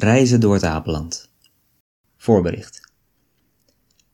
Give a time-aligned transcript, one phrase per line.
[0.00, 1.30] Reizen door het Apeland.
[2.16, 2.92] Voorbericht.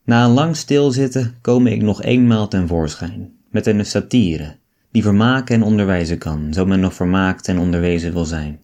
[0.04, 4.56] Na een lang stilzitten kom ik nog eenmaal ten voorschijn, met een satire,
[4.90, 8.60] die vermaken en onderwijzen kan, zo men nog vermaakt en onderwezen wil zijn.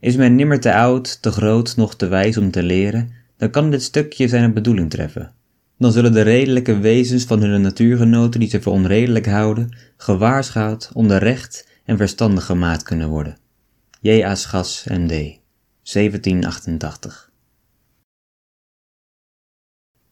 [0.00, 3.70] Is men nimmer te oud, te groot, nog te wijs om te leren, dan kan
[3.70, 5.32] dit stukje zijn bedoeling treffen.
[5.78, 11.68] Dan zullen de redelijke wezens van hun natuurgenoten die ze voor onredelijk houden, gewaarschuwd, onderrecht
[11.84, 13.36] en verstandig gemaakt kunnen worden.
[14.00, 14.34] J.A.
[14.34, 15.41] Schas, M.D.
[15.84, 17.30] 1788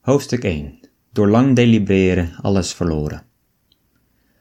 [0.01, 0.81] Hoofdstuk 1
[1.13, 3.23] Door lang delibereren alles verloren.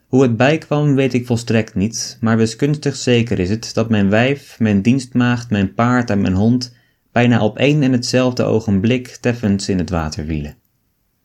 [0.08, 4.60] Hoe het bijkwam weet ik volstrekt niet, maar wiskunstig zeker is het dat mijn wijf,
[4.60, 6.76] mijn dienstmaagd, mijn paard en mijn hond
[7.12, 10.56] bijna op één en hetzelfde ogenblik teffens in het water vielen.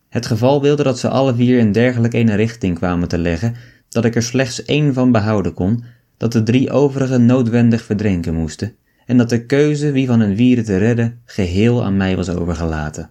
[0.09, 3.55] Het geval wilde dat ze alle vier in dergelijk een richting kwamen te leggen,
[3.89, 5.83] dat ik er slechts één van behouden kon,
[6.17, 10.65] dat de drie overige noodwendig verdrinken moesten, en dat de keuze wie van hen vieren
[10.65, 13.09] te redden geheel aan mij was overgelaten.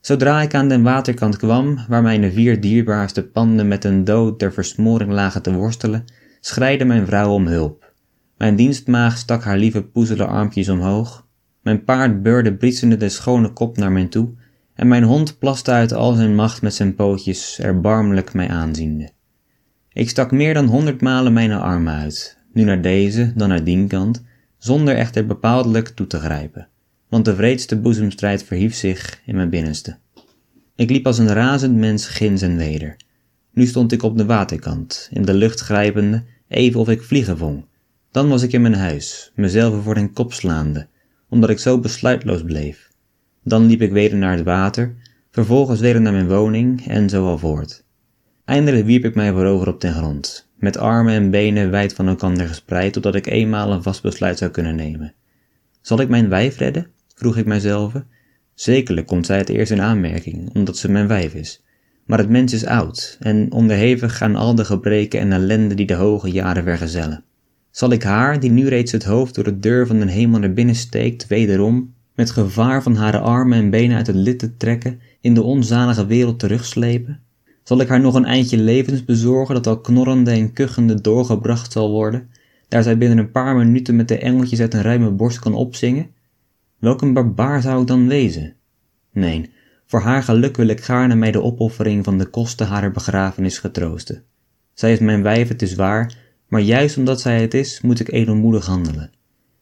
[0.00, 4.52] Zodra ik aan den waterkant kwam, waar mijn vier dierbaarste panden met een dood der
[4.52, 6.04] versmoring lagen te worstelen,
[6.40, 7.92] schreide mijn vrouw om hulp.
[8.36, 11.26] Mijn dienstmaag stak haar lieve poezele armpjes omhoog,
[11.62, 14.28] mijn paard beurde briesende de schone kop naar mij toe,
[14.74, 19.10] en mijn hond plaste uit al zijn macht met zijn pootjes, erbarmelijk mij aanziende.
[19.92, 23.88] Ik stak meer dan honderd malen mijn armen uit, nu naar deze, dan naar dien
[23.88, 24.24] kant,
[24.58, 26.68] zonder echter bepaaldelijk toe te grijpen,
[27.08, 29.98] want de vreedste boezemstrijd verhief zich in mijn binnenste.
[30.74, 32.96] Ik liep als een razend mens ginds en weder.
[33.52, 37.64] Nu stond ik op de waterkant, in de lucht grijpende, even of ik vliegen vong.
[38.10, 40.88] Dan was ik in mijn huis, mezelf voor den kop slaande,
[41.28, 42.90] omdat ik zo besluitloos bleef.
[43.44, 44.94] Dan liep ik weder naar het water,
[45.30, 47.84] vervolgens weer naar mijn woning en zo al voort.
[48.44, 52.48] Eindelijk wierp ik mij voorover op den grond, met armen en benen wijd van elkander
[52.48, 55.14] gespreid, totdat ik eenmaal een vast besluit zou kunnen nemen.
[55.80, 56.86] Zal ik mijn wijf redden?
[57.14, 57.92] vroeg ik mijzelf.
[58.54, 61.64] Zekerlijk komt zij het eerst in aanmerking, omdat ze mijn wijf is.
[62.06, 65.94] Maar het mens is oud en onderhevig aan al de gebreken en ellende die de
[65.94, 67.24] hoge jaren vergezellen.
[67.70, 70.52] Zal ik haar, die nu reeds het hoofd door de deur van den hemel naar
[70.52, 75.00] binnen steekt, wederom, met gevaar van haar armen en benen uit het lid te trekken,
[75.20, 77.20] in de onzalige wereld terugslepen?
[77.66, 81.90] Zal ik haar nog een eindje levens bezorgen dat al knorrende en kuchende doorgebracht zal
[81.90, 82.30] worden,
[82.68, 86.10] daar zij binnen een paar minuten met de engeltjes uit een ruime borst kan opzingen?
[86.78, 88.54] Welk een barbaar zou ik dan wezen?
[89.12, 89.50] Nee,
[89.86, 94.22] voor haar geluk wil ik gaarne mij de opoffering van de kosten harer begrafenis getroosten.
[94.74, 96.14] Zij is mijn wijf, het is waar,
[96.48, 99.10] maar juist omdat zij het is, moet ik edelmoedig handelen.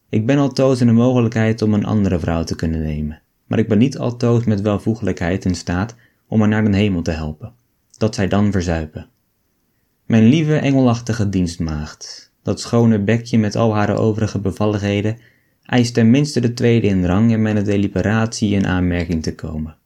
[0.09, 3.67] Ik ben altoos in de mogelijkheid om een andere vrouw te kunnen nemen, maar ik
[3.67, 5.95] ben niet altoos met welvoegelijkheid in staat
[6.27, 7.53] om haar naar den hemel te helpen
[7.97, 9.09] dat zij dan verzuipen.
[10.05, 15.17] Mijn lieve engelachtige dienstmaagd, dat schone bekje met al haar overige bevalligheden,
[15.63, 19.77] eist ten minste de tweede in rang in mijn deliberatie in aanmerking te komen.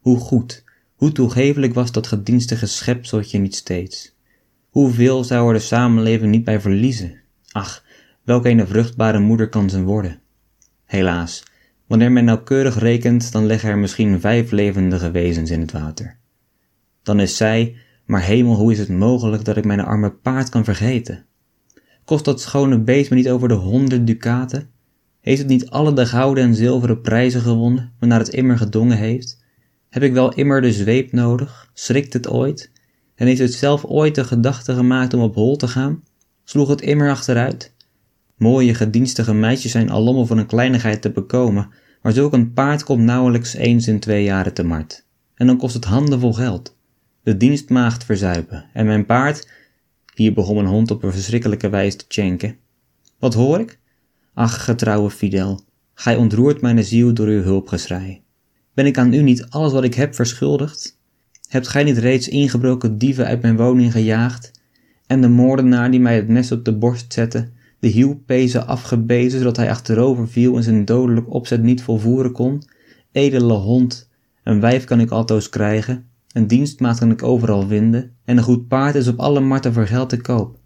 [0.00, 0.64] Hoe goed,
[0.94, 4.16] hoe toegevelijk was dat gedienstige schepseltje niet steeds.
[4.68, 7.20] Hoeveel zou er de samenleving niet bij verliezen?
[7.52, 7.84] Ach,
[8.22, 10.20] welk een vruchtbare moeder kan ze worden?
[10.84, 11.42] Helaas,
[11.86, 16.18] wanneer men nauwkeurig rekent, dan leggen er misschien vijf levendige wezens in het water.
[17.08, 17.76] Dan is zij,
[18.06, 21.24] maar hemel, hoe is het mogelijk dat ik mijn arme paard kan vergeten?
[22.04, 24.70] Kost dat schone beest me niet over de honderd ducaten?
[25.20, 29.44] Heeft het niet alle de gouden en zilveren prijzen gewonnen, waarnaar het immer gedongen heeft?
[29.88, 31.70] Heb ik wel immer de zweep nodig?
[31.74, 32.72] Schrikt het ooit?
[33.14, 36.02] En heeft het zelf ooit de gedachte gemaakt om op hol te gaan?
[36.44, 37.74] Sloeg het immer achteruit?
[38.36, 41.68] Mooie gedienstige meisjes zijn alom van een kleinigheid te bekomen,
[42.02, 45.06] maar zulk een paard komt nauwelijks eens in twee jaren te mart.
[45.34, 46.76] En dan kost het handenvol geld
[47.28, 49.48] de dienstmaagd verzuipen en mijn paard,
[50.14, 52.56] hier begon mijn hond op een verschrikkelijke wijze te tjenken.
[53.18, 53.78] Wat hoor ik?
[54.34, 55.60] Ach, getrouwe Fidel,
[55.94, 58.22] gij ontroert mijn ziel door uw hulpgeschrei.
[58.74, 60.98] Ben ik aan u niet alles wat ik heb verschuldigd?
[61.48, 64.50] Hebt gij niet reeds ingebroken dieven uit mijn woning gejaagd,
[65.06, 69.56] en de moordenaar die mij het mes op de borst zette, de hielpezen afgebezen, zodat
[69.56, 72.62] hij achterover viel en zijn dodelijk opzet niet volvoeren kon?
[73.12, 74.08] Edele hond,
[74.44, 76.07] een wijf kan ik altoos krijgen,
[76.38, 79.86] een dienstmaat kan ik overal vinden, en een goed paard is op alle markten voor
[79.86, 80.58] geld te koop.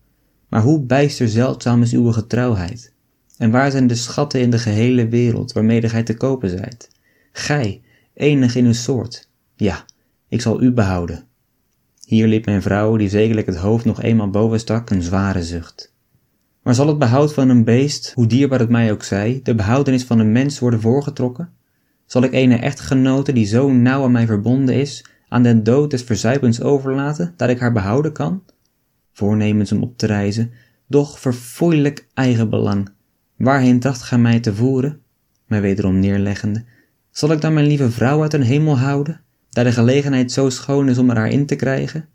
[0.48, 2.92] Maar hoe bijster zeldzaam is uw getrouwheid?
[3.38, 6.90] En waar zijn de schatten in de gehele wereld waarmede gij te kopen zijt?
[7.32, 7.82] Gij,
[8.14, 9.28] enig in uw soort.
[9.56, 9.84] Ja,
[10.28, 11.24] ik zal u behouden.
[12.04, 15.94] Hier liep mijn vrouw, die zekerlijk het hoofd nog eenmaal boven stak, een zware zucht.
[16.62, 20.04] Maar zal het behoud van een beest, hoe dierbaar het mij ook zij, de behoudenis
[20.04, 21.52] van een mens worden voorgetrokken?
[22.06, 26.02] Zal ik eene echtgenote die zo nauw aan mij verbonden is, aan den dood des
[26.02, 28.43] verzuipens overlaten, dat ik haar behouden kan?
[29.12, 30.50] Voornemens om op te reizen,
[30.87, 32.88] doch verfoeilijk eigenbelang.
[33.37, 35.00] Waarheen tracht gij mij te voeren?
[35.46, 36.64] mij wederom neerleggende,
[37.11, 39.20] zal ik dan mijn lieve vrouw uit een hemel houden,
[39.50, 42.08] daar de gelegenheid zo schoon is om er haar in te krijgen?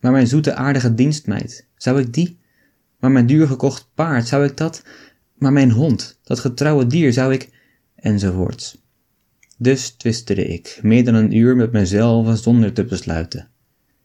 [0.00, 2.38] Maar mijn zoete aardige dienstmeid, zou ik die?
[2.98, 4.82] Maar mijn duur gekocht paard, zou ik dat?
[5.34, 7.50] Maar mijn hond, dat getrouwe dier, zou ik...
[7.94, 8.85] enzovoorts.
[9.58, 13.48] Dus twisterde ik, meer dan een uur met mezelf zonder te besluiten.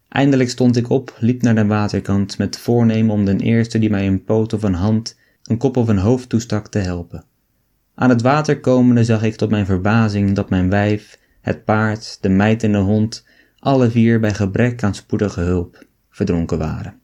[0.09, 4.07] Eindelijk stond ik op, liep naar de waterkant met voornemen om den eerste die mij
[4.07, 7.25] een poot of een hand, een kop of een hoofd toestak te helpen.
[7.95, 12.29] Aan het water komende zag ik tot mijn verbazing dat mijn wijf, het paard, de
[12.29, 13.25] meid en de hond,
[13.59, 16.99] alle vier bij gebrek aan spoedige hulp, verdronken waren.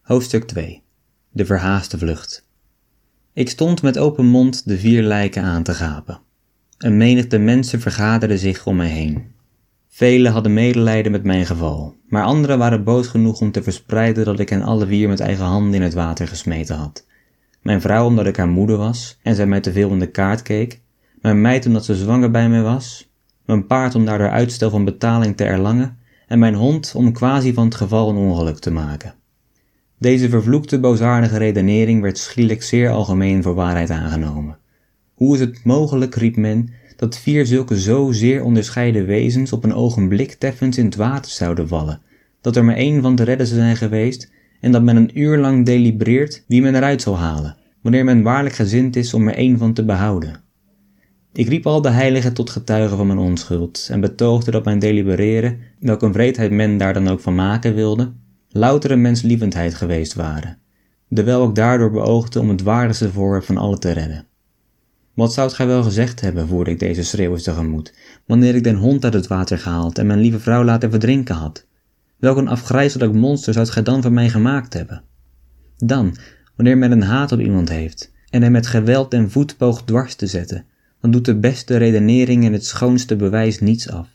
[0.00, 0.82] Hoofdstuk 2
[1.30, 2.45] De verhaaste vlucht
[3.36, 6.20] Ik stond met open mond de vier lijken aan te gapen.
[6.78, 9.24] Een menigte mensen vergaderden zich om mij heen.
[9.88, 14.38] Velen hadden medelijden met mijn geval, maar anderen waren boos genoeg om te verspreiden dat
[14.38, 17.06] ik hen alle vier met eigen handen in het water gesmeten had.
[17.62, 20.42] Mijn vrouw omdat ik haar moeder was en zij mij te veel in de kaart
[20.42, 20.80] keek,
[21.20, 23.10] mijn meid omdat ze zwanger bij mij was,
[23.44, 27.64] mijn paard om daardoor uitstel van betaling te erlangen en mijn hond om quasi van
[27.64, 29.14] het geval een ongeluk te maken.
[29.98, 34.58] Deze vervloekte boosaardige redenering werd schielijk zeer algemeen voor waarheid aangenomen.
[35.14, 39.74] Hoe is het mogelijk, riep men, dat vier zulke zo zeer onderscheiden wezens op een
[39.74, 42.00] ogenblik teffens in het water zouden vallen,
[42.40, 45.38] dat er maar één van te redden zou zijn geweest en dat men een uur
[45.38, 49.58] lang delibreert wie men eruit zal halen, wanneer men waarlijk gezind is om er één
[49.58, 50.40] van te behouden.
[51.32, 55.58] Ik riep al de heiligen tot getuigen van mijn onschuld en betoogde dat mijn delibereren,
[55.80, 58.12] welke vreedheid men daar dan ook van maken wilde,
[58.48, 60.58] loutere menslievendheid geweest waren,
[61.14, 64.26] terwijl ik daardoor beoogde om het waardigste voor van alle te redden.
[65.14, 67.94] Wat zoudt gij wel gezegd hebben, voerde ik deze schreeuwers tegemoet,
[68.26, 71.66] wanneer ik den hond uit het water gehaald en mijn lieve vrouw laten verdrinken had?
[72.18, 75.02] Welk een afgrijzelijk monster zoudt gij dan van mij gemaakt hebben?
[75.76, 76.16] Dan,
[76.56, 80.14] wanneer men een haat op iemand heeft en hem met geweld en voet poogt dwars
[80.14, 80.64] te zetten,
[81.00, 84.08] dan doet de beste redenering en het schoonste bewijs niets af.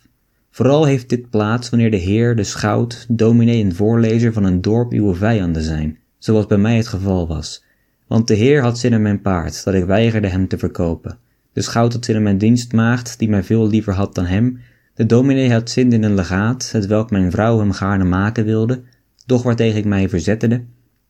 [0.52, 4.92] Vooral heeft dit plaats wanneer de heer, de schout, dominee en voorlezer van een dorp
[4.92, 7.64] uw vijanden zijn, zoals bij mij het geval was,
[8.12, 11.18] want de Heer had zin in mijn paard, dat ik weigerde hem te verkopen.
[11.54, 14.60] De schout had zin in mijn dienstmaagd, die mij veel liever had dan hem.
[14.94, 18.82] De dominee had zin in een legaat, het welk mijn vrouw hem gaarne maken wilde,
[19.26, 20.64] doch waartegen ik mij verzette.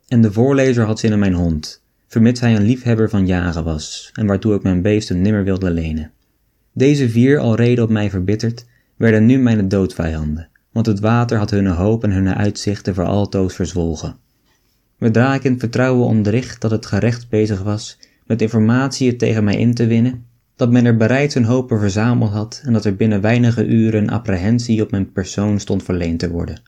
[0.08, 4.12] En de voorlezer had zin in mijn hond, vermits hij een liefhebber van jagen was,
[4.14, 6.12] en waartoe ik mijn beesten nimmer wilde lenen.
[6.74, 8.66] Deze vier, al reden op mij verbitterd,
[9.02, 13.56] werden nu mijn doodvijanden, want het water had hunne hoop en hunne uitzichten voor altoos
[13.56, 14.16] verzwolgen.
[15.00, 19.74] Zodra ik in vertrouwen onderricht dat het gerecht bezig was met informatie tegen mij in
[19.74, 20.26] te winnen,
[20.56, 24.10] dat men er bereid zijn hopen verzameld had en dat er binnen weinige uren een
[24.10, 26.62] apprehensie op mijn persoon stond verleend te worden.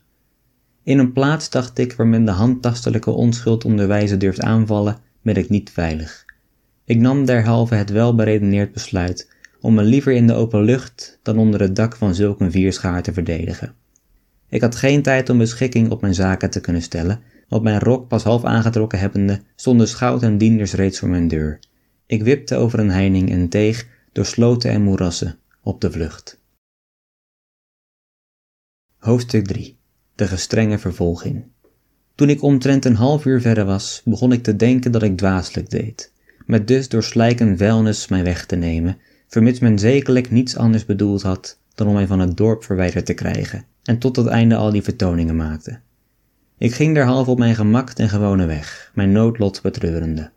[0.82, 5.48] In een plaats dacht ik waar men de handtastelijke onschuld onderwijze durft aanvallen, ben ik
[5.48, 6.24] niet veilig.
[6.84, 9.33] Ik nam derhalve het welberedeneerd besluit
[9.64, 13.02] om me liever in de open lucht dan onder het dak van zulk een vierschaar
[13.02, 13.74] te verdedigen.
[14.48, 18.08] Ik had geen tijd om beschikking op mijn zaken te kunnen stellen want mijn rok
[18.08, 21.58] pas half aangetrokken hebbende, stonden schout en dienders reeds voor mijn deur.
[22.06, 26.40] Ik wipte over een heining en teeg door sloten en moerassen op de vlucht.
[28.98, 29.78] Hoofdstuk 3
[30.14, 31.44] De gestrenge vervolging
[32.14, 35.70] Toen ik omtrent een half uur verder was, begon ik te denken dat ik dwaaslijk
[35.70, 36.12] deed,
[36.46, 38.98] met dus door slijken vuilnis mij weg te nemen,
[39.34, 43.14] vermits men zekerlijk niets anders bedoeld had dan om mij van het dorp verwijderd te
[43.14, 45.78] krijgen, en tot het einde al die vertoningen maakte.
[46.58, 50.30] Ik ging derhalve op mijn gemak ten gewone weg, mijn noodlot betreurende.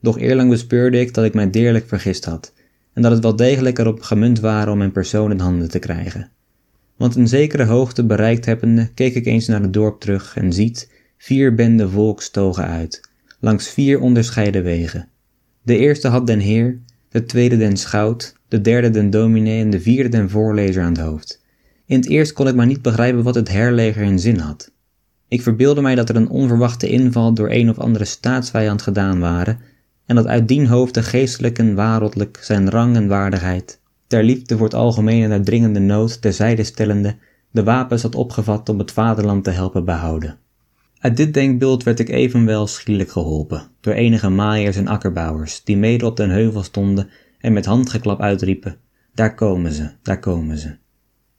[0.00, 2.52] Doch eerlang bespeurde ik dat ik mij deerlijk vergist had,
[2.92, 6.30] en dat het wel degelijk erop gemunt waren om mijn persoon in handen te krijgen.
[6.96, 10.90] Want een zekere hoogte bereikt hebbende, keek ik eens naar het dorp terug en ziet,
[11.18, 15.08] vier benden volks togen uit, langs vier onderscheiden wegen.
[15.62, 19.80] De eerste had den heer, de tweede den schout, de derde den dominee en de
[19.80, 21.42] vierde den voorlezer aan het hoofd.
[21.86, 24.70] In het eerst kon ik maar niet begrijpen wat het herleger in zin had.
[25.28, 29.58] Ik verbeelde mij dat er een onverwachte inval door een of andere staatsvijand gedaan waren,
[30.06, 34.66] en dat uit dien hoofde geestelijk en waardelijk zijn rang en waardigheid, ter liefde voor
[34.66, 37.16] het algemene en dringende nood terzijde stellende,
[37.50, 40.38] de wapens had opgevat om het vaderland te helpen behouden.
[41.00, 46.06] Uit dit denkbeeld werd ik evenwel schielijk geholpen, door enige maaiers en akkerbouwers, die mede
[46.06, 48.76] op den heuvel stonden en met handgeklap uitriepen,
[49.14, 50.76] daar komen ze, daar komen ze.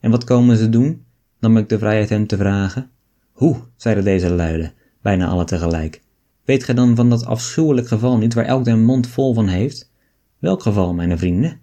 [0.00, 1.04] En wat komen ze doen?
[1.40, 2.90] nam ik de vrijheid hem te vragen.
[3.32, 6.02] Hoe, zeiden deze luiden, bijna alle tegelijk.
[6.44, 9.92] Weet gij dan van dat afschuwelijk geval niet waar elk den mond vol van heeft?
[10.38, 11.60] Welk geval, mijn vrienden?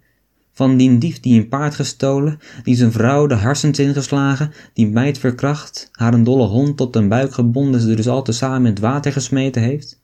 [0.57, 5.17] Van die dief die een paard gestolen, die zijn vrouw de harsens ingeslagen, die meid
[5.17, 8.71] verkracht, haar een dolle hond tot den buik gebonden, ze dus al te samen in
[8.71, 9.99] het water gesmeten heeft?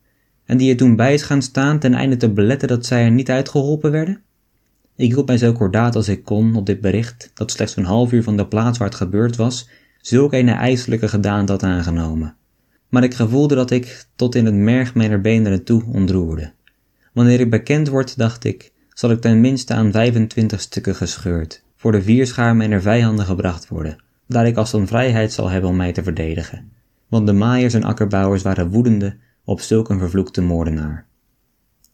[0.46, 3.12] en die er toen bij is gaan staan ten einde te beletten dat zij er
[3.12, 4.22] niet uitgeholpen werden?
[4.96, 8.12] Ik hield mij zo kordaat als ik kon op dit bericht, dat slechts een half
[8.12, 9.70] uur van de plaats waar het gebeurd was,
[10.02, 12.36] zulk een ijselijke gedaante had aangenomen.
[12.90, 16.52] Maar ik gevoelde dat ik tot in het merg mijner beenderen toe ontroerde.
[17.14, 21.92] Wanneer ik bekend word, dacht ik, zal ik ten minste aan 25 stukken gescheurd, voor
[21.92, 25.92] de vierschaar mijner vijanden gebracht worden, daar ik als dan vrijheid zal hebben om mij
[25.92, 26.72] te verdedigen.
[27.08, 31.06] Want de maaiers en akkerbouwers waren woedende op zulk een vervloekte moordenaar.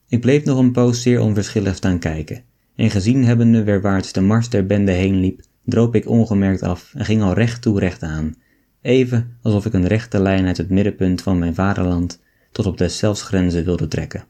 [0.08, 2.44] Ik bleef nog een poos zeer onverschillig staan kijken,
[2.76, 7.06] en gezien hebbende werwaarts de mars der bende heen liep, droop ik ongemerkt af en
[7.06, 8.36] ging al recht toe recht aan,
[8.82, 12.20] even alsof ik een rechte lijn uit het middenpunt van mijn vaderland
[12.52, 14.24] tot op deszelfs grenzen wilde trekken.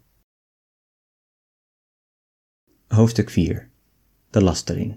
[2.90, 3.70] Hoofdstuk 4
[4.30, 4.96] De lastering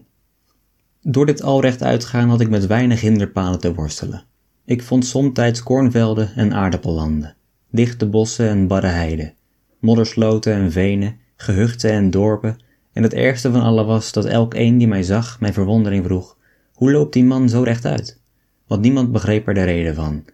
[1.03, 4.25] Door dit al recht uitgaan had ik met weinig hinderpalen te worstelen.
[4.65, 7.37] Ik vond somtijds kornvelden en aardappellanden,
[7.71, 9.35] dichte bossen en barre heiden,
[9.79, 12.57] moddersloten en venen, gehuchten en dorpen,
[12.93, 16.39] en het ergste van alle was dat elk een die mij zag mijn verwondering vroeg:
[16.73, 18.21] hoe loopt die man zo rechtuit?
[18.67, 20.25] Want niemand begreep er de reden van.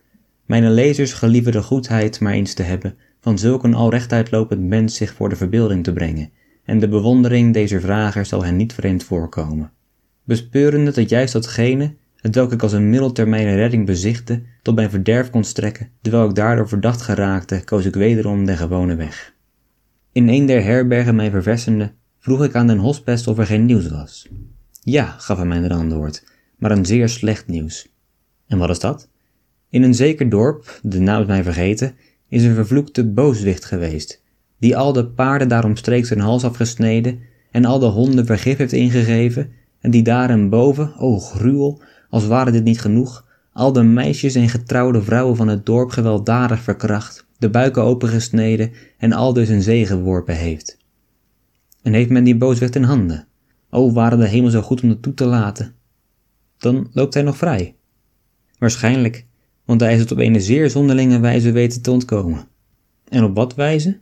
[0.47, 4.97] Mijn lezers gelieven de goedheid maar eens te hebben van zulk een al rechtuitlopend mens
[4.97, 6.31] zich voor de verbeelding te brengen,
[6.69, 9.71] en de bewondering deze vrager zal hen niet vreemd voorkomen.
[10.25, 14.91] Bespeurende dat juist datgene, hetwelk ik als een middel ter mijn redding bezichtte, tot mijn
[14.91, 19.35] verderf kon strekken, terwijl ik daardoor verdacht geraakte, koos ik wederom de gewone weg.
[20.13, 23.89] In een der herbergen mij verversende, vroeg ik aan den hospest of er geen nieuws
[23.89, 24.29] was.
[24.83, 26.25] Ja, gaf hij mij het antwoord,
[26.59, 27.89] maar een zeer slecht nieuws.
[28.47, 29.09] En wat is dat?
[29.69, 31.95] In een zeker dorp, de naam is mij vergeten,
[32.29, 34.23] is een vervloekte booswicht geweest,
[34.59, 39.53] die al de paarden daaromstreeks hun hals afgesneden en al de honden vergif heeft ingegeven,
[39.81, 44.35] en die daar en boven, o gruwel, als ware dit niet genoeg, al de meisjes
[44.35, 49.63] en getrouwde vrouwen van het dorp gewelddadig verkracht, de buiken opengesneden en al dus in
[49.63, 50.79] zee geworpen heeft.
[51.83, 53.27] En heeft men die booswicht in handen?
[53.71, 55.75] O, waren de hemel zo goed om het toe te laten?
[56.59, 57.77] Dan loopt hij nog vrij.
[58.59, 59.27] Waarschijnlijk,
[59.65, 62.49] want hij is het op een zeer zonderlinge wijze weten te ontkomen.
[63.09, 64.01] En op wat wijze?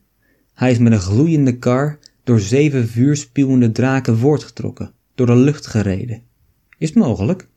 [0.57, 6.23] Hij is met een gloeiende kar door zeven vuurspuwende draken voortgetrokken, door de lucht gereden.
[6.79, 7.49] Is het mogelijk?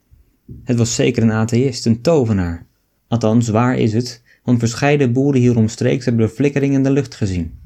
[0.64, 2.66] Het was zeker een atheïst, een tovenaar.
[3.08, 7.16] Althans, waar is het, want verscheiden boeren hier omstreeks hebben de flikkering in de lucht
[7.16, 7.60] gezien.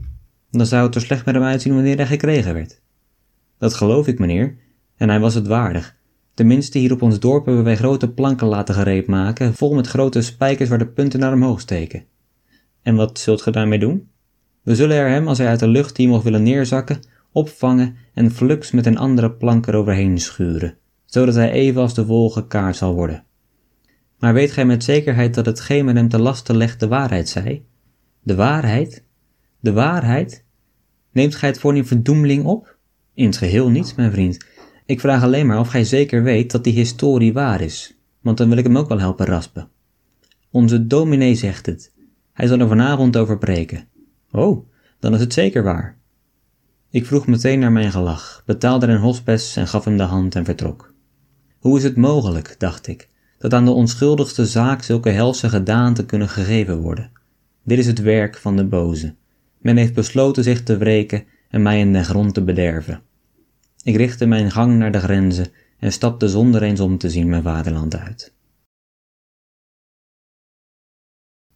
[0.51, 2.81] Dan zou het er slecht met hem uitzien wanneer hij gekregen werd.
[3.57, 4.55] Dat geloof ik, meneer,
[4.95, 5.95] en hij was het waardig.
[6.33, 10.21] Tenminste, hier op ons dorp hebben wij grote planken laten gereed maken, vol met grote
[10.21, 12.03] spijkers waar de punten naar omhoog steken.
[12.81, 14.11] En wat zult ge daarmee doen?
[14.63, 16.99] We zullen er hem, als hij uit de lucht hier mocht willen neerzakken,
[17.31, 22.29] opvangen en flux met een andere plank eroverheen schuren, zodat hij even als de wol
[22.29, 23.23] gekaard zal worden.
[24.19, 27.65] Maar weet gij met zekerheid dat hetgeen men hem te lasten legt de waarheid zij?
[28.21, 29.03] De waarheid?
[29.59, 30.45] De waarheid?
[31.11, 32.77] Neemt gij het voor een verdoemling op?
[33.13, 34.45] In het geheel niet, mijn vriend.
[34.85, 38.49] Ik vraag alleen maar of gij zeker weet dat die historie waar is, want dan
[38.49, 39.69] wil ik hem ook wel helpen raspen.
[40.51, 41.93] Onze dominee zegt het.
[42.33, 43.87] Hij zal er vanavond over preken.
[44.35, 44.67] Oh,
[44.99, 45.97] dan is het zeker waar.
[46.89, 50.45] Ik vroeg meteen naar mijn gelach, betaalde een hospes en gaf hem de hand en
[50.45, 50.93] vertrok.
[51.59, 56.29] Hoe is het mogelijk, dacht ik, dat aan de onschuldigste zaak zulke helse gedaanten kunnen
[56.29, 57.11] gegeven worden?
[57.63, 59.15] Dit is het werk van de boze.
[59.57, 63.01] Men heeft besloten zich te wreken en mij in de grond te bederven.
[63.83, 67.43] Ik richtte mijn gang naar de grenzen en stapte zonder eens om te zien mijn
[67.43, 68.33] vaderland uit.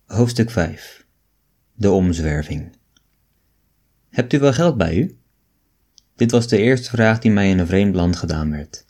[0.05, 1.06] Hoofdstuk 5
[1.79, 2.71] De omzwerving
[4.09, 5.17] Hebt u wel geld bij u?
[6.15, 8.85] Dit was de eerste vraag die mij in een vreemd land gedaan werd.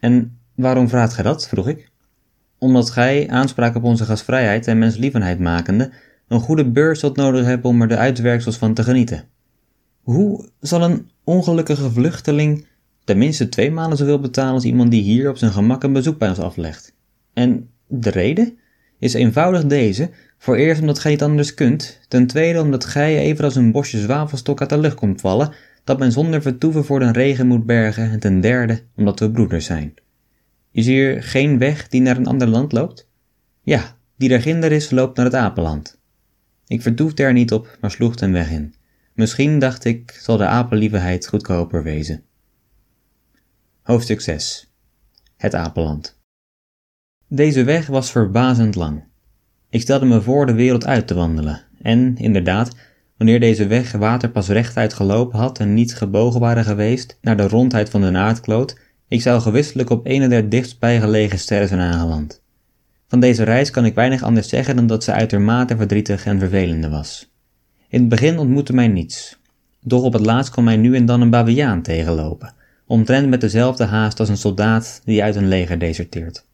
[0.00, 1.48] En waarom vraagt gij dat?
[1.48, 1.90] vroeg ik.
[2.58, 5.92] Omdat gij, aanspraak op onze gastvrijheid en menslievenheid makende,
[6.28, 9.24] een goede beurs zult nodig hebben om er de uitwerksels van te genieten.
[10.02, 12.66] Hoe zal een ongelukkige vluchteling
[13.04, 16.28] tenminste twee malen zoveel betalen als iemand die hier op zijn gemak een bezoek bij
[16.28, 16.94] ons aflegt?
[17.32, 18.58] En de reden
[19.06, 23.56] is eenvoudig deze: voor eerst omdat gij niet anders kunt, ten tweede omdat gij evenals
[23.56, 25.52] een bosje zwavelstok uit de lucht komt vallen,
[25.84, 29.64] dat men zonder vertoeven voor de regen moet bergen, en ten derde omdat we broeders
[29.64, 29.94] zijn.
[30.72, 33.08] Is hier geen weg die naar een ander land loopt?
[33.62, 35.98] Ja, die daar ginder is, loopt naar het apenland.
[36.66, 38.74] Ik vertoefde er niet op, maar sloeg ten weg in.
[39.12, 42.22] Misschien, dacht ik, zal de apenlieveheid goedkoper wezen.
[43.82, 44.72] Hoofdstuk 6
[45.36, 46.15] Het apenland
[47.28, 49.04] Deze weg was verbazend lang.
[49.70, 52.76] Ik stelde me voor de wereld uit te wandelen, en, inderdaad,
[53.16, 57.90] wanneer deze weg waterpas rechtuit gelopen had en niet gebogen waren geweest naar de rondheid
[57.90, 58.78] van de aardkloot,
[59.08, 62.42] ik zou gewisselijk op een der dichtstbijgelegen sterren zijn aangeland.
[63.08, 66.88] Van deze reis kan ik weinig anders zeggen dan dat ze uitermate verdrietig en vervelende
[66.88, 67.32] was.
[67.88, 69.38] In het begin ontmoette mij niets,
[69.80, 72.54] doch op het laatst kwam mij nu en dan een baviaan tegenlopen,
[72.86, 76.44] omtrent met dezelfde haast als een soldaat die uit een leger deserteert.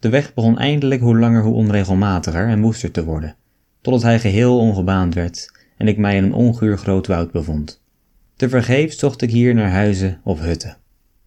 [0.00, 3.36] De weg begon eindelijk hoe langer hoe onregelmatiger en woester te worden,
[3.80, 7.82] totdat hij geheel ongebaand werd en ik mij in een onguur groot woud bevond.
[8.36, 10.76] Tevergeefs zocht ik hier naar huizen of hutten.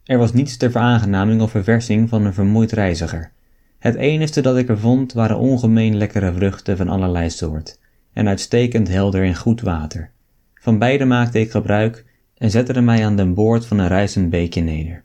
[0.03, 3.32] Er was niets ter veraangenaming of verversing van een vermoeid reiziger.
[3.80, 7.80] Het enige dat ik er vond waren ongemeen lekkere vruchten van allerlei soort,
[8.13, 10.12] en uitstekend helder en goed water.
[10.53, 12.06] Van beide maakte ik gebruik
[12.38, 15.03] en zette mij aan den boord van een ruisend beekje neder.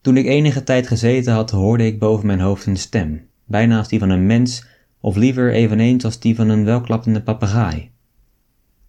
[0.00, 3.88] Toen ik enige tijd gezeten had, hoorde ik boven mijn hoofd een stem, bijna als
[3.88, 4.66] die van een mens,
[5.00, 7.90] of liever eveneens als die van een welklappende papegaai.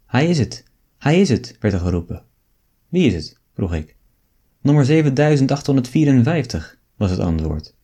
[0.05, 0.63] Hij is het,
[0.97, 2.23] hij is het, werd er geroepen.
[2.89, 3.39] Wie is het?
[3.53, 3.95] vroeg ik.
[4.61, 7.75] Nummer 7854, was het antwoord.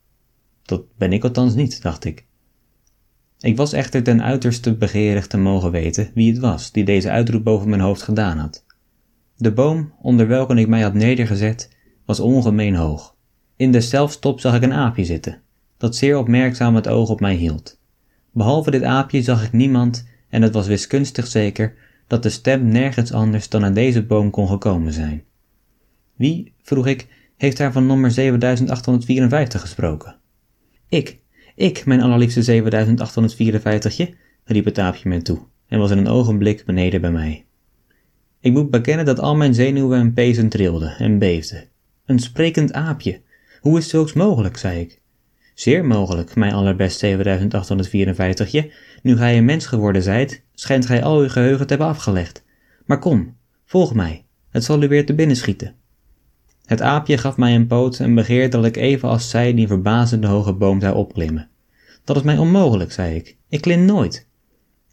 [0.61, 2.25] Dat ben ik althans niet, dacht ik.
[3.39, 7.43] Ik was echter ten uiterste begeerig te mogen weten wie het was die deze uitroep
[7.43, 8.65] boven mijn hoofd gedaan had.
[9.37, 11.69] De boom, onder welke ik mij had nedergezet,
[12.05, 13.14] was ongemeen hoog.
[13.55, 15.41] In de zelfstop zag ik een aapje zitten,
[15.77, 17.79] dat zeer opmerkzaam het oog op mij hield.
[18.31, 21.75] Behalve dit aapje zag ik niemand, en het was wiskunstig zeker
[22.07, 25.23] dat de stem nergens anders dan aan deze boom kon gekomen zijn.
[26.15, 27.07] Wie, vroeg ik,
[27.37, 30.15] heeft daar van nummer 7854 gesproken?
[30.89, 31.19] Ik,
[31.55, 37.01] ik, mijn allerliefste 7854je, riep het aapje me toe en was in een ogenblik beneden
[37.01, 37.45] bij mij.
[38.39, 41.67] Ik moet bekennen dat al mijn zenuwen en pezen trilden en beefden.
[42.05, 43.21] Een sprekend aapje.
[43.65, 45.01] Hoe is zulks mogelijk, zei ik.
[45.53, 48.73] Zeer mogelijk, mijn allerbest 7854je.
[49.01, 52.43] Nu gij een mens geworden zijt, schijnt gij al uw geheugen te hebben afgelegd.
[52.85, 55.75] Maar kom, volg mij, het zal u weer te binnen schieten.
[56.65, 60.27] Het aapje gaf mij een poot en begeerde dat ik even als zij die verbazende
[60.27, 61.49] hoge boom zou opklimmen.
[62.03, 63.37] Dat is mij onmogelijk, zei ik.
[63.49, 64.27] Ik klim nooit.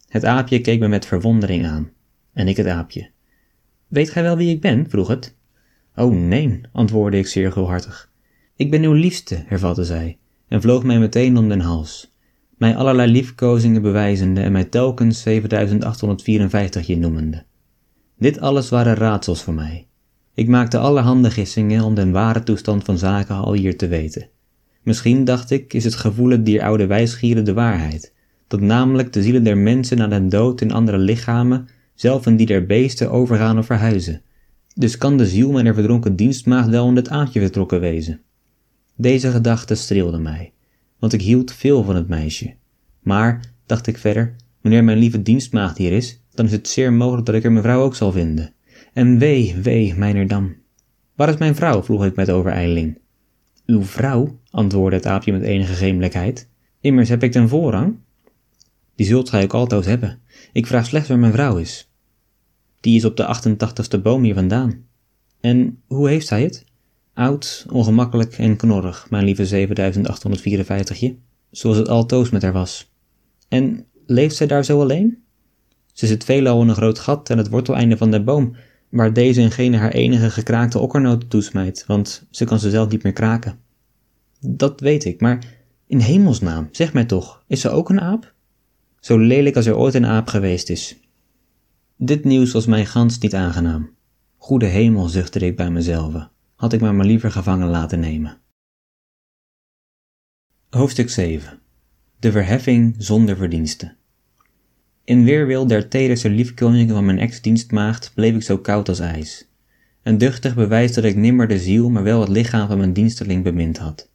[0.09, 1.91] Het aapje keek me met verwondering aan.
[2.33, 3.11] En ik het aapje.
[3.89, 4.91] Weet gij wel wie ik ben?
[4.91, 5.37] vroeg het.
[5.97, 8.11] Oh, nee, antwoordde ik zeer gulhartig.
[8.57, 12.15] Ik ben uw liefste, hervatte zij, en vloog mij meteen om den hals,
[12.57, 17.45] mij allerlei liefkozingen bewijzende en mij telkens 7854 je noemende.
[18.19, 19.87] Dit alles waren raadsels voor mij.
[20.35, 24.29] Ik maakte allerhande gissingen om den ware toestand van zaken al hier te weten.
[24.83, 28.15] Misschien, dacht ik, is het gevoelen dier oude wijsgieren de waarheid,
[28.49, 32.47] dat namelijk de zielen der mensen na den dood in andere lichamen, zelf in die
[32.47, 34.23] der beesten overgaan of verhuizen.
[34.75, 38.21] Dus kan de ziel mijner verdronken dienstmaagd wel in het aardje vertrokken wezen.
[38.97, 40.53] Deze gedachte streelde mij,
[40.99, 42.55] want ik hield veel van het meisje.
[43.01, 47.27] Maar, dacht ik verder, wanneer mijn lieve dienstmaagd hier is, dan is het zeer mogelijk
[47.27, 48.55] dat ik er mevrouw ook zal vinden.
[48.93, 50.57] En wee, wee, mijnerdam.
[51.15, 51.83] Waar is mijn vrouw?
[51.83, 52.99] vroeg ik met overijling.
[53.67, 56.49] Uw vrouw, antwoordde het aapje met enige gemelijkheid.
[56.81, 57.97] Immers heb ik ten voorrang.
[58.95, 60.19] Die zult gij ook altoos hebben.
[60.53, 61.91] Ik vraag slechts waar mijn vrouw is.
[62.81, 64.87] Die is op de 88ste boom hier vandaan.
[65.41, 66.65] En hoe heeft zij het?
[67.15, 71.15] Oud, ongemakkelijk en knorrig, mijn lieve 7854je,
[71.51, 72.93] zoals het altoos met haar was.
[73.49, 75.23] En leeft zij daar zo alleen?
[75.93, 78.57] Ze zit veelal in een groot gat aan het worteleinde van de boom,
[78.89, 83.03] waar deze en gene haar enige gekraakte okkernoten toesmijt, want ze kan ze zelf niet
[83.03, 83.59] meer kraken.
[84.41, 85.45] Dat weet ik, maar
[85.87, 88.33] in hemelsnaam, zeg mij toch, is ze ook een aap?
[89.01, 90.97] Zo lelijk als er ooit een aap geweest is.
[91.97, 93.91] Dit nieuws was mij gans niet aangenaam.
[94.37, 96.31] Goede hemel, zuchtte ik bij mezelf,
[96.63, 98.39] had ik mij maar liever gevangen laten nemen.
[100.71, 101.59] Hoofdstuk 7
[102.19, 103.97] De verheffing zonder verdiensten.
[105.05, 109.49] In weerwil der tederste liefkozingen van mijn ex-dienstmaagd bleef ik zo koud als ijs.
[110.03, 113.43] Een duchtig bewijs dat ik nimmer de ziel, maar wel het lichaam van mijn diensteling
[113.43, 114.09] bemind had.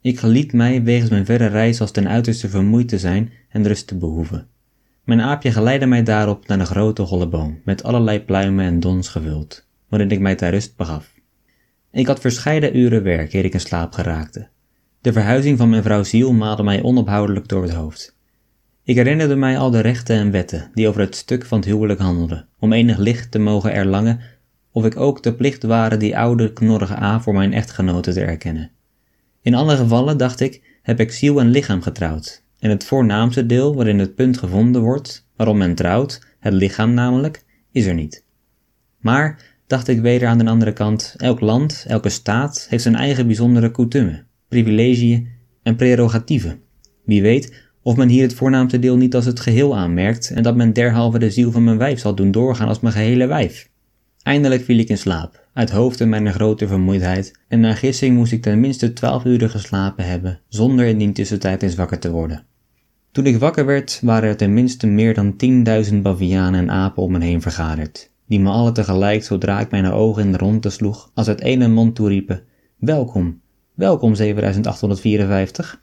[0.00, 3.86] Ik geliet mij wegens mijn verre reis als ten uiterste vermoeid te zijn en rust
[3.86, 4.46] te behoeven.
[5.04, 9.08] Mijn aapje geleidde mij daarop naar een grote holle boom, met allerlei pluimen en dons
[9.08, 11.18] gevuld, waarin ik mij ter rust begaf.
[11.92, 14.48] Ik had verscheiden uren werk eer ik in slaap geraakte.
[15.00, 18.16] De verhuizing van mijn vrouw Ziel maalde mij onophoudelijk door het hoofd.
[18.82, 22.00] Ik herinnerde mij al de rechten en wetten die over het stuk van het huwelijk
[22.00, 24.20] handelden, om enig licht te mogen erlangen,
[24.72, 28.70] of ik ook de plicht waren die oude knorrige A voor mijn echtgenote te erkennen.
[29.42, 33.74] In alle gevallen, dacht ik, heb ik ziel en lichaam getrouwd, en het voornaamste deel
[33.74, 38.24] waarin het punt gevonden wordt, waarom men trouwt, het lichaam namelijk, is er niet.
[38.98, 43.26] Maar, dacht ik weder aan de andere kant, elk land, elke staat heeft zijn eigen
[43.26, 45.28] bijzondere coutume, privilegieën
[45.62, 46.60] en prerogatieven.
[47.04, 50.56] Wie weet of men hier het voornaamste deel niet als het geheel aanmerkt en dat
[50.56, 53.68] men derhalve de ziel van mijn wijf zal doen doorgaan als mijn gehele wijf.
[54.22, 58.42] Eindelijk viel ik in slaap, uit hoofde mijn grote vermoeidheid, en naar gissing moest ik
[58.42, 62.44] ten minste twaalf uren geslapen hebben, zonder in die tussentijd eens wakker te worden.
[63.12, 67.24] Toen ik wakker werd, waren er tenminste meer dan tienduizend bavianen en apen om me
[67.24, 71.28] heen vergaderd, die me alle tegelijk zodra ik mijn ogen in de ronde sloeg, als
[71.28, 72.42] uit ene mond toeriepen,
[72.78, 73.40] welkom,
[73.74, 75.82] welkom 7854.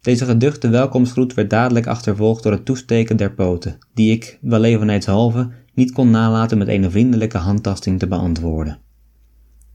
[0.00, 5.48] Deze geduchte welkomstgroet werd dadelijk achtervolgd door het toesteken der poten, die ik, wel evenheidshalve,
[5.74, 8.78] niet kon nalaten met een vriendelijke handtasting te beantwoorden.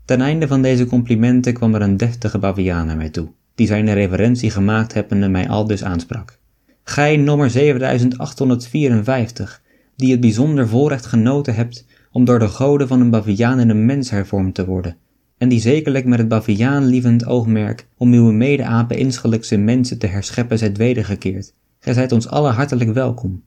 [0.05, 3.93] Ten einde van deze complimenten kwam er een deftige baviaan naar mij toe, die zijn
[3.93, 6.39] reverentie gemaakt hebbende mij aldus aansprak.
[6.83, 9.61] Gij nummer 7854,
[9.95, 13.85] die het bijzonder voorrecht genoten hebt om door de goden van een baviaan in een
[13.85, 14.97] mens hervormd te worden,
[15.37, 20.77] en die zekerlijk met het baviaanlievend oogmerk om uw mede-apen insgelijkse mensen te herscheppen zijt
[20.77, 21.53] wedergekeerd.
[21.79, 23.43] Gij zijt ons alle hartelijk welkom.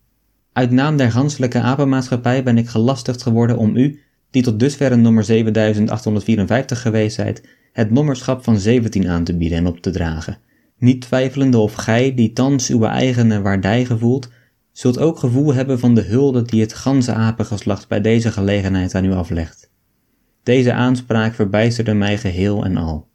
[0.52, 4.00] Uit naam der ganselijke apenmaatschappij ben ik gelastigd geworden om u,
[4.30, 9.66] die tot dusver nummer 7854 geweest zijt, het nommerschap van 17 aan te bieden en
[9.66, 10.38] op te dragen.
[10.78, 14.30] Niet twijfelende of gij, die thans uw eigene waardij gevoelt,
[14.78, 19.04] zult ook gevoel hebben van de hulde die het ganse apengeslacht bij deze gelegenheid aan
[19.04, 19.70] u aflegt.
[20.42, 23.08] Deze aanspraak verbijsterde mij geheel en al.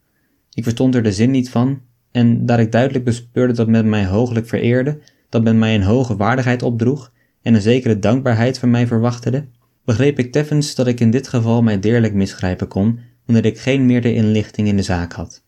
[0.54, 4.06] Ik verstond er de zin niet van, en daar ik duidelijk bespeurde dat men mij
[4.06, 8.88] hooglijk vereerde, dat men mij een hoge waardigheid opdroeg en een zekere dankbaarheid van mij
[8.88, 9.46] verwachtede,
[9.86, 13.86] begreep ik teffens dat ik in dit geval mij deerlijk misgrijpen kon, wanneer ik geen
[13.86, 15.44] meerdere inlichting in de zaak had.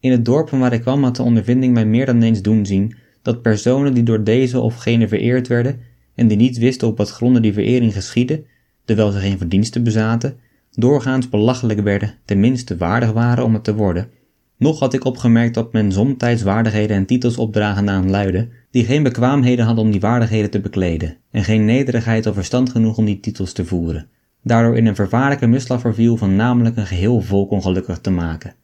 [0.00, 2.66] In het dorp van waar ik kwam had de ondervinding mij meer dan eens doen
[2.66, 5.78] zien dat personen die door deze of gene vereerd werden
[6.14, 8.44] en die niet wisten op wat gronden die verering geschiedde,
[8.84, 10.36] terwijl ze geen verdiensten bezaten,
[10.72, 14.08] doorgaans belachelijk werden, tenminste waardig waren om het te worden.
[14.56, 19.02] Nog had ik opgemerkt dat men somtijds waardigheden en titels opdragen aan luiden, die geen
[19.02, 23.20] bekwaamheden hadden om die waardigheden te bekleden, en geen nederigheid of verstand genoeg om die
[23.20, 24.08] titels te voeren,
[24.42, 28.54] daardoor in een vervaarlijke misslag verviel van namelijk een geheel volk ongelukkig te maken,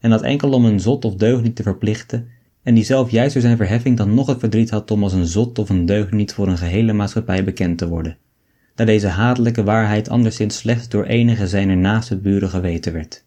[0.00, 2.28] en dat enkel om een zot of deugniet te verplichten,
[2.62, 5.26] en die zelf juist door zijn verheffing dan nog het verdriet had om als een
[5.26, 8.16] zot of een deugniet voor een gehele maatschappij bekend te worden
[8.80, 13.24] daar deze hatelijke waarheid anderszins slechts door enige zijner naaste buren geweten werd.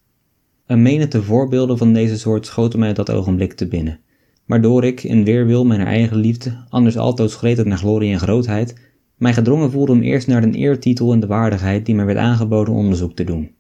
[0.66, 4.00] Een menigte voorbeelden van deze soort schoten mij op dat ogenblik te binnen,
[4.46, 8.76] waardoor ik, in weerwil mijn eigen liefde, anders altoos gretig naar glorie en grootheid,
[9.18, 12.74] mij gedrongen voelde om eerst naar de eertitel en de waardigheid die mij werd aangeboden
[12.74, 13.52] onderzoek te doen.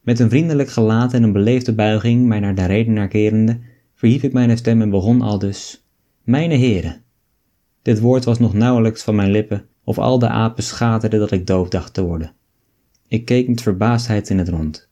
[0.00, 3.58] Met een vriendelijk gelaat en een beleefde buiging, mij naar de redenaar kerende,
[4.04, 5.84] verhief ik mijn stem en begon aldus:
[6.22, 7.02] Mijne heren.
[7.82, 11.46] Dit woord was nog nauwelijks van mijn lippen, of al de apen schaterden dat ik
[11.46, 12.32] doof dacht te worden.
[13.08, 14.88] Ik keek met verbaasdheid in het rond.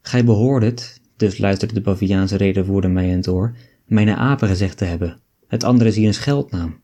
[0.00, 4.84] Gij behoordet, dus luisterde de Baviaanse redenvoerder mij in het oor, mijne apen gezegd te
[4.84, 5.20] hebben.
[5.48, 6.80] Het andere is hier een scheldnaam.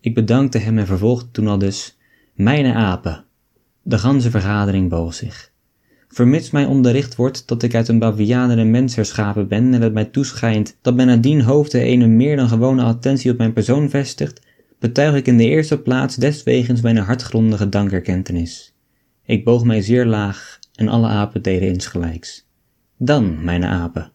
[0.00, 1.98] Ik bedankte hem en vervolgde toen al dus,
[2.34, 3.24] mijne apen.
[3.82, 5.51] De ganse vergadering boog zich.
[6.12, 9.92] Vermits mij onderricht wordt dat ik uit een Bavianer een mens herschapen ben en het
[9.92, 14.40] mij toeschijnt dat men aan hoofde een meer dan gewone attentie op mijn persoon vestigt,
[14.78, 18.74] betuig ik in de eerste plaats deswegens mijn hartgrondige dankerkentenis.
[19.24, 22.46] Ik boog mij zeer laag en alle apen deden insgelijks.
[22.98, 24.12] Dan, mijn apen.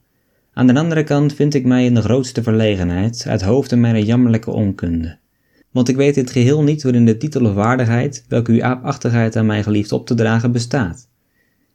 [0.54, 4.52] Aan de andere kant vind ik mij in de grootste verlegenheid uit hoofde mijner jammerlijke
[4.52, 5.18] onkunde.
[5.72, 9.36] Want ik weet in het geheel niet waarin de titel of waardigheid, welke uw aapachtigheid
[9.36, 11.07] aan mij geliefd op te dragen, bestaat.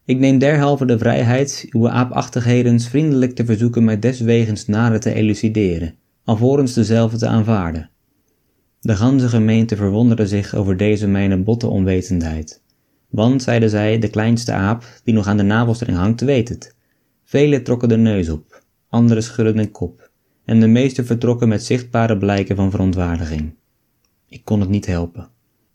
[0.05, 5.95] Ik neem derhalve de vrijheid uw aapachtigheden vriendelijk te verzoeken mij deswegens nader te elucideren,
[6.25, 7.91] alvorens dezelfde te aanvaarden.
[8.81, 12.63] De ganse gemeente verwonderde zich over deze mijne botte onwetendheid.
[13.11, 16.77] Want, zeiden zij, de kleinste aap, die nog aan de navelstreng hangt, weet het.
[17.25, 20.11] Velen trokken de neus op, anderen schudden de kop,
[20.45, 23.55] en de meesten vertrokken met zichtbare blijken van verontwaardiging.
[24.29, 25.32] Ik kon het niet helpen.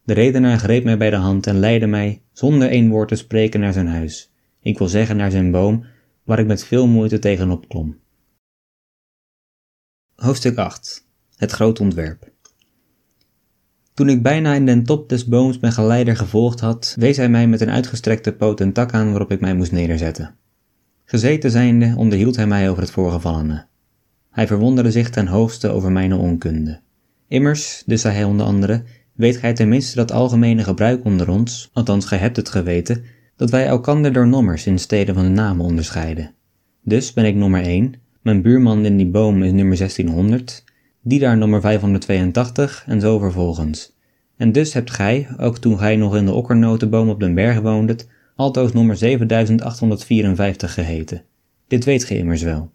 [0.07, 3.59] De redenaar greep mij bij de hand en leidde mij, zonder één woord te spreken,
[3.59, 4.31] naar zijn huis.
[4.59, 5.85] Ik wil zeggen naar zijn boom,
[6.23, 7.99] waar ik met veel moeite tegenop klom.
[10.15, 12.31] Hoofdstuk 8 Het groot ontwerp
[13.97, 17.47] toen ik bijna in den top des booms mijn geleider gevolgd had, wees hij mij
[17.47, 20.35] met een uitgestrekte poot een tak aan waarop ik mij moest nederzetten.
[21.03, 23.65] Gezeten zijnde onderhield hij mij over het voorgevallene.
[24.31, 26.79] Hij verwonderde zich ten hoogste over mijn onkunde.
[27.27, 28.83] Immers, dus zei hij onder andere,
[29.17, 33.03] weet gij tenminste dat algemene gebruik onder ons, althans gij hebt het geweten,
[33.35, 36.31] dat wij elkander door nommers in steden van de namen onderscheiden.
[36.83, 40.63] Dus ben ik nummer 1, mijn buurman in die boom is nummer 1600,
[41.01, 43.95] die daar nummer 582 en zo vervolgens.
[44.37, 48.07] En dus hebt gij, ook toen gij nog in de okkernotenboom op den berg woondet,
[48.35, 51.23] altoos nummer 7854 geheten.
[51.67, 52.71] Dit weet ge immers wel.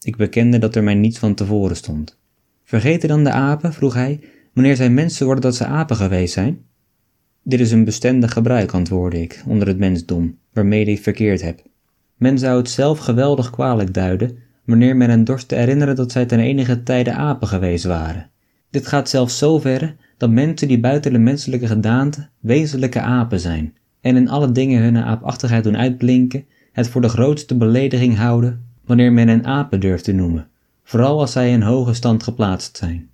[0.00, 2.18] Ik bekende dat er mij niets van tevoren stond.
[2.64, 4.20] Vergeten dan de apen, vroeg hij,
[4.54, 6.64] wanneer zij mensen worden dat ze apen geweest zijn?
[7.42, 11.62] Dit is een bestendig gebruik, antwoordde ik, onder het mensdom, waarmede ik verkeerd heb.
[12.16, 16.26] Men zou het zelf geweldig kwalijk duiden, wanneer men hen dorst te herinneren dat zij
[16.26, 18.30] ten enige tijde apen geweest waren.
[18.70, 23.74] Dit gaat zelfs zo ver dat mensen die buiten de menselijke gedaante wezenlijke apen zijn
[24.00, 29.12] en in alle dingen hun aapachtigheid doen uitblinken, het voor de grootste belediging houden wanneer
[29.12, 30.48] men hen apen durft te noemen,
[30.82, 33.08] vooral als zij in hoge stand geplaatst zijn.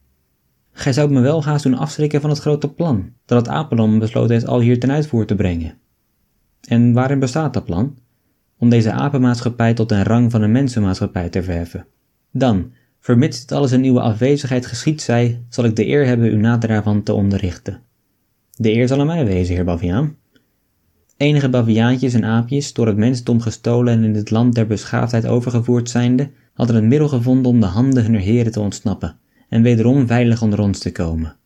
[0.73, 4.33] Gij zou me wel haast doen afschrikken van het grote plan, dat het apenland besloten
[4.33, 5.79] heeft al hier ten uitvoer te brengen.
[6.69, 7.99] En waarin bestaat dat plan?
[8.59, 11.87] Om deze apenmaatschappij tot een rang van een mensenmaatschappij te verheffen.
[12.33, 16.37] Dan, vermits dit alles in uw afwezigheid geschied zij, zal ik de eer hebben u
[16.37, 17.81] nader daarvan te onderrichten.
[18.57, 20.17] De eer zal aan mij wezen, heer Baviaan.
[21.17, 25.91] Enige baviaantjes en aapjes, door het mensdom gestolen en in het land der beschaafdheid overgevoerd
[25.91, 29.19] zijnde, hadden het middel gevonden om de handen hunner heren te ontsnappen
[29.51, 31.37] en wederom veilig onder ons te komen.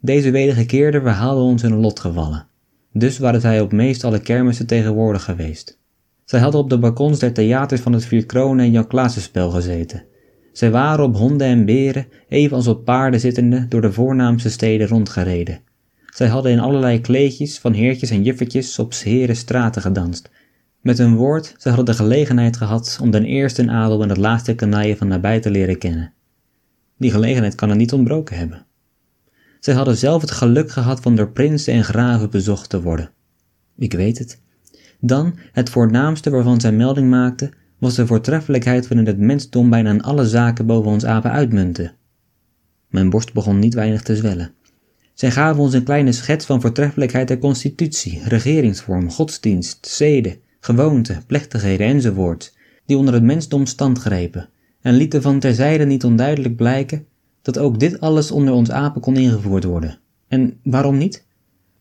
[0.00, 2.46] Deze wedergekeerden verhaalden ons hun lotgevallen.
[2.92, 5.78] Dus waren zij op meest alle kermissen tegenwoordig geweest.
[6.24, 10.04] Zij hadden op de balkons der theaters van het Vier Kronen en Jan Klaasenspel gezeten.
[10.52, 15.60] Zij waren op honden en beren, evenals op paarden zittende, door de voornaamste steden rondgereden.
[16.14, 20.30] Zij hadden in allerlei kleedjes van heertjes en juffertjes op heren straten gedanst.
[20.80, 24.54] Met een woord, zij hadden de gelegenheid gehad om den eerste adel en het laatste
[24.54, 26.12] kanaille van nabij te leren kennen.
[26.96, 28.66] Die gelegenheid kan er niet ontbroken hebben.
[29.60, 33.10] Zij hadden zelf het geluk gehad van door prinsen en graven bezocht te worden.
[33.76, 34.40] Ik weet het.
[35.00, 40.02] Dan, het voornaamste waarvan zij melding maakte, was de voortreffelijkheid waarin het mensdom bijna in
[40.02, 41.92] alle zaken boven ons apen uitmuntte.
[42.88, 44.52] Mijn borst begon niet weinig te zwellen.
[45.14, 51.86] Zij gaven ons een kleine schets van voortreffelijkheid der constitutie, regeringsvorm, godsdienst, zeden, gewoonten, plechtigheden
[51.86, 52.54] enzovoort,
[52.86, 54.48] die onder het mensdom stand grepen,
[54.80, 57.06] en lieten van terzijde niet onduidelijk blijken
[57.42, 59.98] dat ook dit alles onder ons apen kon ingevoerd worden.
[60.28, 61.26] En waarom niet?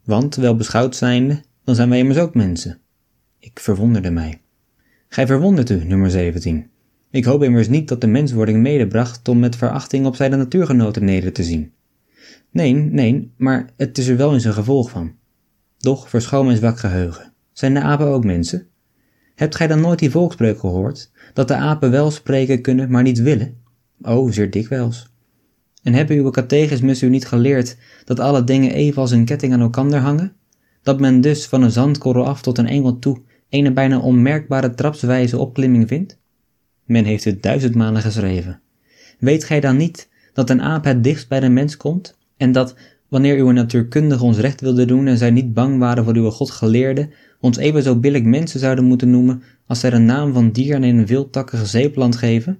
[0.04, 2.80] Want, wel beschouwd zijnde, dan zijn wij immers ook mensen.
[3.40, 4.42] Ik verwonderde mij.
[5.08, 6.70] Gij verwondert u, nummer 17.
[7.12, 11.34] Ik hoop immers niet dat de menswording medebracht om met verachting op zijne natuurgenoten neder
[11.34, 11.72] te zien.
[12.52, 15.14] Nee, nee, maar het is er wel in zijn gevolg van.
[15.78, 17.34] Doch, verschoon mijn zwak geheugen.
[17.52, 18.68] Zijn de apen ook mensen?
[19.36, 23.20] Hebt gij dan nooit die volkspreuk gehoord, dat de apen wel spreken kunnen, maar niet
[23.22, 23.58] willen?
[24.02, 25.14] Oh, zeer dikwijls.
[25.84, 29.62] En hebben uw catechismus u niet geleerd dat alle dingen even als een ketting aan
[29.62, 30.34] elkander hangen?
[30.84, 35.38] Dat men dus van een zandkorrel af tot een engel toe een bijna onmerkbare trapswijze
[35.38, 36.18] opklimming vindt?
[36.84, 38.62] Men heeft het duizendmalen geschreven.
[39.20, 42.76] Weet gij dan niet dat een aap het dichtst bij de mens komt en dat,
[43.08, 47.10] wanneer uw natuurkundige ons recht wilde doen en zij niet bang waren voor uw godgeleerde,
[47.46, 50.82] ons even zo billig mensen zouden moeten noemen als zij de naam van dier aan
[50.82, 52.60] een wildtakkige zeeplant geven?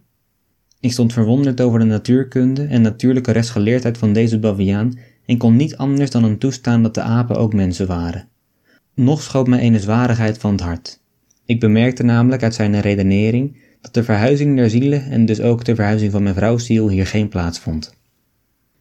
[0.80, 5.78] Ik stond verwonderd over de natuurkunde en natuurlijke rechtsgeleerdheid van deze baviaan en kon niet
[5.78, 8.28] anders dan een toestaan dat de apen ook mensen waren.
[8.94, 11.00] Nog schoot mij een zwarigheid van het hart.
[11.46, 15.76] Ik bemerkte namelijk uit zijn redenering dat de verhuizing der zielen en dus ook de
[15.76, 17.95] verhuizing van mijn vrouwsziel hier geen plaats vond.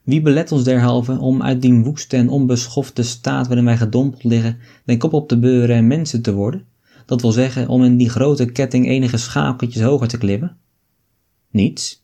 [0.05, 4.59] Wie belet ons derhalve om uit die woeste en onbeschofte staat waarin wij gedompeld liggen,
[4.85, 6.64] den kop op te beuren en mensen te worden?
[7.07, 10.57] Dat wil zeggen, om in die grote ketting enige schakeltjes hoger te klimmen?
[11.51, 12.03] Niets.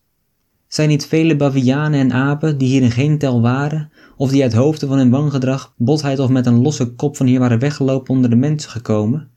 [0.69, 4.53] Zijn niet vele bavianen en apen die hier in geen tel waren, of die uit
[4.53, 8.31] hoofden van hun wangedrag, botheid of met een losse kop van hier waren weggelopen onder
[8.31, 9.29] de mensen gekomen?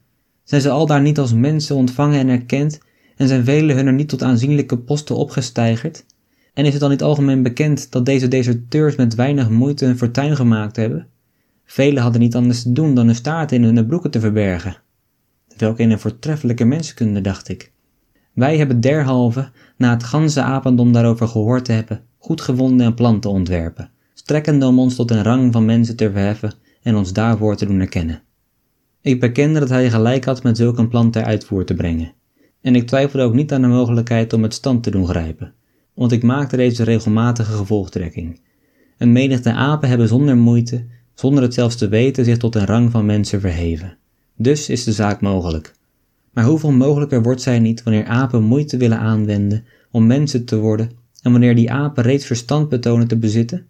[0.43, 2.80] Zijn ze al daar niet als mensen ontvangen en erkend,
[3.15, 6.06] en zijn vele hunner niet tot aanzienlijke posten opgesteigerd?
[6.53, 10.35] En is het dan niet algemeen bekend dat deze deserteurs met weinig moeite een fortuin
[10.35, 11.07] gemaakt hebben?
[11.65, 14.77] Velen hadden niet anders te doen dan hun staarten in hun broeken te verbergen.
[15.57, 17.71] Welk een voortreffelijke mensenkunde, dacht ik.
[18.33, 23.19] Wij hebben derhalve, na het ganse apendom daarover gehoord te hebben, goed gevonden een plan
[23.19, 27.55] te ontwerpen, strekkende om ons tot een rang van mensen te verheffen en ons daarvoor
[27.55, 28.21] te doen erkennen.
[29.01, 32.13] Ik bekende dat hij gelijk had met zulk een plan ter uitvoer te brengen,
[32.61, 35.53] en ik twijfelde ook niet aan de mogelijkheid om het stand te doen grijpen,
[35.93, 38.39] want ik maakte deze regelmatige gevolgtrekking.
[38.97, 42.91] Een menigte apen hebben zonder moeite, zonder het zelfs te weten, zich tot een rang
[42.91, 43.97] van mensen verheven.
[44.36, 45.73] Dus is de zaak mogelijk.
[46.32, 50.91] Maar hoeveel mogelijker wordt zij niet wanneer apen moeite willen aanwenden om mensen te worden
[51.21, 53.65] en wanneer die apen reeds verstand betonen te bezitten?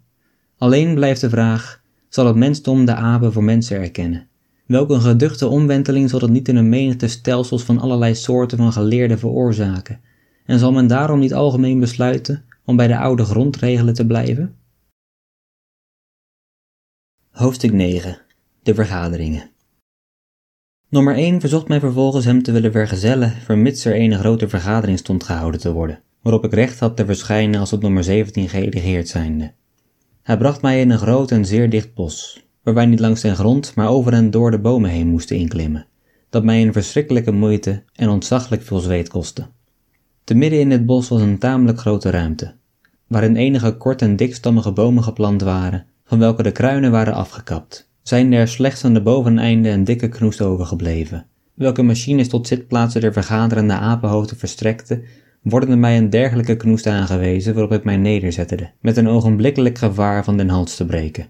[0.58, 4.26] Alleen blijft de vraag: zal het mensdom de apen voor mensen erkennen?
[4.66, 8.72] Welk een geduchte omwenteling zal het niet in een menigte stelsels van allerlei soorten van
[8.72, 10.00] geleerden veroorzaken?
[10.44, 14.56] En zal men daarom niet algemeen besluiten om bij de oude grondregelen te blijven?
[17.30, 18.18] Hoofdstuk 9
[18.62, 19.50] De vergaderingen
[20.88, 25.24] Nummer 1 verzocht mij vervolgens hem te willen vergezellen, vermits er een grote vergadering stond
[25.24, 29.52] gehouden te worden, waarop ik recht had te verschijnen als op nummer 17 geëligeerd zijnde.
[30.22, 33.36] Hij bracht mij in een groot en zeer dicht bos, waar wij niet langs den
[33.36, 35.86] grond, maar over en door de bomen heen moesten inklimmen,
[36.30, 39.46] dat mij een verschrikkelijke moeite en ontzaglijk veel zweet kostte.
[40.24, 42.54] Te midden in het bos was een tamelijk grote ruimte,
[43.06, 48.32] waarin enige kort en dikstammige bomen geplant waren, van welke de kruinen waren afgekapt, zijn
[48.32, 51.26] er slechts aan de boveneinde een dikke knoest overgebleven.
[51.54, 55.02] Welke machines tot zitplaatsen der vergaderende apenhoofden verstrekte,
[55.42, 60.36] worden mij een dergelijke knoest aangewezen waarop ik mij nederzette, met een ogenblikkelijk gevaar van
[60.36, 61.28] den hals te breken.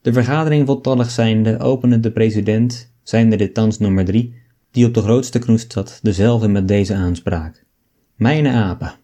[0.00, 4.34] De vergadering voltallig zijnde opende de president, zijnde dit thans nummer drie,
[4.70, 7.65] die op de grootste knoest zat, dezelfde met deze aanspraak.
[8.16, 8.94] Mijne apen,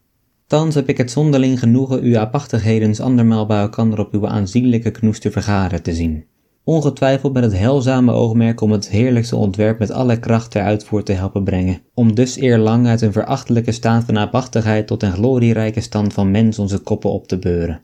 [0.47, 5.23] thans heb ik het zonderling genoegen uw apachtigheden andermaal bij elkander op uw aanzienlijke knoest
[5.23, 6.25] te vergaren te zien.
[6.65, 11.13] Ongetwijfeld met het heilzame oogmerk om het heerlijkste ontwerp met alle kracht ter uitvoer te
[11.13, 16.13] helpen brengen, om dus eerlang uit een verachtelijke staat van apachtigheid tot een glorierijke stand
[16.13, 17.81] van mens onze koppen op te beuren.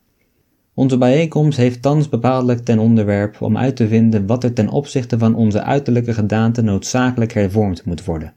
[0.74, 5.18] Onze bijeenkomst heeft thans bepaaldelijk ten onderwerp om uit te vinden wat er ten opzichte
[5.18, 8.34] van onze uiterlijke gedaante noodzakelijk hervormd moet worden.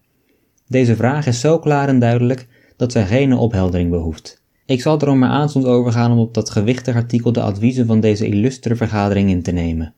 [0.68, 2.48] Deze vraag is zo klaar en duidelijk
[2.82, 4.41] dat zij geen opheldering behoeft.
[4.65, 8.28] Ik zal erom maar aanstonds overgaan om op dat gewichtig artikel de adviezen van deze
[8.28, 9.94] illustre vergadering in te nemen.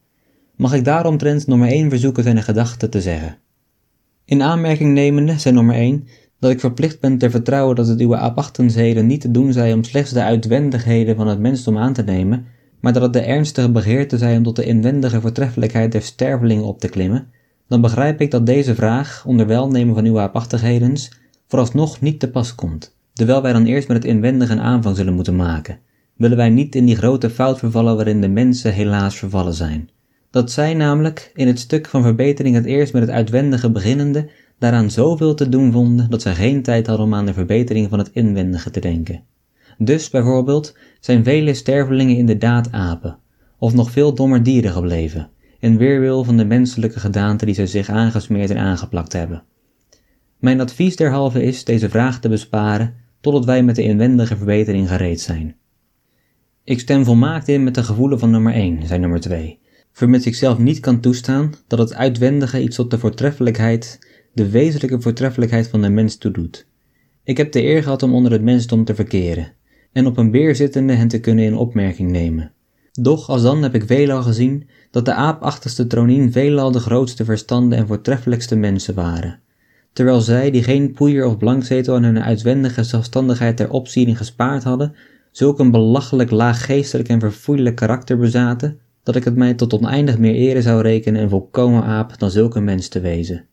[0.56, 3.38] Mag ik daaromtrent nummer 1 verzoeken zijn gedachten te zeggen.
[4.26, 6.08] In aanmerking nemende, zijn nummer 1,
[6.40, 9.84] dat ik verplicht ben te vertrouwen dat het uw apachtensheden niet te doen zij om
[9.84, 12.46] slechts de uitwendigheden van het mensdom aan te nemen,
[12.80, 16.80] maar dat het de ernstige begeerte zij om tot de inwendige voortreffelijkheid der stervelingen op
[16.80, 17.28] te klimmen,
[17.68, 20.96] dan begrijp ik dat deze vraag, onder welnemen van uw apachtigheden,
[21.54, 25.14] vooralsnog niet te pas komt, terwijl wij dan eerst met het inwendige een aanvang zullen
[25.14, 25.80] moeten maken,
[26.16, 29.90] willen wij niet in die grote fout vervallen waarin de mensen helaas vervallen zijn.
[30.30, 34.92] Dat zij namelijk in het stuk van verbetering het eerst met het uitwendige beginnende daaraan
[34.92, 38.10] zoveel te doen vonden dat zij geen tijd hadden om aan de verbetering van het
[38.14, 39.24] inwendige te denken.
[39.78, 43.18] Dus bijvoorbeeld zijn vele stervelingen inderdaad apen,
[43.58, 47.90] of nog veel dommer dieren gebleven, in weerwil van de menselijke gedaante die zij zich
[47.90, 49.44] aangesmeerd en aangeplakt hebben.
[50.44, 55.22] Mijn advies derhalve is deze vraag te besparen totdat wij met de inwendige verbetering gereed
[55.22, 55.56] zijn.
[56.64, 59.60] Ik stem volmaakt in met de gevoelen van nummer 1, zei nummer 2,
[59.92, 64.00] vermits ik zelf niet kan toestaan dat het uitwendige iets tot de voortreffelijkheid,
[64.34, 66.68] de wezenlijke voortreffelijkheid van de mens toedoet.
[67.24, 69.54] Ik heb de eer gehad om onder het mensdom te verkeren,
[69.92, 72.52] en op een beer zittende hen te kunnen in opmerking nemen.
[72.92, 77.78] Doch als dan heb ik veelal gezien dat de aapachtigste tronien veelal de grootste verstanden
[77.78, 79.43] en voortreffelijkste mensen waren,
[79.94, 84.96] terwijl zij, die geen poeier of blankzetel aan hun uitwendige zelfstandigheid ter opziening gespaard hadden,
[85.32, 90.36] zulk een belachelijk laaggeestelijk en verfoeilijk karakter bezaten, dat ik het mij tot oneindig meer
[90.36, 93.46] ere zou rekenen een volkomen aap dan zulke mens te wezen.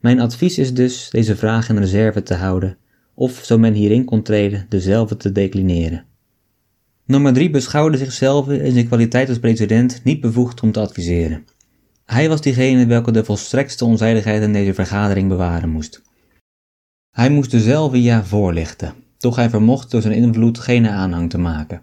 [0.00, 2.76] Mijn advies is dus deze vraag in reserve te houden,
[3.14, 6.04] of, zo men hierin kon treden, dezelfde te declineren.
[7.04, 11.44] Nummer 3 beschouwde zichzelf in zijn kwaliteit als president niet bevoegd om te adviseren.
[12.10, 16.02] Hij was diegene welke de volstrektste onzijdigheid in deze vergadering bewaren moest.
[17.10, 21.82] Hij moest dezelfde voorlichten, doch hij vermocht door zijn invloed geen aanhang te maken.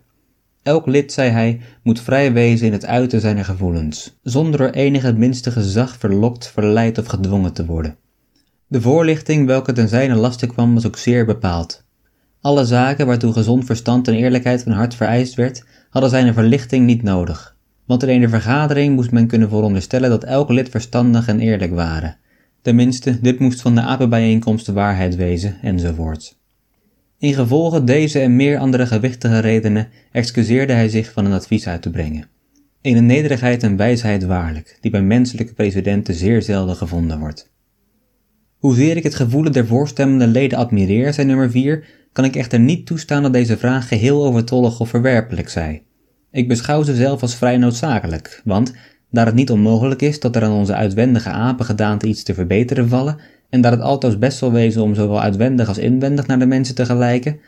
[0.64, 5.02] Elk lid, zei hij, moet vrij wezen in het uiten zijner gevoelens, zonder door enig
[5.02, 7.98] het minste gezag verlokt, verleid of gedwongen te worden.
[8.68, 11.84] De voorlichting welke ten zijne lasten kwam was ook zeer bepaald.
[12.42, 17.04] Alle zaken waartoe gezond verstand en eerlijkheid van hart vereist werd, hadden zijne verlichting niet
[17.04, 17.57] nodig,
[17.88, 22.18] want in een vergadering moest men kunnen veronderstellen dat elk lid verstandig en eerlijk waren.
[22.62, 26.38] Tenminste, dit moest van de apenbijeenkomst de waarheid wezen, enzovoort.
[27.20, 31.82] In gevolge deze en meer andere gewichtige redenen excuseerde hij zich van een advies uit
[31.82, 32.28] te brengen.
[32.82, 37.52] een nederigheid en wijsheid waarlijk, die bij menselijke presidenten zeer zelden gevonden wordt.
[38.58, 42.86] Hoezeer ik het gevoelen der voorstemmende leden admireer, zei nummer 4, kan ik echter niet
[42.86, 45.84] toestaan dat deze vraag geheel overtollig of verwerpelijk zij.
[46.38, 48.74] Ik beschouw ze zelf als vrij noodzakelijk, want,
[49.10, 53.18] daar het niet onmogelijk is dat er aan onze uitwendige apengedaante iets te verbeteren vallen,
[53.50, 56.76] en dat het altoos best zal wezen om zowel uitwendig als inwendig naar de mensen
[56.76, 57.40] te gelijken,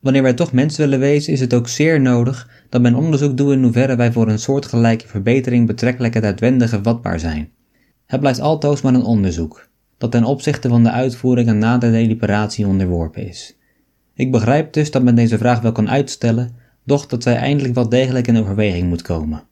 [0.00, 3.52] wanneer wij toch mensen willen wezen, is het ook zeer nodig dat men onderzoek doet
[3.52, 7.50] in hoeverre wij voor een soortgelijke verbetering betrekkelijk het uitwendige vatbaar zijn.
[8.06, 9.68] Het blijft altoos maar een onderzoek,
[9.98, 13.56] dat ten opzichte van de uitvoering aan nader deliberatie onderworpen is.
[14.14, 16.55] Ik begrijp dus dat men deze vraag wel kan uitstellen,
[16.86, 19.42] doch dat zij eindelijk wel degelijk in overweging moet komen.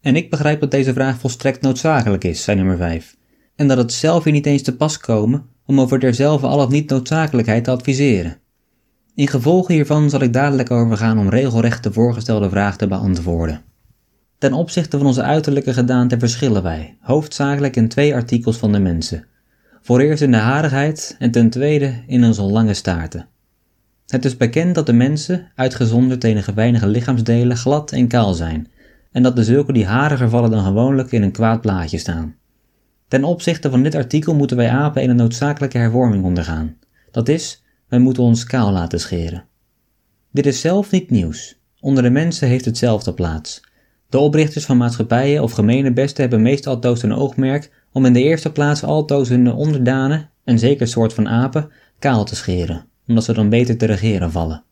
[0.00, 3.16] En ik begrijp dat deze vraag volstrekt noodzakelijk is, zei nummer 5,
[3.56, 6.68] en dat het zelf hier niet eens te pas komen om over derzelfde al of
[6.68, 8.38] niet noodzakelijkheid te adviseren.
[9.14, 13.62] In gevolge hiervan zal ik dadelijk overgaan om regelrecht de voorgestelde vraag te beantwoorden.
[14.38, 19.26] Ten opzichte van onze uiterlijke gedaante verschillen wij, hoofdzakelijk in twee artikels van de mensen.
[19.82, 23.28] Voor eerst in de harigheid en ten tweede in onze lange staarten.
[24.06, 28.68] Het is bekend dat de mensen, uitgezonderd enige weinige lichaamsdelen, glad en kaal zijn,
[29.12, 32.36] en dat de zulke die hariger vallen dan gewoonlijk in een kwaad plaatje staan.
[33.08, 36.76] Ten opzichte van dit artikel moeten wij apen een noodzakelijke hervorming ondergaan.
[37.10, 39.44] Dat is, wij moeten ons kaal laten scheren.
[40.30, 41.60] Dit is zelf niet nieuws.
[41.80, 43.62] Onder de mensen heeft hetzelfde plaats.
[44.08, 48.52] De oprichters van maatschappijen of gemeenebesten hebben meestal altoos een oogmerk om in de eerste
[48.52, 53.48] plaats altoos hun onderdanen, een zeker soort van apen, kaal te scheren, omdat ze dan
[53.48, 54.62] beter te regeren vallen.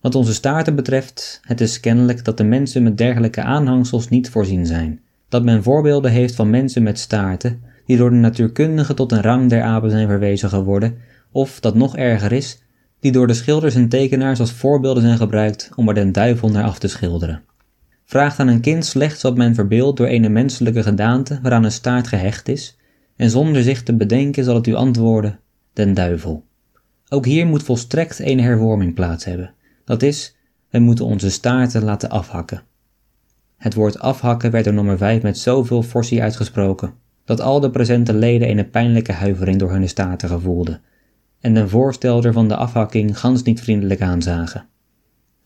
[0.00, 4.66] Wat onze staarten betreft, het is kennelijk dat de mensen met dergelijke aanhangsels niet voorzien
[4.66, 5.00] zijn.
[5.28, 9.50] Dat men voorbeelden heeft van mensen met staarten, die door de natuurkundigen tot een rang
[9.50, 10.96] der apen zijn verwezen geworden,
[11.32, 12.62] of, dat nog erger is,
[13.00, 16.64] die door de schilders en tekenaars als voorbeelden zijn gebruikt om er den duivel naar
[16.64, 17.42] af te schilderen.
[18.04, 22.08] Vraagt aan een kind slechts wat men verbeeldt door een menselijke gedaante waaraan een staart
[22.08, 22.76] gehecht is,
[23.16, 25.38] en zonder zich te bedenken zal het u antwoorden,
[25.72, 26.44] den duivel.
[27.12, 29.54] Ook hier moet volstrekt een hervorming plaats hebben.
[29.84, 30.36] Dat is,
[30.68, 32.62] wij moeten onze staarten laten afhakken.
[33.56, 36.92] Het woord afhakken werd door nummer 5 met zoveel forsie uitgesproken,
[37.24, 40.80] dat al de presente leden een pijnlijke huivering door hun staarten gevoelden,
[41.40, 44.66] en de voorstelder van de afhakking gans niet vriendelijk aanzagen.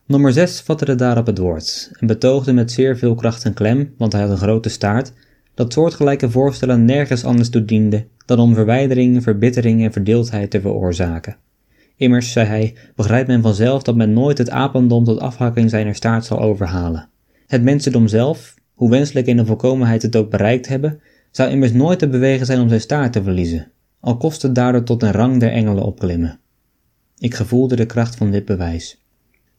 [0.07, 4.13] Nummer 6 vatte daarop het woord en betoogde met zeer veel kracht en klem, want
[4.13, 5.13] hij had een grote staart,
[5.55, 11.37] dat soortgelijke voorstellen nergens anders toe dienden dan om verwijdering, verbittering en verdeeldheid te veroorzaken.
[11.97, 16.25] Immers, zei hij, begrijpt men vanzelf dat men nooit het apendom tot afhakking zijner staart
[16.25, 17.09] zal overhalen.
[17.47, 21.99] Het mensendom zelf, hoe wenselijk in de volkomenheid het ook bereikt hebben, zou immers nooit
[21.99, 23.71] te bewegen zijn om zijn staart te verliezen,
[24.01, 26.39] al kost het daardoor tot een rang der engelen opklimmen.
[27.19, 29.03] Ik gevoelde de kracht van dit bewijs.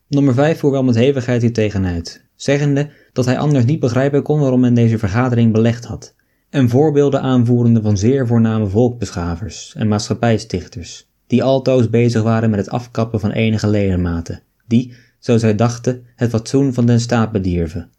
[0.07, 4.39] Nummer 5 voer wel met hevigheid hier tegenuit, zeggende dat hij anders niet begrijpen kon
[4.39, 6.15] waarom men deze vergadering belegd had,
[6.49, 12.69] en voorbeelden aanvoerende van zeer voorname volkbeschavers en maatschappijstichters, die altoos bezig waren met het
[12.69, 17.89] afkappen van enige ledematen, die, zo zij dachten, het fatsoen van den staat bedierven.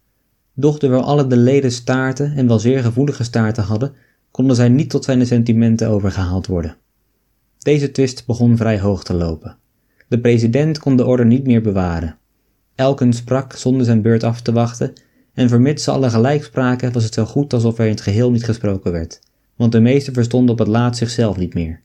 [0.53, 3.93] Doch terwijl alle de leden staarten en wel zeer gevoelige staarten hadden,
[4.31, 6.75] konden zij niet tot zijn sentimenten overgehaald worden.
[7.57, 9.57] Deze twist begon vrij hoog te lopen.
[10.07, 12.17] De president kon de orde niet meer bewaren.
[12.75, 14.93] Elken sprak zonder zijn beurt af te wachten,
[15.33, 18.31] en vermits ze alle gelijk spraken, was het zo goed alsof er in het geheel
[18.31, 19.19] niet gesproken werd,
[19.55, 21.81] want de meesten verstonden op het laatst zichzelf niet meer.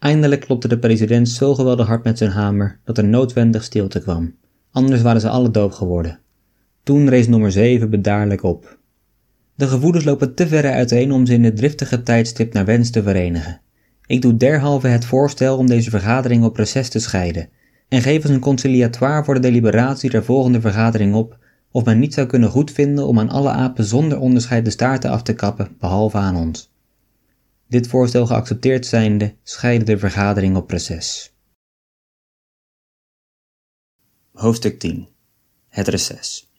[0.00, 4.34] Eindelijk klopte de president zo geweldig hard met zijn hamer dat er noodwendig stilte kwam,
[4.70, 6.20] anders waren ze alle doop geworden.
[6.82, 8.78] Toen rees nummer 7 bedaarlijk op.
[9.54, 13.02] De gevoelens lopen te ver uiteen om ze in het driftige tijdstip naar wens te
[13.02, 13.60] verenigen.
[14.06, 17.48] Ik doe derhalve het voorstel om deze vergadering op reces te scheiden
[17.88, 21.38] en geef als een conciliatoire voor de deliberatie der volgende vergadering op
[21.70, 25.22] of men niet zou kunnen goedvinden om aan alle apen zonder onderscheid de staarten af
[25.22, 26.69] te kappen, behalve aan ons.
[27.70, 31.34] Dit voorstel geaccepteerd zijnde, scheidde de vergadering op reces.
[34.32, 35.08] Hoofdstuk 10
[35.68, 36.50] Het reces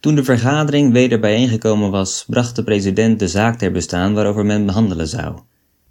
[0.00, 4.66] Toen de vergadering weder bijeengekomen was, bracht de president de zaak ter bestaan waarover men
[4.66, 5.40] behandelen zou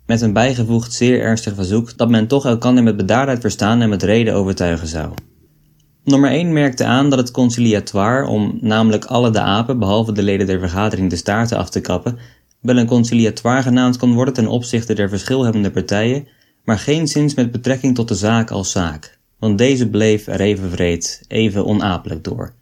[0.06, 4.04] met een bijgevoegd zeer ernstig verzoek dat men toch elkander met bedaardheid verstaan en met
[4.04, 5.14] reden overtuigen zou.
[6.04, 10.48] Nummer 1 merkte aan dat het conciliatoire, om namelijk alle de apen behalve de leden
[10.48, 12.18] der vergadering de staarten af te kappen,
[12.62, 16.28] wel een conciliatoire genaamd kon worden ten opzichte der verschilhebbende partijen,
[16.64, 20.70] maar geen zins met betrekking tot de zaak als zaak, want deze bleef er even
[20.70, 22.54] vreed, even onapelijk door.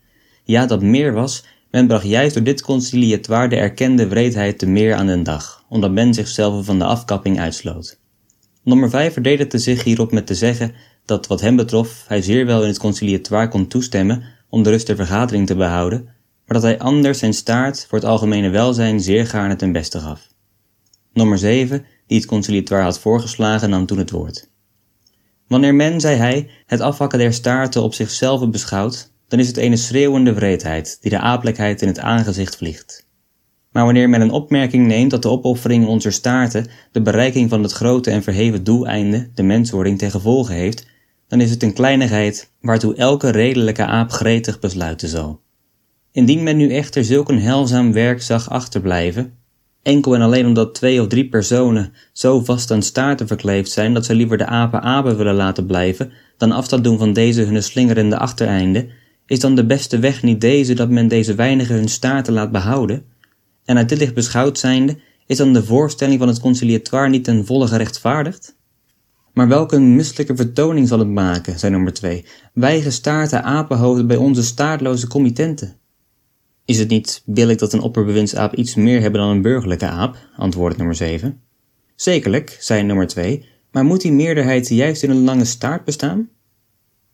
[0.43, 4.95] Ja, dat meer was, men bracht juist door dit conciliatoire de erkende wreedheid te meer
[4.95, 7.99] aan den dag, omdat men zichzelf van de afkapping uitsloot.
[8.63, 10.73] Nummer 5 verdedigde zich hierop met te zeggen
[11.05, 14.87] dat wat hem betrof hij zeer wel in het conciliatoire kon toestemmen om de rust
[14.87, 16.14] der vergadering te behouden,
[16.45, 20.27] maar dat hij anders zijn staart voor het algemene welzijn zeer gaarne ten beste gaf.
[21.13, 24.49] Nummer 7, die het conciliatoire had voorgeslagen, nam toen het woord.
[25.47, 29.77] Wanneer men, zei hij, het afhakken der staarten op zichzelf beschouwt, dan is het een
[29.77, 33.07] schreeuwende wreedheid die de aaplijkheid in het aangezicht vliegt.
[33.71, 37.71] Maar wanneer men een opmerking neemt dat de opoffering onze staarten de bereiking van het
[37.71, 40.87] grote en verheven doeleinde, de menswording, ten gevolge heeft,
[41.27, 45.41] dan is het een kleinigheid waartoe elke redelijke aap gretig besluiten zal.
[46.15, 49.33] Indien men nu echter zulk een heilzaam werk zag achterblijven,
[49.83, 54.05] enkel en alleen omdat twee of drie personen zo vast aan staarten verkleefd zijn dat
[54.05, 58.17] zij liever de apen apen willen laten blijven dan afstand doen van deze hun slingerende
[58.17, 58.87] achtereinde,
[59.25, 63.05] is dan de beste weg niet deze dat men deze weinigen hun staarten laat behouden?
[63.65, 64.97] En uit dit licht beschouwd zijnde,
[65.27, 68.55] is dan de voorstelling van het conciliatoire niet ten volle gerechtvaardigd?
[69.33, 74.43] Maar welke misselijke vertoning zal het maken, zei nummer 2, wij gestaarte apenhoofden bij onze
[74.43, 75.83] staartloze committenten?
[76.65, 80.77] Is het niet billig dat een opperbewindsaap iets meer hebben dan een burgerlijke aap, antwoordde
[80.77, 81.41] nummer 7.
[81.95, 86.29] Zekerlijk, zei nummer 2, maar moet die meerderheid juist in een lange staart bestaan?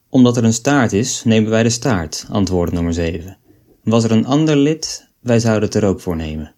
[0.10, 3.38] Omdat er een staart is, nemen wij de staart, antwoordde nummer 7.
[3.84, 6.54] Was er een ander lid, wij zouden het er ook voor nemen.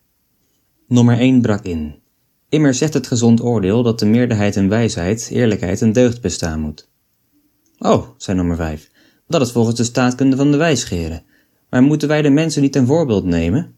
[0.87, 1.95] Nummer 1 brak in.
[2.49, 6.89] Immer zegt het gezond oordeel dat de meerderheid en wijsheid, eerlijkheid en deugd bestaan moet.
[7.79, 8.89] Oh, zei nummer 5,
[9.27, 11.23] Dat is volgens de staatkunde van de wijsgeren.
[11.74, 13.76] Maar moeten wij de mensen niet ten voorbeeld nemen?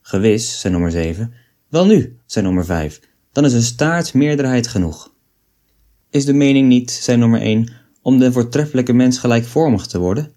[0.00, 1.32] Gewis, zei nummer 7.
[1.68, 3.00] Wel nu, zei nummer 5.
[3.32, 5.14] Dan is een staart meerderheid genoeg.
[6.10, 10.32] Is de mening niet, zei nummer 1, om de voortreffelijke mens gelijkvormig te worden?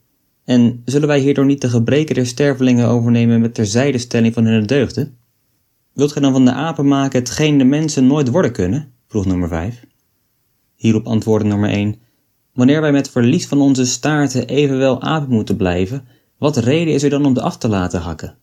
[0.46, 5.18] En zullen wij hierdoor niet de gebreken der stervelingen overnemen met terzijdestelling van hun deugden?
[5.94, 8.92] Wilt gij dan van de apen maken hetgeen de mensen nooit worden kunnen?
[9.08, 9.86] vroeg nummer 5.
[10.76, 11.96] Hierop antwoordde nummer 1:
[12.54, 16.08] Wanneer wij met verlies van onze staarten evenwel apen moeten blijven,
[16.38, 18.36] wat reden is er dan om de af te laten hakken?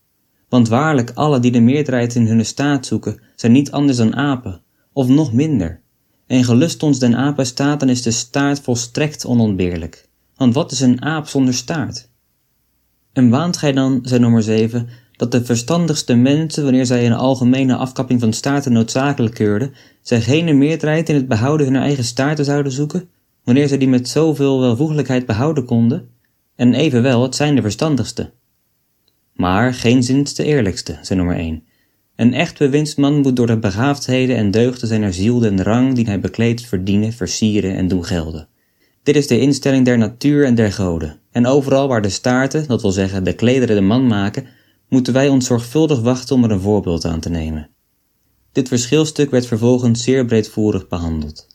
[0.49, 4.61] Want waarlijk, alle die de meerderheid in hun staat zoeken, zijn niet anders dan apen,
[4.93, 5.81] of nog minder.
[6.27, 10.09] En gelust ons den apen staat, dan is de staart volstrekt onontbeerlijk.
[10.37, 12.09] Want wat is een aap zonder staart?
[13.13, 17.77] En waant gij dan, zei nummer 7, dat de verstandigste mensen, wanneer zij een algemene
[17.77, 19.73] afkapping van staarten noodzakelijk keurden,
[20.03, 23.09] zij geen meerderheid in het behouden hun eigen staarten zouden zoeken,
[23.45, 26.09] wanneer zij die met zoveel welvoegelijkheid behouden konden?
[26.57, 28.33] En evenwel, het zijn de verstandigste.
[29.35, 31.63] Maar geen zins de eerlijkste, zei nummer 1.
[32.17, 36.21] Een echt bewinstman moet door de begaafdheden en deugden zijner ziel den rang die hij
[36.21, 38.49] bekleedt verdienen, versieren en doen gelden.
[39.03, 42.83] Dit is de instelling der natuur en der goden, en overal waar de staarten, dat
[42.83, 44.47] wil zeggen de klederen de man maken,
[44.89, 47.69] moeten wij ons zorgvuldig wachten om er een voorbeeld aan te nemen.
[48.53, 51.47] Dit verschilstuk werd vervolgens zeer breedvoerig behandeld.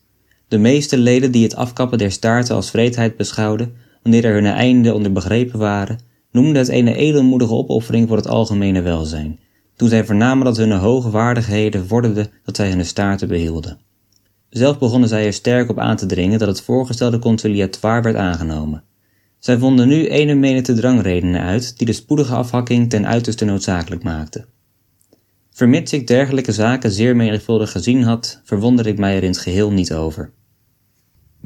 [0.48, 3.76] De meeste leden die het afkappen der staarten als vreedheid beschouwden,
[4.08, 6.00] wanneer er hun einde onder begrepen waren,
[6.32, 9.40] noemden het een edelmoedige opoffering voor het algemene welzijn,
[9.76, 13.80] toen zij vernamen dat hun hoge waardigheden vorderden dat zij hun staarten behielden.
[14.50, 18.84] Zelf begonnen zij er sterk op aan te dringen dat het voorgestelde conciliatoire werd aangenomen.
[19.40, 24.46] Zij vonden nu ene menigte drangredenen uit die de spoedige afhakking ten uiterste noodzakelijk maakten.
[25.52, 29.72] Vermits ik dergelijke zaken zeer menigvuldig gezien had, verwonderde ik mij er in het geheel
[29.72, 30.32] niet over.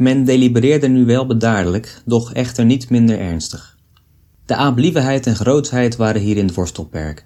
[0.01, 3.77] Men delibereerde nu wel bedaardelijk, doch echter niet minder ernstig.
[4.45, 7.25] De aablievenheid en grootsheid waren hierin het worstelperk.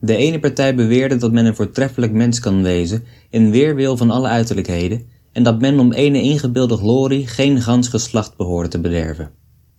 [0.00, 4.28] De ene partij beweerde dat men een voortreffelijk mens kan wezen, in weerwil van alle
[4.28, 5.02] uiterlijkheden,
[5.32, 9.30] en dat men om ene ingebeelde glorie geen gans geslacht behoorde te bederven.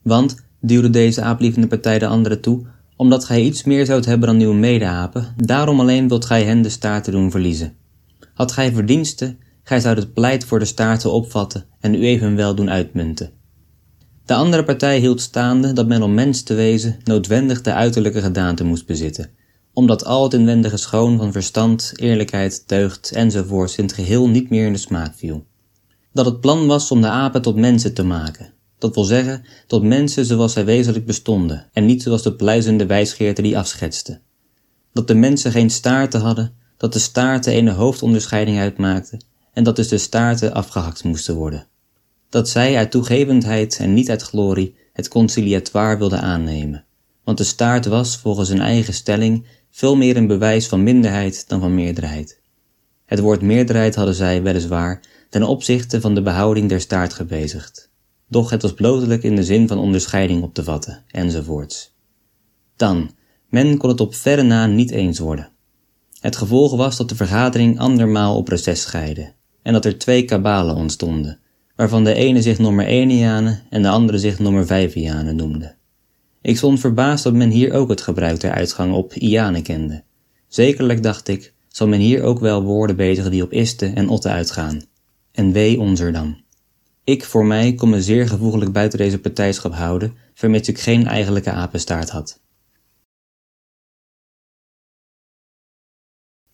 [0.01, 2.65] Want, duwde deze aaplievende partij de andere toe,
[2.95, 6.69] omdat gij iets meer zoudt hebben dan uw medeapen, daarom alleen wilt gij hen de
[6.69, 7.73] staarten doen verliezen.
[8.33, 9.38] Had gij verdiensten,
[9.68, 13.32] gij zoudt het pleit voor de staarten opvatten en u evenwel doen uitmunten.
[14.26, 18.63] De andere partij hield staande dat men om mens te wezen noodwendig de uiterlijke gedaante
[18.63, 19.30] moest bezitten,
[19.74, 24.65] omdat al het inwendige schoon van verstand, eerlijkheid, deugd enzovoorts in het geheel niet meer
[24.65, 25.45] in de smaak viel.
[26.13, 29.84] Dat het plan was om de apen tot mensen te maken, dat wil zeggen tot
[29.84, 34.22] mensen zoals zij wezenlijk bestonden en niet zoals de pluizende wijsgeerte die afschetste.
[34.93, 39.26] Dat de mensen geen staarten hadden, dat de staarten een hoofdonderscheiding uitmaakten
[39.58, 41.68] en dat dus de staarten afgehakt moesten worden.
[42.30, 46.86] Dat zij uit toegevendheid en niet uit glorie het conciliatoire wilden aannemen,
[47.24, 51.60] want de staart was volgens hun eigen stelling veel meer een bewijs van minderheid dan
[51.60, 52.41] van meerderheid.
[53.05, 57.89] Het woord meerderheid hadden zij weliswaar ten opzichte van de behouding der staart gebezigd,
[58.28, 61.95] doch het was blotelijk in de zin van onderscheiding op te vatten, enzovoorts.
[62.76, 63.12] Dan,
[63.49, 65.49] men kon het op verre na niet eens worden.
[66.20, 69.36] Het gevolg was dat de vergadering andermaal op reces scheidde,
[69.68, 71.39] en dat er twee kabalen ontstonden,
[71.76, 75.76] waarvan de ene zich nummer Enianen en de andere zich nummer Vijvianen noemde.
[76.41, 80.03] Ik stond verbaasd dat men hier ook het gebruik der uitgang op Iane kende.
[80.47, 84.30] Zekerlijk, dacht ik, zal men hier ook wel woorden bezigen die op iste en otte
[84.30, 84.82] uitgaan.
[85.32, 86.41] En wee ons er dan.
[87.03, 91.51] Ik voor mij kon me zeer gevoeglijk buiten deze partijschap houden, vermits ik geen eigenlijke
[91.51, 92.39] apenstaart had.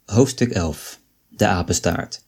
[0.06, 1.00] Hoofdstuk 11
[1.30, 2.24] De apenstaart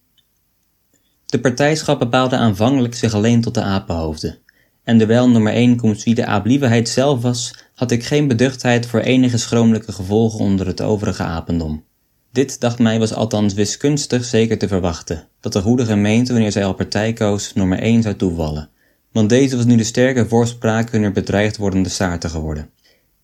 [1.25, 4.37] De partijschap bepaalde aanvankelijk zich alleen tot de apenhoofden,
[4.83, 8.99] en terwijl nummer 1 komt wie de aablievenheid zelf was, had ik geen beduchtheid voor
[8.99, 11.83] enige schromelijke gevolgen onder het overige apendom.
[12.31, 16.65] Dit, dacht mij, was althans wiskunstig zeker te verwachten, dat de goede gemeente, wanneer zij
[16.65, 18.69] al partij koos, nummer 1 zou toevallen,
[19.11, 22.69] want deze was nu de sterke voorspraak hunner bedreigd wordende staarten geworden.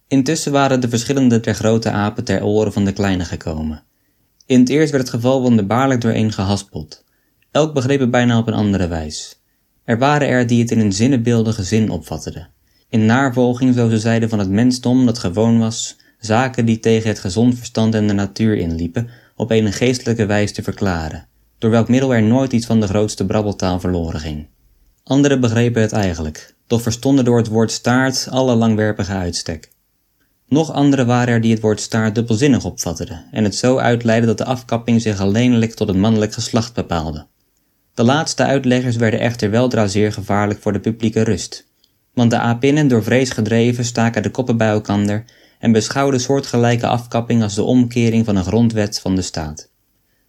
[0.07, 3.83] Intussen waren de verschillende der grote apen ter oren van de kleine gekomen.
[4.45, 7.03] In het eerst werd het geval wonderbaarlijk dooreen gehaspeld.
[7.51, 9.41] Elk begreep het bijna op een andere wijs.
[9.83, 12.49] Er waren er die het in een zinnebeeldige zin opvatteden.
[12.89, 17.19] In navolging, zo ze zeiden, van het mensdom dat gewoon was, zaken die tegen het
[17.19, 21.27] gezond verstand en de natuur inliepen, op een geestelijke wijs te verklaren,
[21.57, 24.47] door welk middel er nooit iets van de grootste brabbeltaal verloren ging.
[25.03, 29.71] Anderen begrepen het eigenlijk, doch verstonden door het woord staart alle langwerpige uitstek.
[30.47, 34.37] Nog anderen waren er die het woord staart dubbelzinnig opvatteden en het zo uitleidden dat
[34.37, 37.25] de afkapping zich alleenlijk tot het mannelijk geslacht bepaalde.
[37.93, 41.67] De laatste uitleggers werden echter weldra zeer gevaarlijk voor de publieke rust.
[42.13, 45.25] Want de apinnen, door vrees gedreven, staken de koppen bij elkander
[45.59, 49.69] en beschouwden soortgelijke afkapping als de omkering van een grondwet van de staat.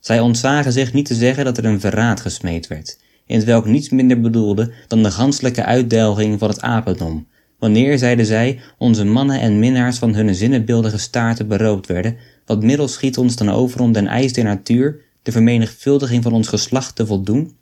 [0.01, 3.67] Zij ontzagen zich niet te zeggen dat er een verraad gesmeed werd, in het welk
[3.67, 7.27] niets minder bedoelde dan de ganselijke uitdelging van het apendom,
[7.59, 12.89] wanneer, zeiden zij, onze mannen en minnaars van hunne zinnebeeldige staarten beroofd werden, wat middel
[12.89, 17.07] schiet ons dan over om den eis der natuur, de vermenigvuldiging van ons geslacht te
[17.07, 17.57] voldoen?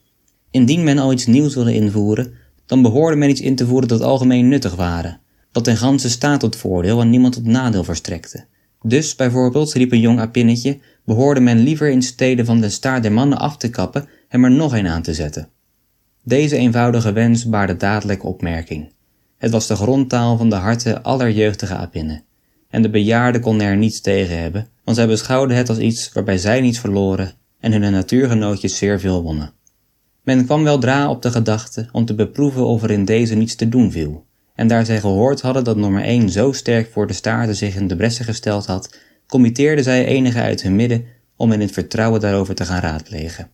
[0.51, 2.33] Indien men al iets nieuws wilde invoeren,
[2.67, 5.21] dan behoorde men iets in te voeren dat algemeen nuttig waren,
[5.53, 8.45] dat ten ganse staat tot voordeel en niemand tot nadeel verstrekte.
[8.83, 13.13] Dus, bijvoorbeeld, riep een jong apinnetje, behoorde men liever in stede van de staart der
[13.13, 15.49] mannen af te kappen hem er nog een aan te zetten.
[16.25, 18.93] Deze eenvoudige wens baarde dadelijk opmerking.
[19.37, 22.23] Het was de grondtaal van de harten aller jeugdige apinnen.
[22.69, 26.39] En de bejaarden konden er niets tegen hebben, want zij beschouwden het als iets waarbij
[26.39, 29.53] zij niets verloren en hun natuurgenootjes zeer veel wonnen.
[30.23, 33.69] Men kwam weldra op de gedachte om te beproeven of er in deze niets te
[33.69, 37.57] doen viel, en daar zij gehoord hadden dat nummer 1 zo sterk voor de staarten
[37.57, 41.05] zich in de bressen gesteld had, committeerden zij enige uit hun midden
[41.37, 43.51] om in het vertrouwen daarover te gaan raadplegen.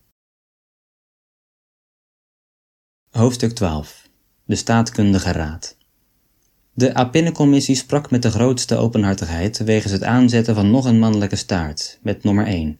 [3.09, 4.09] Hoofdstuk 12
[4.45, 5.77] De Staatkundige Raad
[6.73, 11.99] De Apinnencommissie sprak met de grootste openhartigheid wegens het aanzetten van nog een mannelijke staart,
[12.01, 12.79] met nummer 1.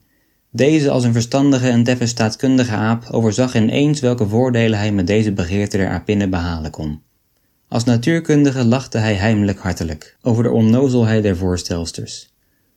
[0.50, 5.32] Deze als een verstandige en deffe staatkundige aap overzag ineens welke voordelen hij met deze
[5.32, 7.00] begeerte der apinnen behalen kon.
[7.68, 12.32] Als natuurkundige lachte hij heimelijk hartelijk over de onnozelheid der voorstelsters.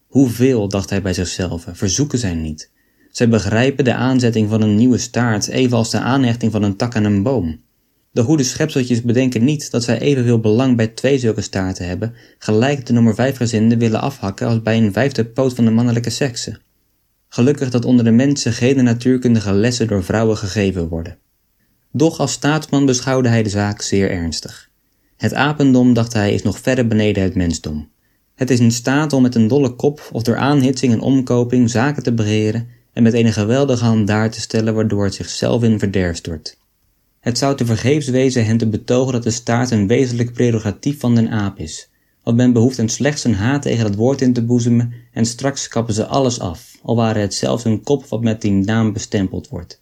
[0.08, 2.72] Hoeveel, dacht hij bij zichzelf, verzoeken zij niet.
[3.12, 7.04] Zij begrijpen de aanzetting van een nieuwe staart evenals de aanhechting van een tak aan
[7.04, 7.62] een boom.
[8.12, 12.86] De goede schepseltjes bedenken niet dat zij evenveel belang bij twee zulke staarten hebben, gelijk
[12.86, 16.60] de nummer vijf gezinden willen afhakken als bij een vijfde poot van de mannelijke sekse.
[17.34, 21.18] Gelukkig dat onder de mensen geen natuurkundige lessen door vrouwen gegeven worden.
[21.92, 24.70] Doch als staatsman beschouwde hij de zaak zeer ernstig.
[25.18, 27.90] Het apendom, dacht hij, is nog verder beneden het mensdom.
[28.36, 32.04] Het is in staat om met een dolle kop of door aanhitsing en omkoping zaken
[32.04, 36.18] te beheren en met een geweldige hand daar te stellen waardoor het zichzelf in verderf
[36.18, 36.58] stort.
[37.20, 41.16] Het zou te vergeefs wezen hen te betogen dat de staat een wezenlijk prerogatief van
[41.16, 41.90] den aap is,
[42.24, 45.68] want men behoeft hem slechts een haat tegen dat woord in te boezemen en straks
[45.68, 49.50] kappen ze alles af, al ware het zelfs een kop wat met die naam bestempeld
[49.50, 49.82] wordt.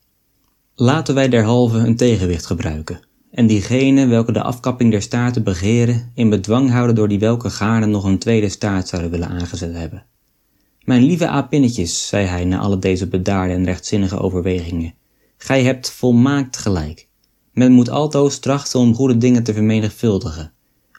[0.75, 2.99] Laten wij derhalve een tegenwicht gebruiken,
[3.31, 7.85] en diegene welke de afkapping der staarten begeren, in bedwang houden door die welke gaarne
[7.85, 10.05] nog een tweede staart zouden willen aangezet hebben.
[10.83, 14.93] Mijn lieve apinnetjes, zei hij na alle deze bedaarde en rechtzinnige overwegingen,
[15.37, 17.07] gij hebt volmaakt gelijk.
[17.53, 20.51] Men moet altoos trachten om goede dingen te vermenigvuldigen.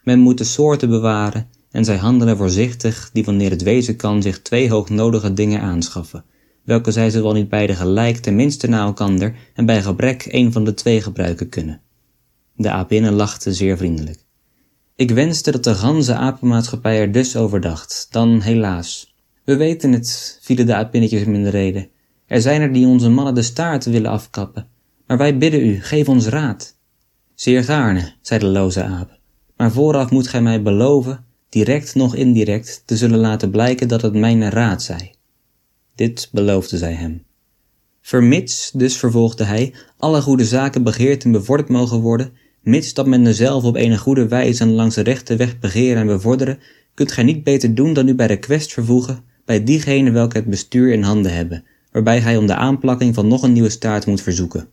[0.04, 4.42] Men moet de soorten bewaren en zij handelen voorzichtig die wanneer het wezen kan zich
[4.42, 6.24] twee hoognodige dingen aanschaffen,
[6.64, 10.74] welke zij zowel niet beide gelijk tenminste na elkander en bij gebrek een van de
[10.74, 11.80] twee gebruiken kunnen.
[12.56, 14.24] De apinnen lachte zeer vriendelijk.
[14.96, 19.14] Ik wenste dat de ganse apenmaatschappij er dus over dacht, dan helaas.
[19.44, 21.88] We weten het, vielen de apinnetjes hem in de rede.
[22.26, 24.68] Er zijn er die onze mannen de staart willen afkappen,
[25.06, 26.78] maar wij bidden u, geef ons raad.
[27.34, 29.19] Zeer gaarne, zei de loze aap,
[29.60, 34.14] maar vooraf moet gij mij beloven, direct noch indirect, te zullen laten blijken dat het
[34.14, 35.14] mijn raad zij.
[35.94, 37.22] Dit beloofde zij hem.
[38.00, 42.32] Vermits, dus vervolgde hij, alle goede zaken begeerd en bevorderd mogen worden,
[42.62, 46.06] mits dat men dezelve op een goede wijze en langs de rechte weg begeren en
[46.06, 46.58] bevorderen,
[46.94, 50.46] kunt gij niet beter doen dan u bij de quest vervoegen bij diegenen welke het
[50.46, 54.22] bestuur in handen hebben, waarbij gij om de aanplakking van nog een nieuwe staart moet
[54.22, 54.68] verzoeken.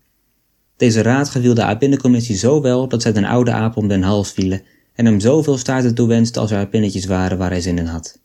[0.77, 4.31] Deze raad geviel de apinnecommissie zo wel dat zij den oude aap om den hals
[4.31, 4.61] vielen
[4.97, 8.19] en hem zoveel staarten toewenste als er apinnetjes waren waar hij zin in had.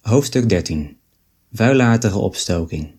[0.00, 0.96] Hoofdstuk 13
[1.52, 2.92] Vuilaardige opstoking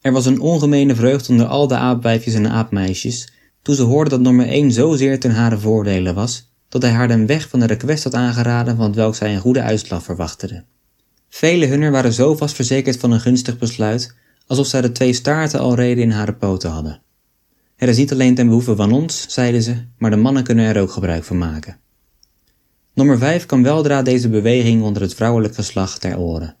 [0.00, 4.20] Er was een ongemene vreugd onder al de aapwijfjes en aapmeisjes, toen ze hoorden dat
[4.20, 8.04] nummer 1 zozeer ten hare voordelen was, dat hij haar den weg van de request
[8.04, 10.66] had aangeraden van welk zij een goede uitslag verwachteden.
[11.28, 14.14] Vele hunner waren zo vast verzekerd van een gunstig besluit,
[14.46, 17.02] alsof zij de twee staarten al reden in hare poten hadden.
[17.78, 20.80] Het is niet alleen ten behoeve van ons, zeiden ze, maar de mannen kunnen er
[20.80, 21.78] ook gebruik van maken.
[22.94, 26.56] Nummer 5 kwam weldra deze beweging onder het vrouwelijk geslacht ter oren.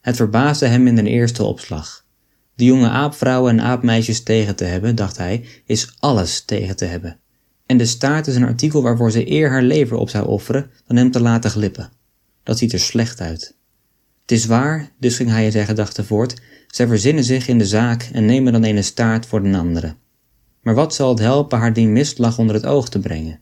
[0.00, 2.04] Het verbaasde hem in den eerste opslag.
[2.54, 7.18] De jonge aapvrouwen en aapmeisjes tegen te hebben, dacht hij, is alles tegen te hebben.
[7.66, 10.96] En de staart is een artikel waarvoor ze eer haar lever op zou offeren dan
[10.96, 11.90] hem te laten glippen.
[12.42, 13.56] Dat ziet er slecht uit.
[14.20, 18.08] Het is waar, dus ging hij zijn gedachten voort, zij verzinnen zich in de zaak
[18.12, 19.94] en nemen dan een staart voor den andere.
[20.60, 23.40] Maar wat zal het helpen haar die mistlag onder het oog te brengen?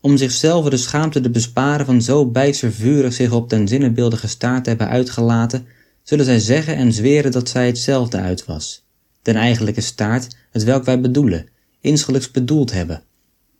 [0.00, 4.64] Om zichzelf de schaamte te besparen van zo bijster vurig zich op den zinnebeeldige staart
[4.64, 5.66] te hebben uitgelaten,
[6.02, 8.86] zullen zij zeggen en zweren dat zij hetzelfde uit was.
[9.22, 11.48] Den eigenlijke staart, het welk wij bedoelen,
[11.80, 13.02] insgelijks bedoeld hebben,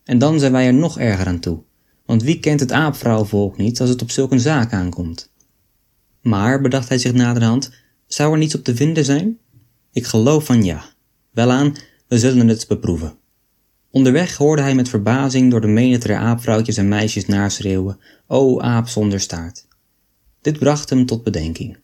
[0.04, 1.62] En dan zijn wij er nog erger aan toe,
[2.06, 5.32] want wie kent het aapvrouwvolk niet als het op zulk een zaak aankomt?
[6.20, 7.70] Maar, bedacht hij zich naderhand,
[8.06, 9.38] zou er niets op te vinden zijn?
[9.92, 10.84] Ik geloof van ja.
[11.30, 11.74] Welaan,
[12.08, 13.16] we zullen het beproeven.
[13.90, 19.20] Onderweg hoorde hij met verbazing door de menigte aapvrouwtjes en meisjes naschreeuwen: O aap zonder
[19.20, 19.66] staart.
[20.40, 21.78] Dit bracht hem tot bedenking.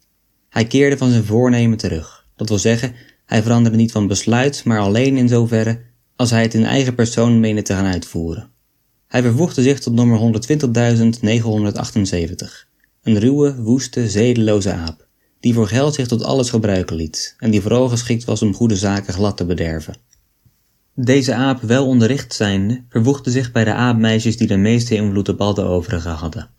[0.48, 2.26] Hij keerde van zijn voornemen terug.
[2.36, 2.94] Dat wil zeggen,
[3.26, 5.80] hij veranderde niet van besluit, maar alleen in zoverre
[6.16, 8.50] als hij het in eigen persoon meende te gaan uitvoeren.
[9.08, 10.22] Hij vervoegde zich tot nummer 120.978,
[13.02, 15.06] een ruwe, woeste, zedeloze aap,
[15.40, 18.76] die voor geld zich tot alles gebruiken liet en die vooral geschikt was om goede
[18.76, 19.94] zaken glad te bederven.
[20.96, 25.40] Deze aap, wel onderricht zijnde, vervoegde zich bij de aapmeisjes die de meeste invloed op
[25.40, 26.50] al de overigen hadden.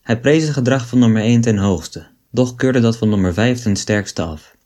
[0.00, 3.62] Hij prees het gedrag van nummer 1 ten hoogste, doch keurde dat van nummer 5
[3.62, 4.56] ten sterkste af.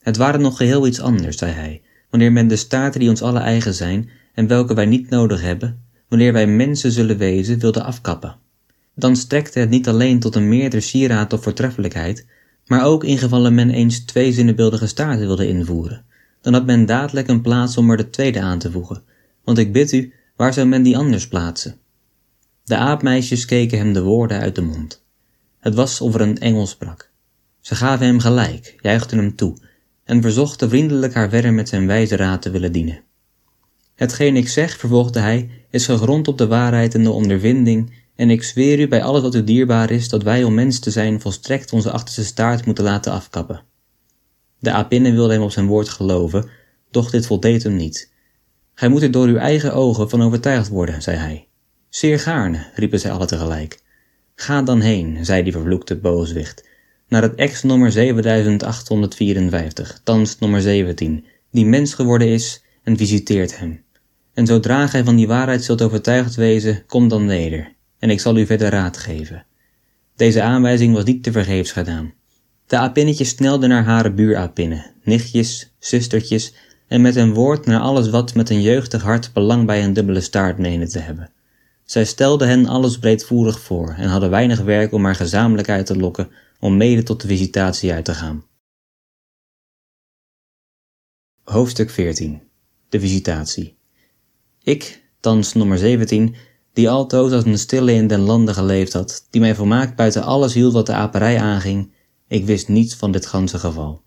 [0.00, 3.38] Het waren nog geheel iets anders, zei hij, wanneer men de staten die ons alle
[3.38, 8.36] eigen zijn en welke wij niet nodig hebben, wanneer wij mensen zullen wezen, wilde afkappen.
[8.94, 12.26] Dan strekte het niet alleen tot een meerder sieraad of voortreffelijkheid,
[12.66, 16.04] maar ook in gevallen men eens twee zinnebeeldige staarten wilde invoeren,
[16.42, 19.02] dan had men dadelijk een plaats om er de tweede aan te voegen,
[19.44, 21.76] want ik bid u, waar zou men die anders plaatsen?
[22.64, 25.04] De aapmeisjes keken hem de woorden uit de mond.
[25.60, 27.10] Het was of er een engel sprak.
[27.60, 29.56] Ze gaven hem gelijk, juichten hem toe
[30.04, 33.02] en verzochten vriendelijk haar verder met zijn wijze raad te willen dienen.
[33.94, 38.42] Hetgeen ik zeg, vervolgde hij, is gegrond op de waarheid en de ondervinding, en ik
[38.42, 41.72] zweer u bij alles wat u dierbaar is, dat wij om mens te zijn volstrekt
[41.72, 43.62] onze achterste staart moeten laten afkappen.
[44.62, 46.48] De apinnen wilde hem op zijn woord geloven,
[46.90, 48.12] doch dit voldeed hem niet.
[48.74, 51.48] Gij moet er door uw eigen ogen van overtuigd worden, zei hij.
[51.88, 53.82] Zeer gaarne, riepen zij alle tegelijk.
[54.34, 56.68] Ga dan heen, zei die vervloekte booswicht,
[57.08, 63.84] naar het ex-nummer 7854, thans nummer 17, die mens geworden is, en visiteert hem.
[64.34, 68.36] En zodra gij van die waarheid zult overtuigd wezen, kom dan weder, en ik zal
[68.36, 69.44] u verder raad geven.
[70.16, 72.12] Deze aanwijzing was niet te vergeefs gedaan.
[72.72, 76.54] De apinnetjes snelden naar hare buurapinnen, nichtjes, zustertjes,
[76.88, 80.20] en met een woord naar alles wat met een jeugdig hart belang bij een dubbele
[80.20, 81.30] staart meende te hebben.
[81.84, 85.96] Zij stelden hen alles breedvoerig voor en hadden weinig werk om haar gezamenlijk uit te
[85.96, 88.44] lokken om mede tot de visitatie uit te gaan.
[91.44, 92.42] Hoofdstuk 14
[92.88, 93.76] De visitatie
[94.62, 96.34] Ik, thans nummer 17,
[96.72, 100.54] die altoos als een stille in den lande geleefd had, die mij volmaakt buiten alles
[100.54, 101.91] hield wat de aperij aanging,
[102.32, 104.02] ik wist niets van dit ganse geval.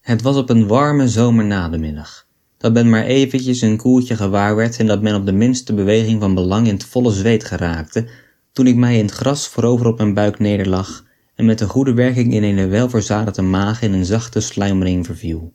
[0.00, 2.26] Het was op een warme zomernademiddag,
[2.56, 6.20] dat men maar eventjes een koeltje gewaar werd en dat men op de minste beweging
[6.20, 8.08] van belang in het volle zweet geraakte,
[8.52, 11.92] toen ik mij in het gras voorover op mijn buik nederlag en met een goede
[11.92, 15.52] werking in een welverzadigde maag in een zachte sluimering verviel.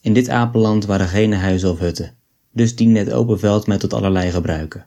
[0.00, 2.16] In dit apenland waren geen huizen of hutten,
[2.52, 4.86] dus diende het open veld mij tot allerlei gebruiken.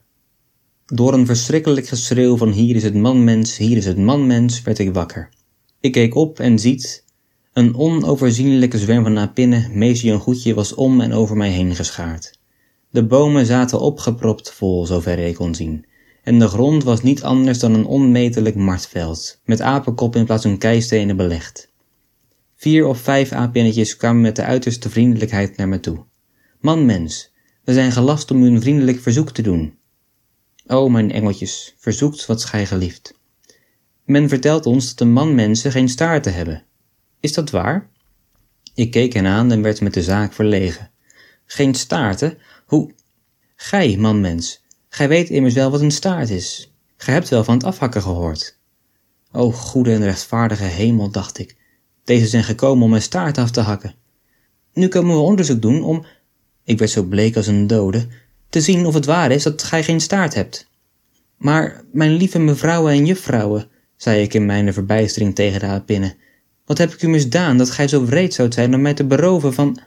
[0.86, 4.93] Door een verschrikkelijk geschreeuw van hier is het manmens, hier is het manmens, werd ik
[4.93, 5.30] wakker.
[5.86, 7.05] Ik keek op en ziet,
[7.53, 12.39] een onoverzienlijke zwerm van apinnen, meestal een goedje, was om en over mij heen geschaard.
[12.89, 15.86] De bomen zaten opgepropt vol, zover ik kon zien,
[16.23, 20.57] en de grond was niet anders dan een onmetelijk martveld, met apenkop in plaats van
[20.57, 21.71] keistenen belegd.
[22.55, 26.03] Vier of vijf apinnetjes kwamen met de uiterste vriendelijkheid naar me toe.
[26.59, 27.33] Man mens,
[27.63, 29.77] we zijn gelast om u een vriendelijk verzoek te doen.
[30.67, 33.13] O, mijn engeltjes, verzoekt wat gij gelieft.
[34.05, 36.63] Men vertelt ons dat de manmensen geen staarten hebben.
[37.19, 37.89] Is dat waar?
[38.73, 40.91] Ik keek hen aan en werd met de zaak verlegen.
[41.45, 42.37] Geen staarten?
[42.65, 42.93] Hoe?
[43.55, 46.73] Gij, manmens, gij weet immers wel wat een staart is.
[46.97, 48.59] Gij hebt wel van het afhakken gehoord.
[49.31, 51.55] O goede en rechtvaardige hemel, dacht ik,
[52.03, 53.95] deze zijn gekomen om mijn staart af te hakken.
[54.73, 56.05] Nu komen we onderzoek doen om,
[56.63, 58.07] ik werd zo bleek als een dode,
[58.49, 60.69] te zien of het waar is dat gij geen staart hebt.
[61.37, 66.15] Maar, mijn lieve mevrouwen en juffrouwen, zei ik in mijn verbijstering tegen de apinnen,
[66.65, 69.53] wat heb ik u misdaan dat gij zo wreed zoudt zijn om mij te beroven
[69.53, 69.79] van...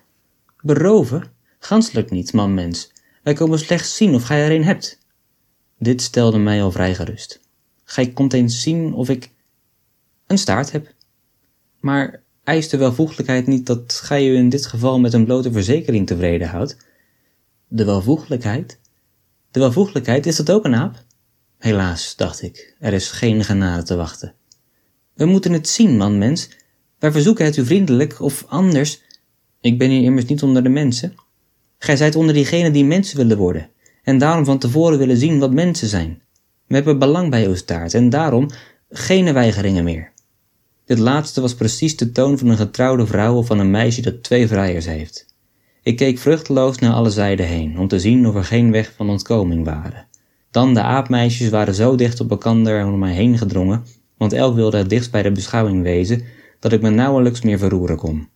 [0.61, 1.33] Beroven?
[1.59, 2.93] Ganselijk niet, man mens.
[3.23, 4.99] Wij komen slechts zien of gij er een hebt.
[5.79, 7.41] Dit stelde mij al vrij gerust.
[7.85, 9.31] Gij komt eens zien of ik
[10.27, 10.95] een staart heb.
[11.81, 16.07] Maar eist de welvoeglijkheid niet dat gij u in dit geval met een blote verzekering
[16.07, 16.77] tevreden houdt?
[17.69, 18.81] De welvoeglijkheid?
[19.51, 21.05] De welvoeglijkheid, is dat ook een aap?
[21.59, 24.35] Helaas, dacht ik, er is geen genade te wachten.
[25.15, 26.49] We moeten het zien, man mens.
[26.99, 29.03] Wij verzoeken het u vriendelijk, of anders.
[29.61, 31.15] Ik ben hier immers niet onder de mensen.
[31.79, 33.71] Gij zijt onder diegenen die mensen willen worden,
[34.03, 36.23] en daarom van tevoren willen zien wat mensen zijn.
[36.67, 38.51] We hebben belang bij uw staart, en daarom
[38.91, 40.13] geen weigeringen meer.
[40.85, 44.23] Dit laatste was precies de toon van een getrouwde vrouw of van een meisje dat
[44.23, 45.27] twee vrijers heeft.
[45.83, 49.11] Ik keek vruchteloos naar alle zijden heen, om te zien of er geen weg van
[49.11, 50.08] ontkoming waren.
[50.59, 53.85] Dan de aapmeisjes waren zo dicht op elkander om mij heen gedrongen,
[54.17, 56.23] want elk wilde het dichtst bij de beschouwing wezen,
[56.61, 58.29] dat ik me nauwelijks meer verroeren kon.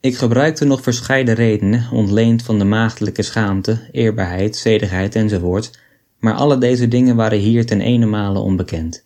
[0.00, 5.78] Ik gebruikte nog verscheiden redenen, ontleend van de maagdelijke schaamte, eerbaarheid, zedigheid enzovoort,
[6.18, 9.04] maar alle deze dingen waren hier ten ene onbekend.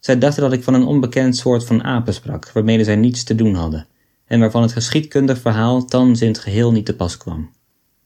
[0.00, 3.34] Zij dachten dat ik van een onbekend soort van apen sprak, waarmede zij niets te
[3.34, 3.86] doen hadden,
[4.26, 7.50] en waarvan het geschiedkundig verhaal thans in het geheel niet te pas kwam.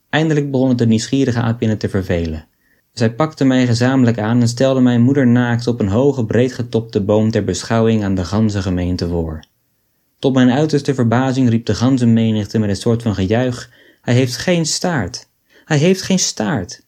[0.08, 2.46] Eindelijk begonnen de nieuwsgierige apinnen te vervelen.
[2.94, 7.30] Zij pakten mij gezamenlijk aan en stelden mijn moeder naakt op een hoge, breedgetopte boom
[7.30, 9.44] ter beschouwing aan de ganse gemeente voor.
[10.18, 13.70] Tot mijn uiterste verbazing riep de ganzenmenigte met een soort van gejuich:
[14.00, 15.28] Hij heeft geen staart!
[15.64, 16.86] Hij heeft geen staart!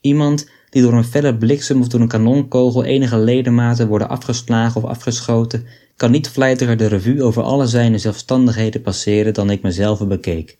[0.00, 4.88] Iemand die door een felle bliksem of door een kanonkogel enige ledematen worden afgeslagen of
[4.88, 5.66] afgeschoten,
[5.96, 10.58] kan niet vlijtiger de revue over alle zijne zelfstandigheden passeren dan ik mezelf bekeek.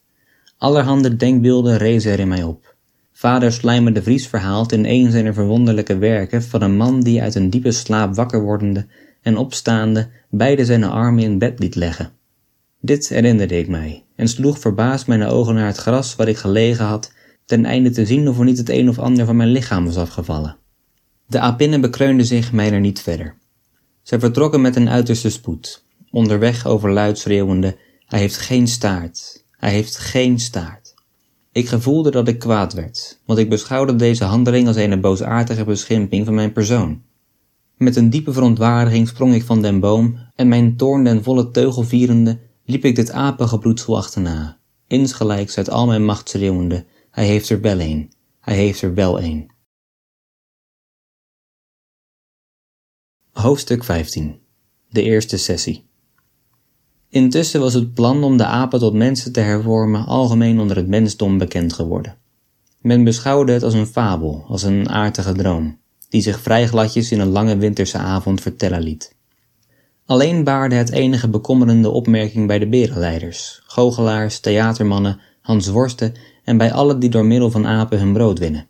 [0.59, 2.68] Allerhande denkbeelden rezen er in mij op.
[3.19, 7.35] Vader Slijmer de Vries verhaalt in een zijner verwonderlijke werken van een man die uit
[7.35, 8.87] een diepe slaap wakker wordende
[9.23, 12.13] en opstaande beide zijn armen in bed liet leggen.
[12.81, 16.85] Dit herinnerde ik mij en sloeg verbaasd mijn ogen naar het gras waar ik gelegen
[16.85, 17.13] had,
[17.45, 19.97] ten einde te zien of er niet het een of ander van mijn lichaam was
[19.97, 20.57] afgevallen.
[21.27, 23.35] De apinnen bekreunden zich mij er niet verder.
[24.03, 29.99] Zij vertrokken met een uiterste spoed, onderweg overluid schreeuwende: Hij heeft geen staart, hij heeft
[29.99, 30.88] geen staart.
[31.59, 36.25] Ik gevoelde dat ik kwaad werd, want ik beschouwde deze handeling als een boosaardige beschimping
[36.25, 37.03] van mijn persoon.
[37.77, 41.83] Met een diepe verontwaardiging sprong ik van den boom en mijn toorn den volle teugel
[41.83, 47.61] vierende liep ik dit apengebroedsel achterna, insgelijks uit al mijn macht schreeuwende, hij heeft er
[47.61, 49.51] wel een, hij heeft er wel een.
[53.33, 54.41] Hoofdstuk 15
[54.89, 55.88] De eerste sessie
[57.11, 61.39] Intussen was het plan om de apen tot mensen te hervormen algemeen onder het mensdom
[61.39, 62.17] bekend geworden.
[62.81, 65.79] Men beschouwde het als een fabel, als een aardige droom
[66.09, 69.15] die zich vrij gladjes in een lange winterse avond vertellen liet.
[70.07, 76.99] Alleen baarde het enige bekommerende opmerking bij de berenleiders, goochelaars, theatermannen, hansworsten en bij allen
[76.99, 78.67] die door middel van apen hun brood winnen.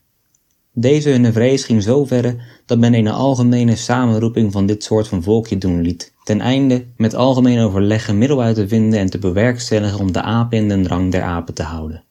[0.72, 2.36] Deze hunne vrees ging zo verre
[2.66, 7.14] dat men een algemene samenroeping van dit soort van volkje doen liet, ten einde met
[7.14, 10.82] algemeen overleg een middel uit te vinden en te bewerkstelligen om de apen in den
[10.82, 12.04] drang der apen te houden.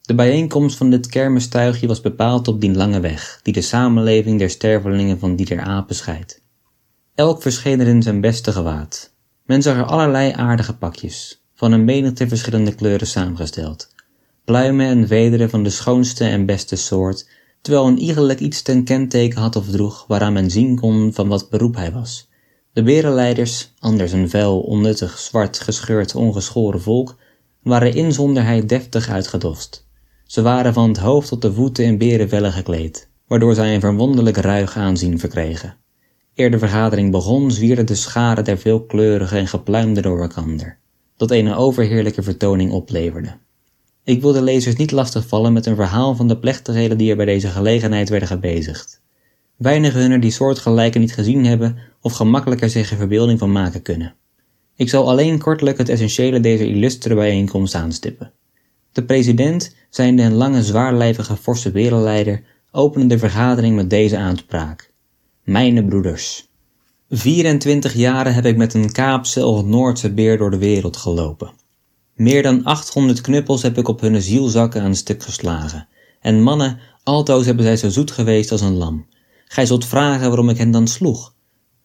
[0.00, 4.50] De bijeenkomst van dit kermistuigje was bepaald op die lange weg, die de samenleving der
[4.50, 6.42] stervelingen van die der apen scheidt.
[7.14, 9.12] Elk verscheen er in zijn beste gewaad.
[9.46, 13.94] Men zag er allerlei aardige pakjes, van een menigte verschillende kleuren samengesteld,
[14.44, 17.28] pluimen en vederen van de schoonste en beste soort,
[17.60, 21.50] terwijl een iegelijk iets ten kenteken had of droeg waaraan men zien kon van wat
[21.50, 22.27] beroep hij was.
[22.78, 27.16] De berenleiders, anders een vuil, onnuttig, zwart, gescheurd, ongeschoren volk,
[27.62, 29.86] waren inzonderheid deftig uitgedost.
[30.26, 34.36] Ze waren van het hoofd tot de voeten in berenvellen gekleed, waardoor zij een verwonderlijk
[34.36, 35.76] ruig aanzien verkregen.
[36.34, 40.78] Eer de vergadering begon, zwierden de scharen der veelkleurige en gepluimde door elkander,
[41.16, 43.36] dat een overheerlijke vertoning opleverde.
[44.04, 47.26] Ik wil de lezers niet lastigvallen met een verhaal van de plechtigheden die er bij
[47.26, 49.00] deze gelegenheid werden gebezigd.
[49.58, 54.14] Weinigen hunner die soortgelijke niet gezien hebben of gemakkelijker zich een verbeelding van maken kunnen.
[54.76, 58.32] Ik zal alleen kortelijk het essentiële deze illustere bijeenkomst aanstippen.
[58.92, 64.92] De president, zijnde een lange zwaarlijvige forse wereldleider, opende de vergadering met deze aanspraak.
[65.44, 66.48] Mijne broeders.
[67.10, 71.52] 24 jaren heb ik met een Kaapse of Noordse beer door de wereld gelopen.
[72.14, 75.88] Meer dan 800 knuppels heb ik op hun zielzakken aan stuk geslagen.
[76.20, 79.06] En mannen, altoos hebben zij zo zoet geweest als een lam.
[79.48, 81.34] Gij zult vragen waarom ik hen dan sloeg.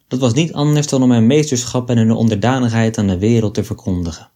[0.07, 3.63] Dat was niet anders dan om mijn meesterschap en hun onderdanigheid aan de wereld te
[3.63, 4.29] verkondigen.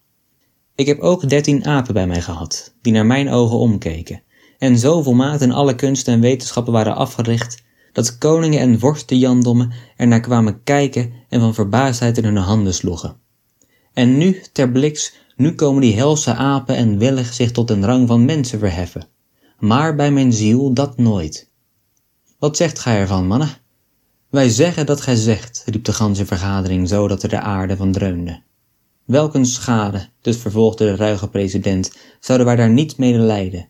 [0.74, 4.22] Ik heb ook dertien apen bij mij gehad, die naar mijn ogen omkeken,
[4.58, 7.62] en zo volmaakt in alle kunsten en wetenschappen waren afgericht,
[7.92, 12.74] dat koningen en vorsten Jandommen er naar kwamen kijken en van verbaasdheid in hun handen
[12.74, 13.16] sloegen.
[13.92, 18.08] En nu, ter bliks, nu komen die helse apen en willig zich tot een rang
[18.08, 19.08] van mensen verheffen.
[19.58, 21.47] Maar bij mijn ziel dat nooit.
[22.38, 23.48] Wat zegt gij ervan, mannen?
[24.30, 27.92] Wij zeggen dat gij zegt, riep de ganse vergadering zo dat er de aarde van
[27.92, 28.42] dreunde.
[29.04, 33.68] Welk een schade, dus vervolgde de ruige president, zouden wij daar niet mede lijden.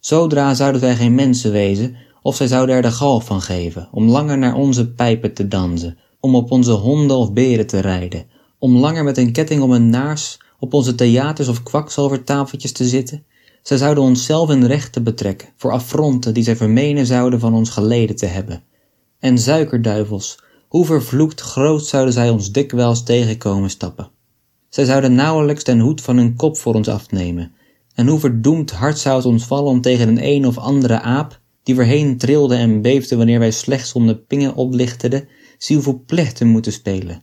[0.00, 4.08] Zodra zouden wij geen mensen wezen, of zij zouden er de galf van geven, om
[4.08, 8.26] langer naar onze pijpen te dansen, om op onze honden of beren te rijden,
[8.58, 13.24] om langer met een ketting om een naars op onze theaters of kwakzalvertafeltjes te zitten.
[13.62, 18.16] Zij zouden onszelf in rechten betrekken, voor affronten die zij vermenen zouden van ons geleden
[18.16, 18.62] te hebben.
[19.18, 20.38] En suikerduivels,
[20.68, 24.10] hoe vervloekt groot zouden zij ons dikwijls tegenkomen stappen.
[24.68, 27.52] Zij zouden nauwelijks den hoed van hun kop voor ons afnemen,
[27.94, 31.40] En hoe verdoemd hard zou het ons vallen om tegen een een of andere aap,
[31.62, 36.36] die voorheen trilde en beefde wanneer wij slechts om de pingen oplichterden, ziel voor plecht
[36.36, 37.22] te moeten spelen.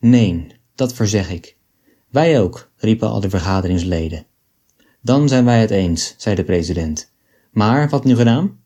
[0.00, 1.56] Nee, dat verzeg ik.
[2.10, 4.26] Wij ook, riepen al de vergaderingsleden.
[5.00, 7.10] Dan zijn wij het eens, zei de president.
[7.50, 8.58] Maar wat nu gedaan?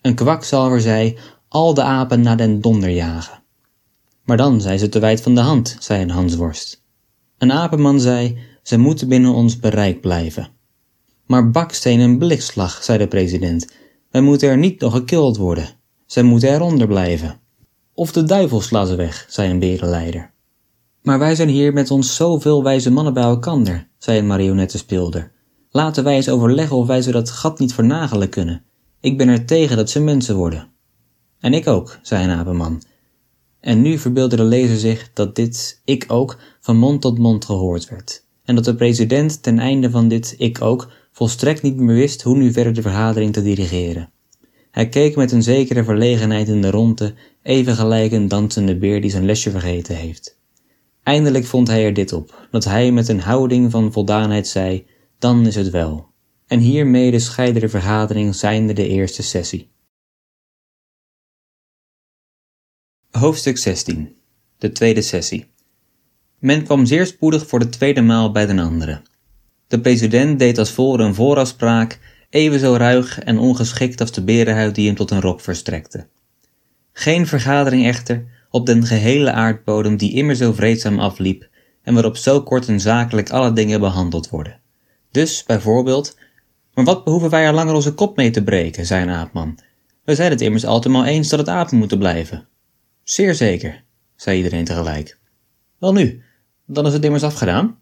[0.00, 1.18] Een kwakzalver zei,
[1.48, 3.42] al de apen naar den donder jagen.
[4.24, 6.82] Maar dan zijn ze te wijd van de hand, zei een Hansworst.
[7.38, 10.48] Een apenman zei, ze moeten binnen ons bereik blijven.
[11.26, 13.66] Maar baksteen en blikslag, zei de president,
[14.10, 15.68] wij moeten er niet nog gekild worden.
[16.06, 17.40] Zij moeten eronder blijven.
[17.94, 20.30] Of de duivel sla ze weg, zei een berenleider.
[21.02, 25.32] Maar wij zijn hier met ons zoveel wijze mannen bij elkander, zei een marionettenspeelder.
[25.74, 28.62] Laten wij eens overleggen of wij ze dat gat niet vernagelen kunnen.
[29.00, 30.68] Ik ben er tegen dat ze mensen worden.
[31.40, 32.82] En ik ook, zei een apenman.
[33.60, 37.88] En nu verbeeldde de lezer zich dat dit ik ook van mond tot mond gehoord
[37.88, 38.24] werd.
[38.44, 42.36] En dat de president ten einde van dit ik ook volstrekt niet meer wist hoe
[42.36, 44.10] nu verder de vergadering te dirigeren.
[44.70, 49.10] Hij keek met een zekere verlegenheid in de ronde, even gelijk een dansende beer die
[49.10, 50.38] zijn lesje vergeten heeft.
[51.02, 54.86] Eindelijk vond hij er dit op, dat hij met een houding van voldaanheid zei,
[55.22, 56.10] dan is het wel.
[56.46, 59.70] En hiermede scheidde de vergadering zijnde de eerste sessie.
[63.10, 64.16] Hoofdstuk 16
[64.58, 65.50] De tweede sessie
[66.38, 69.02] Men kwam zeer spoedig voor de tweede maal bij den anderen.
[69.66, 71.98] De president deed als voor een voorafspraak
[72.30, 76.06] even zo ruig en ongeschikt als de berenhuid die hem tot een rok verstrekte.
[76.92, 81.48] Geen vergadering echter op den gehele aardbodem die immer zo vreedzaam afliep
[81.82, 84.61] en waarop zo kort en zakelijk alle dingen behandeld worden.
[85.12, 86.16] Dus, bijvoorbeeld,
[86.74, 89.58] maar wat behoeven wij er langer onze kop mee te breken, zei een aapman.
[90.04, 92.48] We zijn het immers altemaal eens dat het apen moeten blijven.
[93.02, 93.84] Zeer zeker,
[94.16, 95.18] zei iedereen tegelijk.
[95.78, 96.22] Wel nu,
[96.66, 97.78] dan is het immers afgedaan.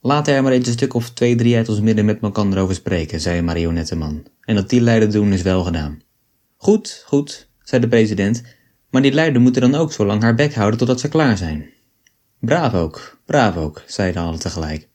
[0.00, 2.74] Laat er maar eens een stuk of twee, drie uit ons midden met elkaar over
[2.74, 4.26] spreken, zei een marionettenman.
[4.40, 6.02] En dat die luiden doen is wel gedaan.
[6.56, 8.42] Goed, goed, zei de president,
[8.90, 11.70] maar die luiden moeten dan ook zo lang haar bek houden totdat ze klaar zijn.
[12.40, 14.87] Braaf ook, braaf ook, zeiden alle tegelijk.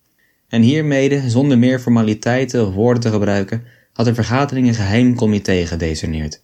[0.53, 5.65] En hiermede, zonder meer formaliteiten of woorden te gebruiken, had de vergadering een geheim comité
[5.65, 6.41] gedecineerd.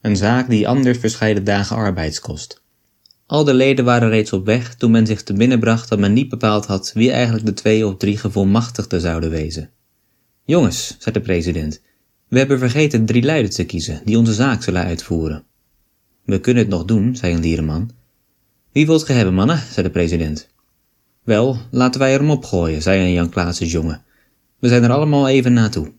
[0.00, 2.62] Een zaak die anders verscheiden dagen arbeids kost.
[3.26, 6.12] Al de leden waren reeds op weg toen men zich te binnen bracht dat men
[6.12, 9.70] niet bepaald had wie eigenlijk de twee of drie gevolmachtigden zouden wezen.
[10.44, 11.82] Jongens, zei de president,
[12.28, 15.44] we hebben vergeten drie luiden te kiezen die onze zaak zullen uitvoeren.
[16.24, 17.90] We kunnen het nog doen, zei een dierenman.
[18.72, 19.58] Wie wilt ge hebben, mannen?
[19.58, 20.54] zei de president.
[21.26, 24.04] Wel, laten wij er hem opgooien, zei een Jan Klaasens jongen.
[24.58, 25.92] We zijn er allemaal even naartoe.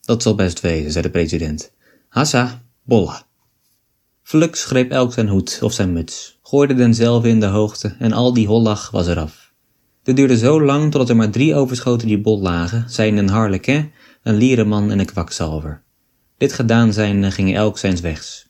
[0.00, 1.72] Dat zal best wezen, zei de president.
[2.08, 3.22] Hassa, bolla.
[4.22, 8.32] Flux greep elk zijn hoed of zijn muts, gooide denzelve in de hoogte en al
[8.32, 9.52] die hollach was eraf.
[10.02, 13.90] Dit duurde zo lang totdat er maar drie overschoten die bol lagen, zijn een harlequin,
[14.22, 15.82] een lierenman en een kwakzalver.
[16.38, 18.47] Dit gedaan zijnde gingen elk zijns wegs.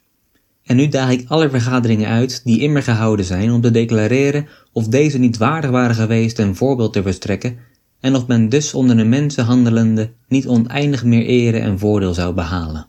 [0.69, 4.89] En nu daag ik alle vergaderingen uit die immer gehouden zijn om te declareren of
[4.89, 7.59] deze niet waardig waren geweest een voorbeeld te verstrekken
[8.01, 12.35] en of men dus onder de mensen handelende niet oneindig meer ere en voordeel zou
[12.35, 12.89] behalen.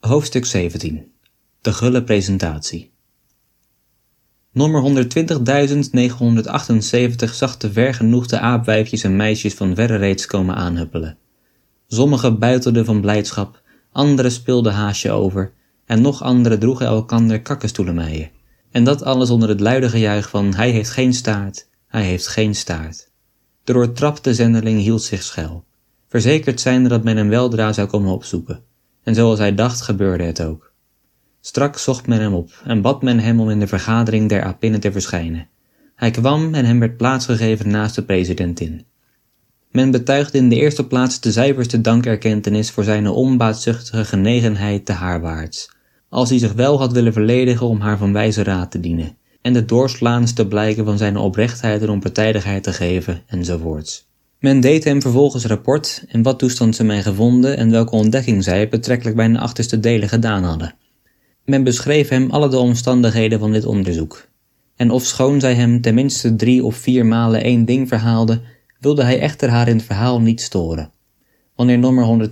[0.00, 1.12] Hoofdstuk 17
[1.60, 2.92] De gulle presentatie
[4.52, 4.88] Nummer 120.978
[7.32, 11.18] zag de vergenoegde aapwijfjes en meisjes van verre reeds komen aanhuppelen.
[11.86, 13.59] Sommigen buitelden van blijdschap,
[13.92, 15.52] anderen speelden haasje over,
[15.86, 18.30] en nog anderen droegen elkander kakkenstoelenmijen.
[18.70, 22.54] En dat alles onder het luide gejuich van hij heeft geen staart, hij heeft geen
[22.54, 23.10] staart.
[23.64, 25.64] De doortrapte zendeling hield zich schuil,
[26.08, 28.62] verzekerd zijnde dat men hem weldra zou komen opzoeken
[29.02, 30.72] en zoals hij dacht gebeurde het ook.
[31.40, 34.80] Straks zocht men hem op en bad men hem om in de vergadering der Apinnen
[34.80, 35.48] te verschijnen.
[35.94, 38.84] Hij kwam en hem werd plaatsgegeven naast de presidentin.
[39.70, 45.70] Men betuigde in de eerste plaats de zuiverste dankerkentenis voor zijn onbaatzuchtige genegenheid te haarwaarts,
[46.08, 49.52] als hij zich wel had willen verledigen om haar van wijze raad te dienen, en
[49.52, 54.08] de doorslaandste blijken van zijn oprechtheid en onpartijdigheid te geven, enzovoorts.
[54.38, 58.68] Men deed hem vervolgens rapport in wat toestand ze mij gevonden en welke ontdekking zij
[58.68, 60.74] betrekkelijk bij de achterste delen gedaan hadden.
[61.44, 64.28] Men beschreef hem alle de omstandigheden van dit onderzoek.
[64.76, 68.40] En ofschoon zij hem tenminste drie of vier malen één ding verhaalde,
[68.80, 70.90] wilde hij echter haar in het verhaal niet storen.
[71.54, 72.28] Wanneer nummer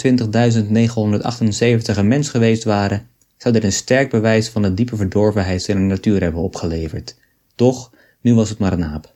[1.92, 5.74] 120.978 een mens geweest waren, zou dit een sterk bewijs van de diepe verdorvenheid de
[5.74, 7.16] natuur hebben opgeleverd.
[7.54, 9.14] Doch, nu was het maar een aap.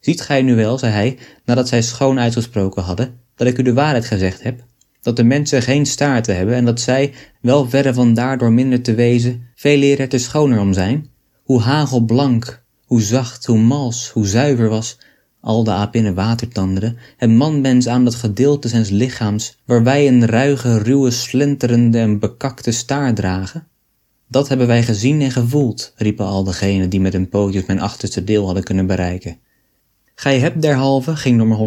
[0.00, 3.72] Ziet gij nu wel, zei hij, nadat zij schoon uitgesproken hadden, dat ik u de
[3.72, 4.64] waarheid gezegd heb,
[5.00, 8.94] dat de mensen geen staarten hebben en dat zij, wel verre van daardoor minder te
[8.94, 11.08] wezen, veel eer te schoner om zijn?
[11.44, 14.98] Hoe hagelblank, hoe zacht, hoe mals, hoe zuiver was,
[15.40, 20.78] al de apinnen watertanderen, het manmens aan dat gedeelte zijns lichaams waar wij een ruige,
[20.78, 23.66] ruwe, slenterende en bekakte staart dragen?
[24.28, 28.24] Dat hebben wij gezien en gevoeld, riepen al degenen die met hun pootjes mijn achterste
[28.24, 29.38] deel hadden kunnen bereiken.
[30.14, 31.58] Gij hebt derhalve, ging nummer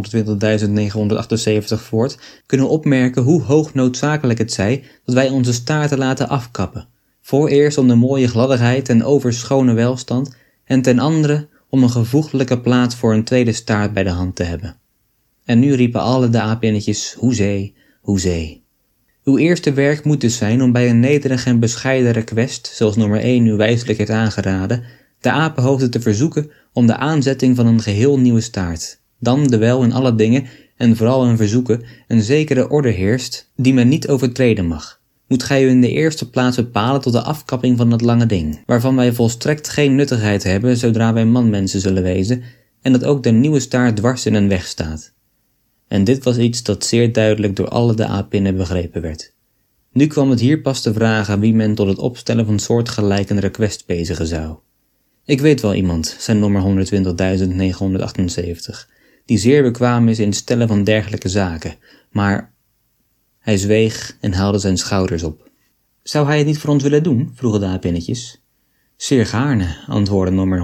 [1.78, 6.88] 120.978 voort, kunnen opmerken hoe hoog noodzakelijk het zij dat wij onze staarten laten afkappen.
[7.22, 12.96] Vooreerst om de mooie gladdigheid en overschone welstand, en ten andere om een gevoeglijke plaats
[12.96, 14.76] voor een tweede staart bij de hand te hebben.
[15.46, 18.64] En nu riepen alle de aapinnetjes, hoezee, hoezee.
[19.24, 23.20] Uw eerste werk moet dus zijn om bij een nederig en bescheiden request, zoals nummer
[23.20, 24.84] 1 u wijselijk heeft aangeraden,
[25.20, 29.00] de apenhoofden te verzoeken om de aanzetting van een geheel nieuwe staart.
[29.20, 30.46] Dan, wel in alle dingen,
[30.78, 35.02] en vooral in verzoeken, een zekere orde heerst, die men niet overtreden mag.
[35.34, 38.64] Moet gij u in de eerste plaats bepalen tot de afkapping van dat lange ding,
[38.66, 42.44] waarvan wij volstrekt geen nuttigheid hebben zodra wij manmensen zullen wezen,
[42.82, 45.14] en dat ook de nieuwe staart dwars in een weg staat.
[45.88, 49.34] En dit was iets dat zeer duidelijk door alle de apinnen begrepen werd.
[49.92, 53.86] Nu kwam het hier pas te vragen wie men tot het opstellen van soortgelijke request
[53.86, 54.56] bezigen zou.
[55.26, 56.66] Ik weet wel iemand, zijn nummer 120.978,
[59.26, 61.76] die zeer bekwaam is in het stellen van dergelijke zaken,
[62.12, 62.53] maar
[63.44, 65.50] hij zweeg en haalde zijn schouders op.
[66.04, 67.32] Zou hij het niet voor ons willen doen?
[67.36, 68.42] vroegen de apinnetjes.
[68.96, 70.64] Zeer gaarne, antwoordde nummer 120.978.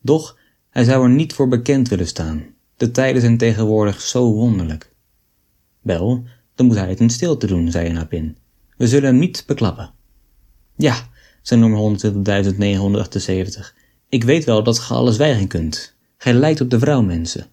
[0.00, 0.38] Doch
[0.70, 2.44] hij zou er niet voor bekend willen staan.
[2.76, 4.92] De tijden zijn tegenwoordig zo wonderlijk.
[5.80, 8.36] Wel, dan moet hij het in stilte doen, zei een apin.
[8.76, 9.90] We zullen hem niet beklappen.
[10.76, 11.08] Ja,
[11.42, 11.98] zei nummer
[13.68, 13.74] 120.978.
[14.08, 15.94] Ik weet wel dat ge alles zwijgen kunt.
[16.16, 17.46] Gij lijkt op de vrouwmensen.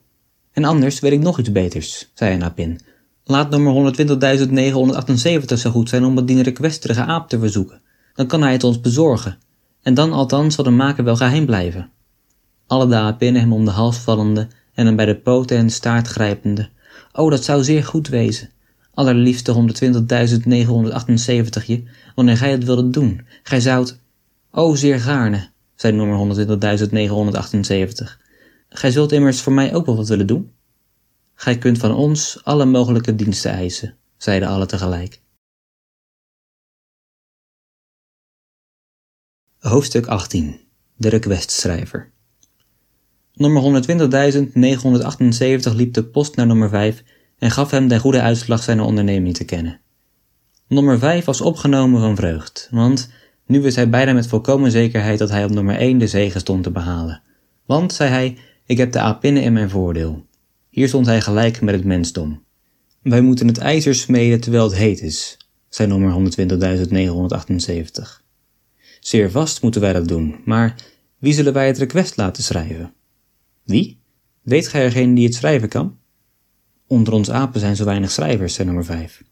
[0.53, 2.79] En anders weet ik nog iets beters, zei een apin.
[3.23, 3.93] Laat nummer
[5.51, 7.81] 120.978 zo goed zijn om het die requesterige aap te verzoeken.
[8.15, 9.37] Dan kan hij het ons bezorgen.
[9.81, 11.89] En dan althans zal de maker wel geheim blijven.
[12.67, 16.69] Alle de hem om de hals vallende en hem bij de poten en staart grijpende.
[17.11, 18.49] O, dat zou zeer goed wezen.
[18.93, 19.53] Allerliefste
[21.61, 21.83] 120.978 je,
[22.15, 23.21] wanneer gij het wilde doen.
[23.43, 24.01] Gij zoudt...
[24.51, 26.37] O, zeer gaarne, zei nummer
[28.07, 28.22] 120.978.
[28.75, 30.53] Gij zult immers voor mij ook wel wat willen doen?
[31.33, 35.21] Gij kunt van ons alle mogelijke diensten eisen, zeiden alle tegelijk.
[39.59, 40.59] Hoofdstuk 18
[40.95, 42.11] De requestschrijver
[43.33, 43.83] Nummer
[45.71, 47.03] 120.978 liep de post naar nummer 5
[47.37, 49.81] en gaf hem de goede uitslag zijner onderneming te kennen.
[50.67, 53.11] Nummer 5 was opgenomen van vreugd, want
[53.45, 56.63] nu wist hij bijna met volkomen zekerheid dat hij op nummer 1 de zege stond
[56.63, 57.21] te behalen.
[57.65, 60.25] Want, zei hij, ik heb de apinnen in mijn voordeel.
[60.69, 62.43] Hier stond hij gelijk met het mensdom.
[63.01, 65.37] Wij moeten het ijzer smeden terwijl het heet is,
[65.69, 66.31] zei nummer
[68.17, 68.21] 120.978.
[68.99, 70.75] Zeer vast moeten wij dat doen, maar
[71.17, 72.93] wie zullen wij het request laten schrijven?
[73.63, 73.99] Wie?
[74.41, 75.97] Weet gij er geen die het schrijven kan?
[76.87, 79.23] Onder ons apen zijn zo weinig schrijvers, zei nummer 5.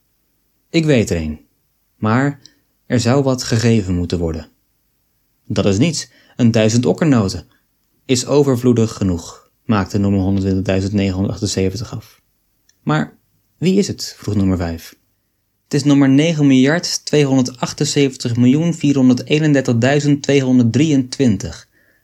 [0.69, 1.39] Ik weet er een.
[1.95, 2.39] Maar
[2.85, 4.47] er zou wat gegeven moeten worden.
[5.45, 7.47] Dat is niets, een duizend okkernoten,
[8.05, 10.41] is overvloedig genoeg, maakte nummer
[11.81, 12.21] 120.978 af.
[12.83, 13.17] Maar
[13.57, 14.15] wie is het?
[14.17, 14.95] vroeg nummer 5.
[15.63, 18.79] Het is nummer 9 miljard 278 miljoen 431.223.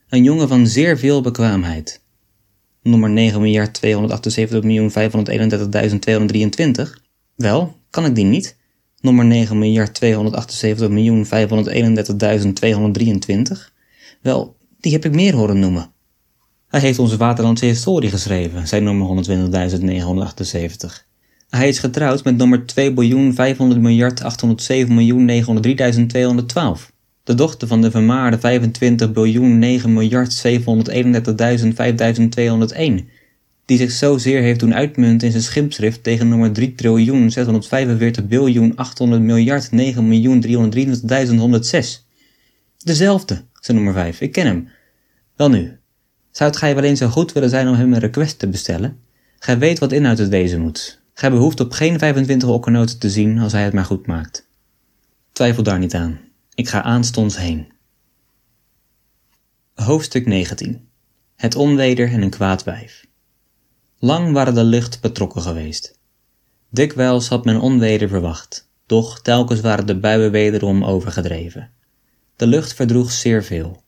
[0.10, 2.02] Een jongen van zeer veel bekwaamheid.
[2.82, 4.96] Nummer 9 miljard 278 miljoen 531.223.
[7.36, 8.58] Wel, kan ik die niet?
[9.00, 11.32] Nummer 9 miljard 278 miljoen 531.223.
[14.22, 15.92] Wel, die heb ik meer horen noemen.
[16.68, 19.26] Hij heeft onze waterlandse historie geschreven, zei nummer
[20.90, 21.06] 120.978.
[21.50, 26.96] Hij is getrouwd met nummer 2 biljoen 500 miljard 807 miljoen 903.212.
[27.24, 30.54] De dochter van de vermaarde 25 biljoen 9 miljard 731.5201.
[33.66, 38.76] Die zich zozeer heeft doen uitmunten in zijn schipschrift tegen nummer 3 triljoen 645 biljoen
[38.76, 42.06] 800 miljard 9 miljoen 323.106.
[42.84, 44.70] Dezelfde, nummer 5, ik ken hem.
[45.36, 45.80] Wel nu,
[46.32, 49.00] zou gij wel eens zo goed willen zijn om hem een request te bestellen?
[49.40, 51.02] Gij weet wat inhoud het wezen moet.
[51.14, 54.48] Gij behoeft op geen 25 okkernoten te zien als hij het maar goed maakt.
[55.32, 56.20] Twijfel daar niet aan.
[56.54, 57.72] Ik ga aanstonds heen.
[59.74, 60.88] Hoofdstuk 19
[61.36, 63.06] Het onweder en een kwaad wijf.
[64.00, 66.00] Lang waren de lucht betrokken geweest.
[66.70, 71.72] Dikwijls had men onweder verwacht, doch telkens waren de buien wederom overgedreven.
[72.38, 73.82] De lucht verdroeg zeer veel.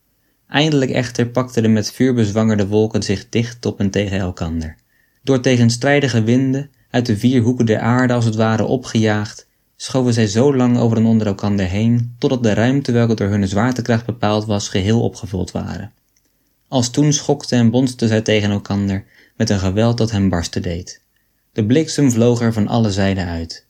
[0.47, 4.75] Eindelijk echter pakten de met vuur bezwangerde wolken zich dicht op en tegen elkander.
[5.23, 10.27] Door tegenstrijdige winden, uit de vier hoeken der aarde als het ware opgejaagd, schoven zij
[10.27, 14.45] zo lang over en onder elkander heen, totdat de ruimte welke door hun zwaartekracht bepaald
[14.45, 15.93] was, geheel opgevuld waren.
[16.67, 19.05] Als toen schokte en bonste zij tegen elkander
[19.37, 21.01] met een geweld dat hem barsten deed.
[21.51, 23.65] De bliksem vloog er van alle zijden uit.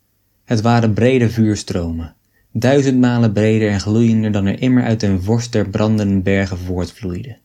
[0.46, 2.16] Het waren brede vuurstromen,
[2.60, 7.38] duizend malen breder en gloeiender dan er immer uit een vorst der brandende bergen voortvloeide.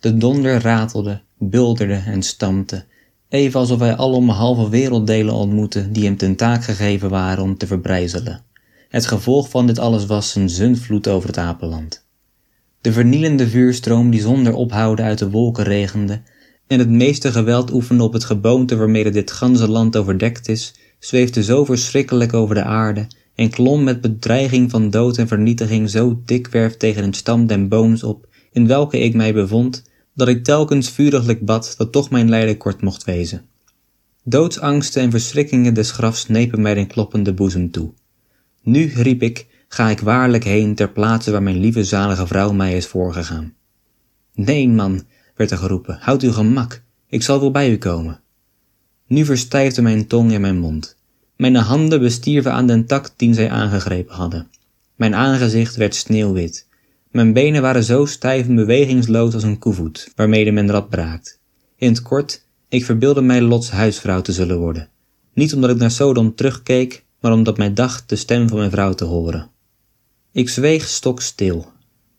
[0.00, 2.84] De donder ratelde, bulderde en stampte,
[3.28, 7.66] even alsof hij alom halve werelddelen ontmoette die hem ten taak gegeven waren om te
[7.66, 8.42] verbrijzelen.
[8.88, 12.04] Het gevolg van dit alles was een zundvloed over het apenland.
[12.80, 16.20] De vernielende vuurstroom die zonder ophouden uit de wolken regende
[16.66, 21.42] en het meeste geweld oefende op het geboomte waarmede dit ganse land overdekt is, zweefde
[21.42, 26.76] zo verschrikkelijk over de aarde en klom met bedreiging van dood en vernietiging zo dikwerf
[26.76, 29.82] tegen een stam den booms op, in welke ik mij bevond,
[30.14, 33.44] dat ik telkens vuriglijk bad dat toch mijn lijden kort mocht wezen.
[34.24, 37.92] Doodsangsten en verschrikkingen des grafs nepen mij den kloppende boezem toe.
[38.62, 42.76] Nu, riep ik, ga ik waarlijk heen ter plaatse waar mijn lieve zalige vrouw mij
[42.76, 43.54] is voorgegaan.
[44.34, 45.02] Neen, man,
[45.34, 48.20] werd er geroepen, houd uw gemak, ik zal wel bij u komen.
[49.06, 50.98] Nu verstijfde mijn tong en mijn mond.
[51.40, 54.48] Mijn handen bestierven aan den tak dien zij aangegrepen hadden.
[54.94, 56.66] Mijn aangezicht werd sneeuwwit.
[57.10, 61.40] Mijn benen waren zo stijf en bewegingsloos als een koevoet, waarmede men rad braakt.
[61.76, 64.88] In het kort, ik verbeeldde mij Lots huisvrouw te zullen worden.
[65.34, 68.94] Niet omdat ik naar Sodom terugkeek, maar omdat mij dacht de stem van mijn vrouw
[68.94, 69.48] te horen.
[70.32, 71.72] Ik zweeg stokstil.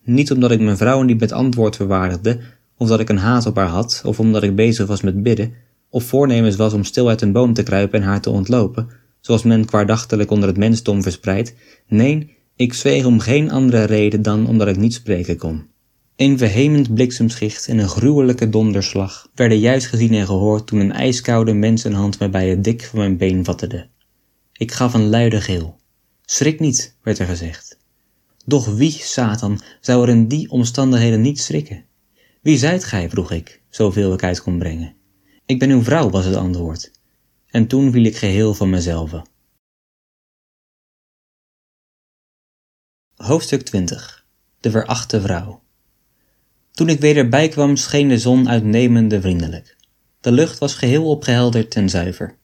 [0.04, 2.40] Niet omdat ik mijn vrouw niet met antwoord verwaardigde,
[2.78, 5.54] of dat ik een haat op haar had, of omdat ik bezig was met bidden,
[5.90, 8.90] of voornemens was om stil uit een boom te kruipen en haar te ontlopen,
[9.22, 11.54] zoals men kwaadachtelijk onder het mensdom verspreidt.
[11.88, 15.70] Nee, ik zweeg om geen andere reden dan omdat ik niet spreken kon.
[16.16, 21.54] Een vehement bliksemschicht en een gruwelijke donderslag werden juist gezien en gehoord toen een ijskoude
[21.54, 23.88] mensenhand mij bij het dik van mijn been vattede.
[24.54, 25.80] Ik gaf een luide gil.
[26.26, 27.80] Schrik niet, werd er gezegd.
[28.46, 31.86] Doch wie, Satan, zou er in die omstandigheden niet schrikken?
[32.42, 34.94] Wie zijt gij, vroeg ik, zoveel ik uit kon brengen.
[35.46, 36.92] Ik ben uw vrouw, was het antwoord.
[37.52, 39.22] En toen viel ik geheel van mezelf.
[43.16, 44.26] Hoofdstuk 20
[44.60, 45.62] De verachte vrouw
[46.72, 49.78] Toen ik weder bijkwam scheen de zon uitnemende vriendelijk.
[50.22, 52.38] De lucht was geheel opgehelderd en zuiver.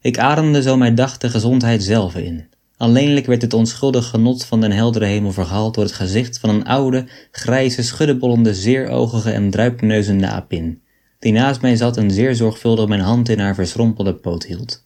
[0.00, 2.48] Ik ademde zo mij dacht de gezondheid zelf in.
[2.76, 6.64] Alleenlijk werd het onschuldig genot van den heldere hemel verhaald door het gezicht van een
[6.64, 10.82] oude, grijze, schuddebollende, zeeroogige en druipneuzende apin,
[11.26, 14.82] die naast mij zat en zeer zorgvuldig mijn hand in haar verschrompelde poot hield.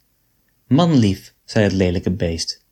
[0.66, 2.64] Manlief, zei het lelijke beest.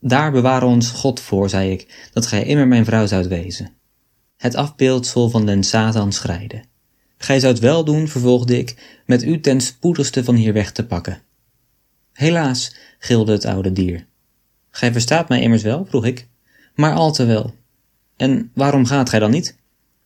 [0.00, 3.72] Daar bewaren ons God voor, zei ik, dat gij immer mijn vrouw zoudt wezen.
[4.36, 6.62] Het afbeeldsel van den Satan schreide.
[7.18, 11.22] Gij zoudt wel doen, vervolgde ik, met u ten spoedigste van hier weg te pakken.
[12.12, 14.06] Helaas, gilde het oude dier.
[14.70, 16.28] Gij verstaat mij immers wel, vroeg ik.
[16.74, 17.54] Maar al te wel.
[18.16, 19.56] En waarom gaat gij dan niet?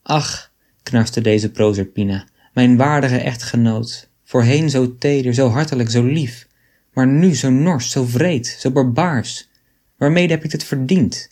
[0.02, 0.52] Ach,
[0.82, 6.46] knarste deze Proserpina, mijn waardige echtgenoot, voorheen zo teder, zo hartelijk, zo lief,
[6.92, 9.48] maar nu zo nors, zo vreed, zo barbaars.
[9.96, 11.30] Waarmede heb ik dit verdiend?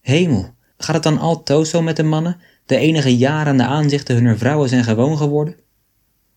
[0.00, 2.36] Hemel, gaat het dan altoos zo met de mannen,
[2.66, 5.56] de enige jaren de aanzichten hunner vrouwen zijn gewoon geworden?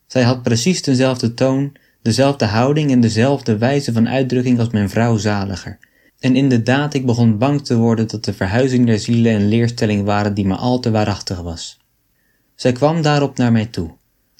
[0.07, 1.71] Zij had precies dezelfde toon,
[2.01, 5.79] dezelfde houding en dezelfde wijze van uitdrukking als mijn vrouw zaliger.
[6.19, 10.33] En inderdaad, ik begon bang te worden dat de verhuizing der zielen een leerstelling waren
[10.33, 11.79] die me al te waarachtig was.
[12.55, 13.91] Zij kwam daarop naar mij toe,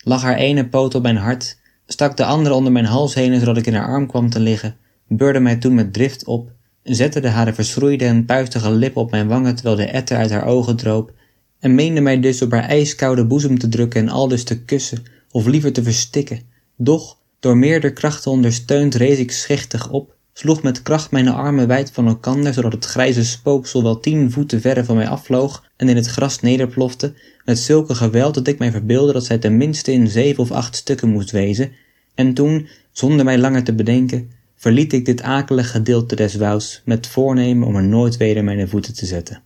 [0.03, 3.57] lag haar ene poot op mijn hart, stak de andere onder mijn hals heen zodat
[3.57, 4.76] ik in haar arm kwam te liggen,
[5.07, 6.52] beurde mij toen met drift op,
[6.84, 10.45] zette de haar verschroeide en puistige lippen op mijn wangen terwijl de etter uit haar
[10.45, 11.14] ogen droop,
[11.60, 15.45] en meende mij dus op haar ijskoude boezem te drukken en aldus te kussen, of
[15.45, 16.41] liever te verstikken.
[16.78, 21.91] Doch, door meerder krachten ondersteund, rees ik schichtig op, sloeg met kracht mijn armen wijd
[21.91, 25.95] van elkander, zodat het grijze spooksel wel tien voeten verre van mij afvloog en in
[25.95, 27.14] het gras nederplofte,
[27.45, 30.76] met zulke geweld dat ik mij verbeeldde dat zij ten minste in zeven of acht
[30.76, 31.72] stukken moest wezen,
[32.16, 37.08] en toen, zonder mij langer te bedenken, verliet ik dit akelig gedeelte des wouds met
[37.08, 39.44] voornemen om er nooit weder mijn voeten te zetten.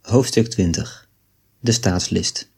[0.00, 1.08] Hoofdstuk 20
[1.60, 2.50] De staatslist.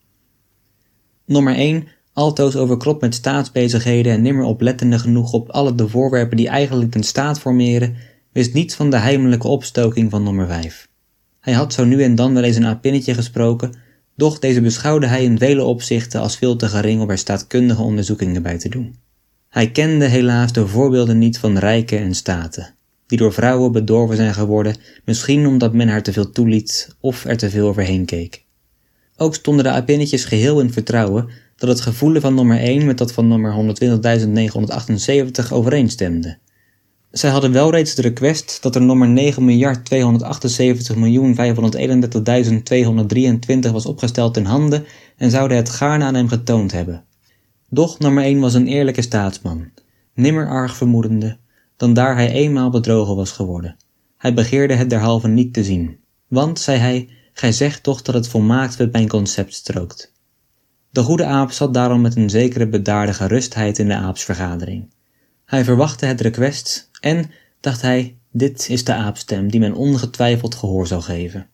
[1.24, 1.88] Nummer 1
[2.20, 7.02] altoos overkropt met staatsbezigheden en nimmer oplettende genoeg op alle de voorwerpen die eigenlijk een
[7.02, 7.96] staat formeren,
[8.32, 10.88] wist niets van de heimelijke opstoking van nummer 5.
[11.40, 13.74] Hij had zo nu en dan wel eens een apinnetje gesproken,
[14.16, 18.42] doch deze beschouwde hij in vele opzichten als veel te gering om er staatkundige onderzoekingen
[18.42, 18.96] bij te doen.
[19.48, 22.74] Hij kende helaas de voorbeelden niet van rijken en staten,
[23.06, 27.36] die door vrouwen bedorven zijn geworden, misschien omdat men haar te veel toeliet of er
[27.36, 28.44] te veel overheen keek.
[29.16, 31.28] Ook stonden de apinnetjes geheel in vertrouwen
[31.60, 33.76] dat het gevoelen van nummer 1 met dat van nummer
[35.46, 36.38] 120.978 overeenstemde.
[37.10, 39.34] Zij hadden wel reeds de request dat er nummer
[43.66, 44.84] 9.278.531.223 was opgesteld in handen
[45.16, 47.04] en zouden het gaarne aan hem getoond hebben.
[47.68, 49.70] Doch nummer 1 was een eerlijke staatsman,
[50.14, 51.38] nimmer arg vermoedende,
[51.76, 53.76] dan daar hij eenmaal bedrogen was geworden.
[54.16, 58.28] Hij begeerde het derhalve niet te zien, want, zei hij, gij zegt toch dat het
[58.28, 60.12] volmaakt met mijn concept strookt.
[60.90, 64.90] De goede aap zat daarom met een zekere bedaarde gerustheid in de aapsvergadering.
[65.44, 67.30] Hij verwachtte het request en,
[67.60, 71.46] dacht hij, dit is de aapstem die men ongetwijfeld gehoor zou geven.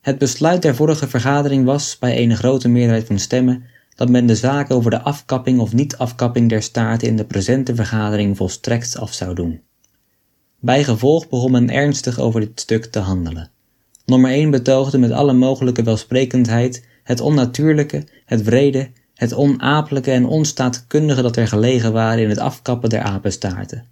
[0.00, 3.64] Het besluit der vorige vergadering was, bij een grote meerderheid van stemmen,
[3.94, 8.36] dat men de zaak over de afkapping of niet-afkapping der staarten in de presente vergadering
[8.36, 9.60] volstrekt af zou doen.
[10.60, 13.50] Bijgevolg begon men ernstig over dit stuk te handelen.
[14.06, 21.22] Nummer 1 betoogde met alle mogelijke welsprekendheid het onnatuurlijke, het wrede, het onapelijke en onstaatkundige
[21.22, 23.84] dat er gelegen waren in het afkappen der apenstaarten.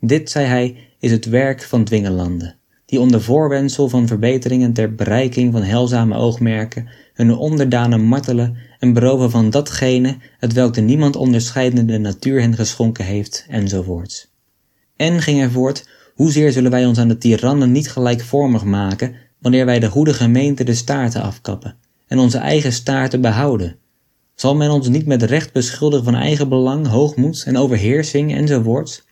[0.00, 2.56] Dit, zei hij, is het werk van dwingelanden,
[2.86, 9.30] die onder voorwendsel van verbeteringen ter bereiking van heilzame oogmerken hun onderdanen martelen en beroven
[9.30, 14.32] van datgene het welk de niemand onderscheidende natuur hen geschonken heeft, enzovoorts.
[14.96, 19.66] En ging hij voort, hoezeer zullen wij ons aan de tirannen niet gelijkvormig maken, wanneer
[19.66, 21.76] wij de goede gemeente de staarten afkappen,
[22.08, 23.76] en onze eigen staarten behouden?
[24.34, 29.04] Zal men ons niet met recht beschuldigen van eigen belang, hoogmoed en overheersing enzovoorts?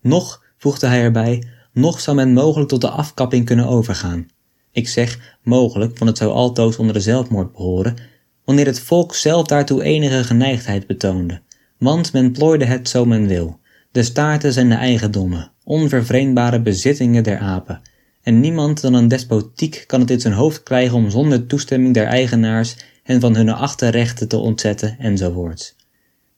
[0.00, 1.42] Nog, voegde hij erbij,
[1.72, 4.26] nog zou men mogelijk tot de afkapping kunnen overgaan.
[4.70, 7.96] Ik zeg mogelijk, want het zou altoos onder de zelfmoord behoren,
[8.44, 11.40] wanneer het volk zelf daartoe enige geneigdheid betoonde,
[11.78, 13.60] want men plooide het zo men wil.
[13.92, 17.80] De staarten zijn de eigendommen, onvervreemdbare bezittingen der apen,
[18.22, 22.06] en niemand dan een despotiek kan het in zijn hoofd krijgen om zonder toestemming der
[22.06, 25.74] eigenaars hen van hun achterrechten te ontzetten enzovoorts.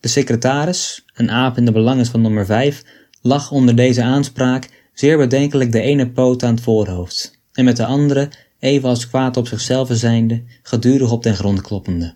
[0.00, 2.84] De secretaris, een aap in de belangen van nummer 5,
[3.22, 7.86] lag onder deze aanspraak zeer bedenkelijk de ene poot aan het voorhoofd, en met de
[7.86, 12.14] andere, even als kwaad op zichzelf zijnde, gedurig op den grond kloppende.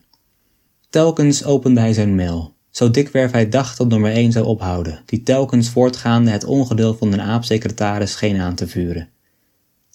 [0.90, 5.23] Telkens opende hij zijn mail, zo dikwerf hij dacht dat nummer 1 zou ophouden, die
[5.23, 9.09] telkens voortgaande het ongeduld van den aapsecretaris scheen aan te vuren.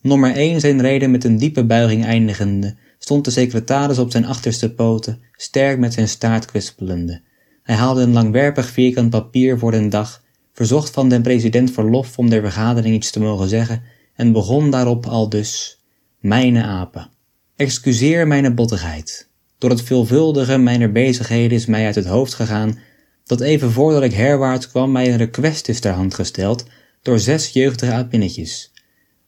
[0.03, 4.73] Nummer 1 zijn reden met een diepe buiging eindigende, stond de secretaris op zijn achterste
[4.73, 7.21] poten, sterk met zijn staart kwispelende.
[7.63, 10.23] Hij haalde een langwerpig vierkant papier voor den dag,
[10.53, 13.84] verzocht van den president verlof om der vergadering iets te mogen zeggen
[14.15, 15.81] en begon daarop al dus:
[16.19, 17.09] Mijne apen.
[17.55, 19.30] Excuseer mijne bottigheid.
[19.57, 22.80] Door het veelvuldige mijner bezigheden is mij uit het hoofd gegaan
[23.25, 26.65] dat even voordat ik herwaarts kwam mij een request is ter hand gesteld
[27.01, 28.73] door zes jeugdige apinnetjes.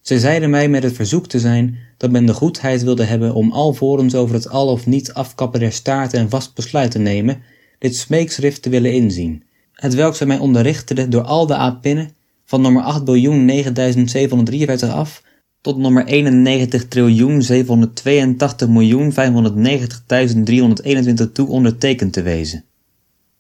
[0.08, 3.52] Zij zeiden mij met het verzoek te zijn dat men de goedheid wilde hebben om
[3.52, 7.42] alvorens over het al of niet afkappen der staarten een vast besluit te nemen,
[7.80, 12.10] dit smeekschrift te willen inzien, het welk zij mij onderrichtede door al de apinnen
[12.46, 15.24] van nummer 8 biljoen 9753 af
[15.62, 19.16] tot nummer 91 triljoen 782 miljoen 590.321
[21.34, 22.64] toe ondertekend te wezen.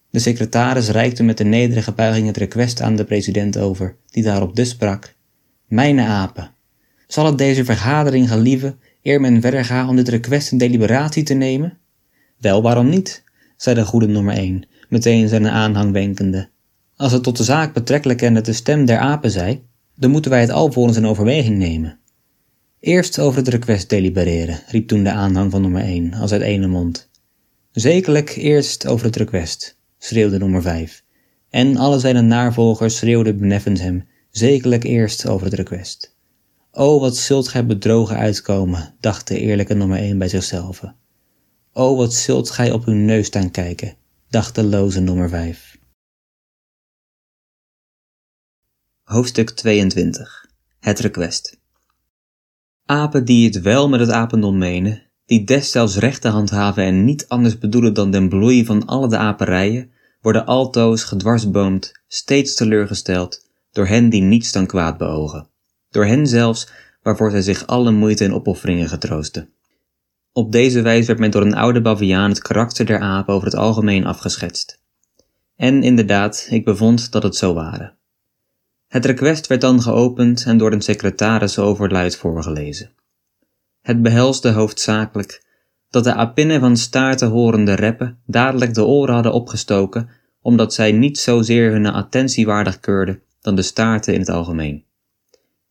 [0.09, 4.55] De secretaris reikte met een nederige buiging het request aan de president over, die daarop
[4.55, 5.15] dus sprak:
[5.67, 6.53] Mijne apen,
[7.07, 11.33] zal het deze vergadering gelieven eer men verder gaat om dit request in deliberatie te
[11.33, 11.77] nemen?
[12.37, 13.23] Wel, waarom niet?
[13.57, 16.49] zei de goede nummer 1, meteen zijn aanhang wenkende.
[16.95, 19.63] Als het tot de zaak betrekkelijk en het de stem der apen zij,
[19.95, 21.99] dan moeten wij het alvorens in overweging nemen.
[22.79, 26.67] Eerst over het request delibereren, riep toen de aanhang van nummer 1 als uit ene
[26.67, 27.09] mond.
[27.71, 31.03] Zekerlijk eerst over het request, schreeuwde nummer 5.
[31.49, 36.14] En alle zijn navolgers schreeuwden beneffens hem, zekerlijk eerst over het request.
[36.77, 40.83] O, wat zult gij bedrogen uitkomen, dacht de eerlijke nummer 1 bij zichzelf.
[41.73, 43.95] O, wat zult gij op uw neus staan kijken,
[44.29, 45.77] dacht de loze nummer 5.
[49.03, 50.45] Hoofdstuk 22
[50.79, 51.59] Het request
[52.85, 57.57] Apen die het wel met het apendom menen, die destijds rechten handhaven en niet anders
[57.57, 59.91] bedoelen dan den bloei van alle de aperijen,
[60.21, 65.53] worden altoos gedwarsboomd, steeds teleurgesteld, door hen die niets dan kwaad beogen
[65.95, 66.67] door hen zelfs
[67.01, 69.49] waarvoor zij zich alle moeite en opofferingen getroosten.
[70.33, 73.55] Op deze wijze werd men door een oude baviaan het karakter der apen over het
[73.55, 74.79] algemeen afgeschetst.
[75.55, 77.93] En inderdaad, ik bevond dat het zo waren.
[78.87, 82.91] Het request werd dan geopend en door de secretaris overluid voorgelezen.
[83.81, 85.43] Het behelsde hoofdzakelijk
[85.89, 90.09] dat de apinnen van staarten horende reppen dadelijk de oren hadden opgestoken,
[90.41, 94.85] omdat zij niet zozeer hun attentie waardig keurden dan de staarten in het algemeen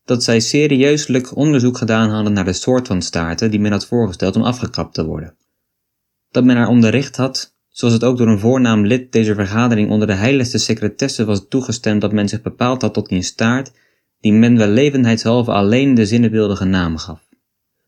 [0.05, 4.37] dat zij serieuselijk onderzoek gedaan hadden naar de soort van staarten die men had voorgesteld
[4.37, 5.37] om afgekapt te worden.
[6.31, 10.07] Dat men haar onderricht had, zoals het ook door een voornaam lid deze vergadering onder
[10.07, 13.73] de heiligste secretesse was toegestemd dat men zich bepaald had tot die staart,
[14.21, 17.29] die men wel levendheidshalve alleen de zinnebeeldige naam gaf.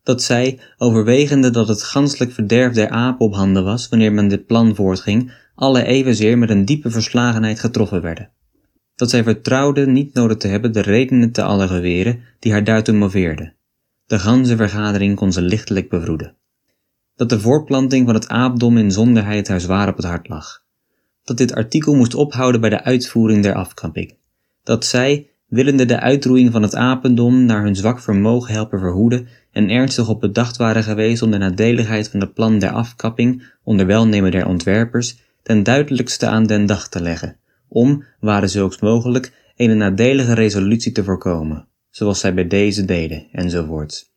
[0.03, 4.47] Dat zij, overwegende dat het ganselijk verderf der aap op handen was wanneer men dit
[4.47, 8.31] plan voortging, alle evenzeer met een diepe verslagenheid getroffen werden.
[8.97, 12.95] Dat zij vertrouwde niet nodig te hebben de redenen te alle geweren die haar daartoe
[12.95, 13.55] moveerden.
[14.07, 16.37] De ganse vergadering kon ze lichtelijk bevroeden
[17.17, 20.65] dat de voorplanting van het aapdom in zonderheid haar zwaar op het hart lag.
[21.25, 24.15] Dat dit artikel moest ophouden bij de uitvoering der afkapping.
[24.63, 29.71] Dat zij, willende de uitroeiing van het apendom naar hun zwak vermogen helpen verhoeden en
[29.71, 34.31] ernstig op bedacht waren geweest om de nadeligheid van het plan der afkapping onder welnemen
[34.31, 37.37] der ontwerpers ten duidelijkste aan den dag te leggen,
[37.77, 44.15] om, waren zulks mogelijk, een nadelige resolutie te voorkomen, zoals zij bij deze deden, enzovoorts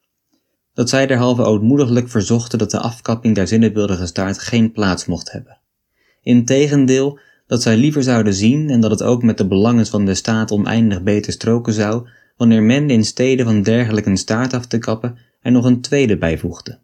[0.80, 5.58] dat zij derhalve ootmoediglijk verzochten dat de afkapping der zinnebeeldige staart geen plaats mocht hebben.
[6.22, 10.14] Integendeel, dat zij liever zouden zien en dat het ook met de belangen van de
[10.14, 12.08] staat oneindig beter stroken zou,
[12.38, 16.18] wanneer men in stede van dergelijk een staart af te kappen er nog een tweede
[16.18, 16.80] bijvoegde.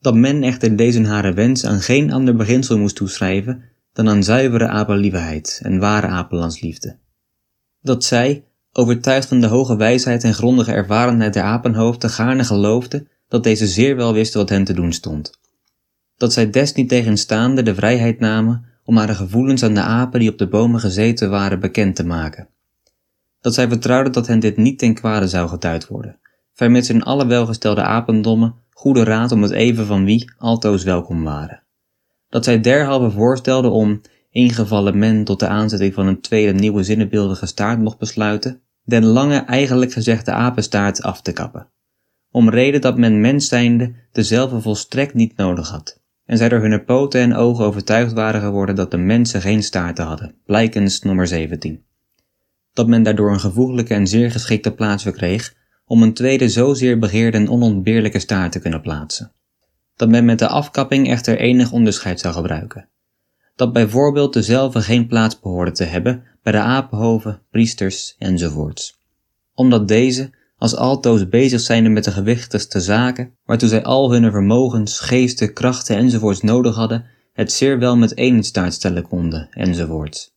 [0.00, 3.62] Dat men echter deze hare wens aan geen ander beginsel moest toeschrijven
[4.04, 6.98] dan aan zuivere apenliefheid en ware apenlandsliefde.
[7.80, 13.42] Dat zij, overtuigd van de hoge wijsheid en grondige ervarenheid der apenhoofden, gaarne geloofde dat
[13.44, 15.38] deze zeer wel wisten wat hen te doen stond.
[16.16, 20.48] Dat zij desniettegenstaande de vrijheid namen om haar gevoelens aan de apen die op de
[20.48, 22.48] bomen gezeten waren bekend te maken.
[23.40, 26.18] Dat zij vertrouwden dat hen dit niet ten kwade zou getuid worden,
[26.52, 31.62] vermits in alle welgestelde apendommen goede raad om het even van wie altoos welkom waren.
[32.30, 34.00] Dat zij derhalve voorstelden om,
[34.30, 39.38] ingevallen men tot de aanzetting van een tweede nieuwe zinnebeeldige staart mocht besluiten, den lange
[39.38, 41.68] eigenlijk gezegde apenstaart af te kappen,
[42.30, 46.84] om reden dat men mens zijnde dezelfde volstrekt niet nodig had, en zij door hun
[46.84, 51.84] poten en ogen overtuigd waren geworden dat de mensen geen staarten hadden, blijkens nummer 17.
[52.72, 55.54] Dat men daardoor een gevoeglijke en zeer geschikte plaats verkreeg
[55.84, 59.32] om een tweede zozeer begeerde en onontbeerlijke staart te kunnen plaatsen.
[60.00, 62.88] Dat men met de afkapping echter enig onderscheid zou gebruiken,
[63.56, 68.98] dat bijvoorbeeld dezelfde geen plaats behoorde te hebben bij de apenhoven, priesters enzovoorts.
[69.54, 75.00] Omdat deze, als altoos bezig zijnde met de gewichtigste zaken, waartoe zij al hun vermogens,
[75.00, 80.34] geesten, krachten enzovoorts nodig hadden, het zeer wel met één staart stellen konden, enzovoorts.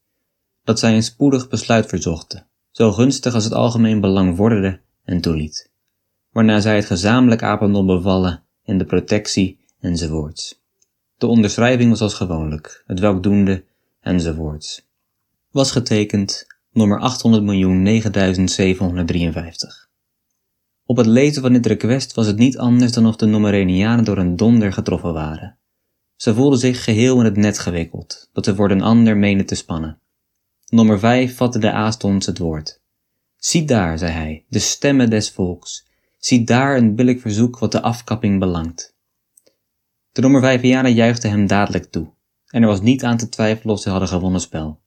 [0.64, 5.72] Dat zij een spoedig besluit verzochten, zo gunstig als het algemeen belang vorderde en toeliet.
[6.32, 10.62] Waarna zij het gezamenlijk apendom bevallen in de protectie enzovoorts.
[11.18, 13.64] De onderschrijving was als gewoonlijk, het welk doende,
[14.02, 14.88] enzovoorts.
[15.52, 19.84] Was getekend nummer 800.009.753.
[20.86, 24.18] Op het lezen van dit request was het niet anders dan of de Nomerenianen door
[24.18, 25.58] een donder getroffen waren.
[26.16, 29.56] Ze voelden zich geheel in het net gewikkeld, dat ze voor een ander menen te
[29.56, 30.00] spannen.
[30.68, 32.82] Nummer 5 vatte de aastons het woord.
[33.38, 35.86] Zie daar, zei hij, de stemmen des volks.
[36.26, 38.96] Zie daar een billig verzoek wat de afkapping belangt.
[40.12, 42.14] De nummer vijfianen juichten hem dadelijk toe,
[42.48, 44.80] en er was niet aan te twijfelen of ze hadden gewonnen spel.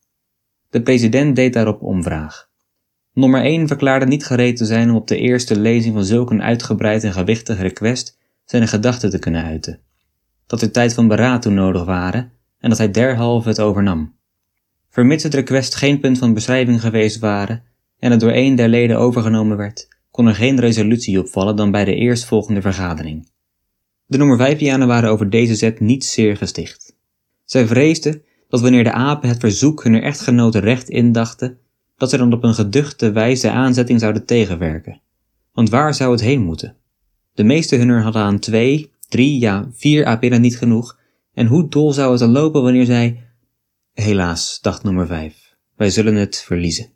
[0.70, 2.50] De president deed daarop omvraag.
[3.12, 6.42] Nummer 1 verklaarde niet gereed te zijn om op de eerste lezing van zulk een
[6.42, 9.80] uitgebreid en gewichtig request zijn gedachten te kunnen uiten.
[10.46, 14.14] Dat er tijd van beraad toe nodig waren en dat hij derhalve het overnam.
[14.90, 17.62] Vermits het request geen punt van beschrijving geweest waren
[17.98, 21.84] en het door een der leden overgenomen werd, kon er geen resolutie opvallen dan bij
[21.84, 23.28] de eerstvolgende vergadering.
[24.06, 26.96] De nummer 5 waren over deze zet niet zeer gesticht.
[27.44, 31.58] Zij vreesden dat wanneer de apen het verzoek hunner echtgenoten recht indachten,
[31.96, 35.00] dat ze dan op een geduchte wijze aanzetting zouden tegenwerken.
[35.52, 36.76] Want waar zou het heen moeten?
[37.34, 40.98] De meeste hunner hadden aan twee, drie, ja vier apinnen niet genoeg,
[41.34, 43.24] en hoe dol zou het dan lopen wanneer zij...
[43.92, 46.95] Helaas, dacht nummer 5, wij zullen het verliezen.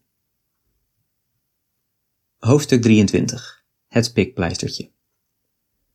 [2.41, 4.91] Hoofdstuk 23 Het pikpleistertje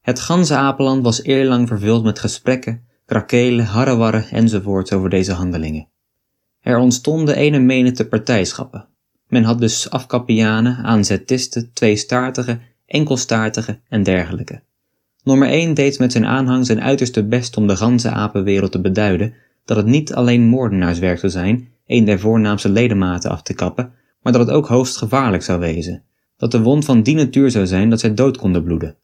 [0.02, 5.88] het ganse Apeland was eerlang vervuld met gesprekken, krakelen, harrewarren enzovoorts over deze handelingen.
[6.62, 8.88] Er ontstonden ene menigte partijschappen.
[9.28, 14.62] Men had dus afkappianen, aanzetisten, tweestaartige, enkelstaartige en dergelijke.
[15.24, 19.34] Nummer 1 deed met zijn aanhang zijn uiterste best om de ganse apenwereld te beduiden
[19.66, 24.34] dat het niet alleen moordenaarswerk zou zijn een der voornaamste ledematen af te kappen, maar
[24.34, 26.04] dat het ook hoogst gevaarlijk zou wezen,
[26.38, 28.98] dat de wond van die natuur zou zijn dat zij dood konden bloeden.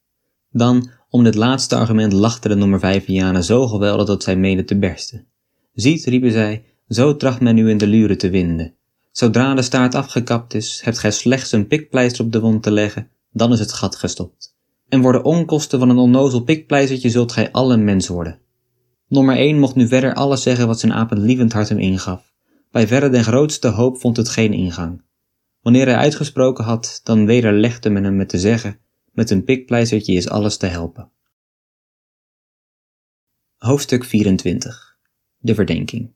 [0.50, 4.78] Dan, om dit laatste argument lachten de nummer vijfianen zo geweldig dat zij meenden te
[4.78, 5.28] bersten.
[5.74, 8.76] Ziet, riepen zij, zo tracht men u in de luren te winden.
[9.12, 13.10] Zodra de staart afgekapt is, hebt gij slechts een pikpleister op de wond te leggen,
[13.32, 14.56] dan is het gat gestopt.
[14.90, 18.40] En voor de onkosten van een onnozel pikpleistertje zult gij al een mens worden.
[19.08, 22.34] Nummer 1 mocht nu verder alles zeggen wat zijn apenlievend hart hem ingaf.
[22.72, 25.02] Bij verre den grootste hoop vond het geen ingang.
[25.62, 28.80] Wanneer hij uitgesproken had, dan wederlegde men hem met te zeggen,
[29.12, 31.12] met een pikpleizertje is alles te helpen.
[33.58, 34.98] Hoofdstuk 24
[35.38, 36.12] De verdenking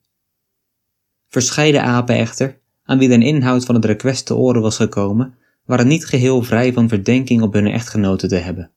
[1.27, 5.35] Verscheiden apen echter, aan wie de inhoud van het request te oren was gekomen,
[5.65, 8.71] waren niet geheel vrij van verdenking op hun echtgenoten te hebben.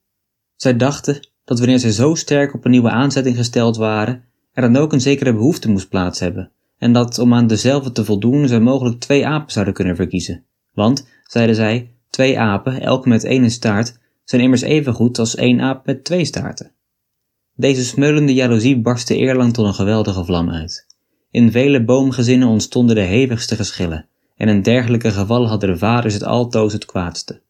[0.57, 4.77] Zij dachten dat wanneer zij zo sterk op een nieuwe aanzetting gesteld waren, er dan
[4.77, 8.61] ook een zekere behoefte moest plaats hebben, en dat om aan dezelfde te voldoen zij
[8.61, 10.47] mogelijk twee apen zouden kunnen verkiezen.
[10.79, 15.61] Want, zeiden zij, twee apen, elk met één staart, zijn immers even goed als één
[15.61, 16.71] aap met twee staarten.
[17.55, 20.87] Deze smeulende jaloezie barstte eerlang tot een geweldige vlam uit.
[21.31, 24.07] In vele boomgezinnen ontstonden de hevigste geschillen,
[24.37, 27.41] en in dergelijke gevallen hadden de vaders het altoos het kwaadste.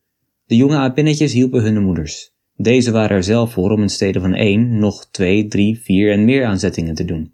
[0.46, 2.32] De jonge apinnetjes hielpen hun moeders.
[2.56, 6.24] Deze waren er zelf voor om in stede van één nog twee, drie, vier en
[6.24, 7.32] meer aanzettingen te doen.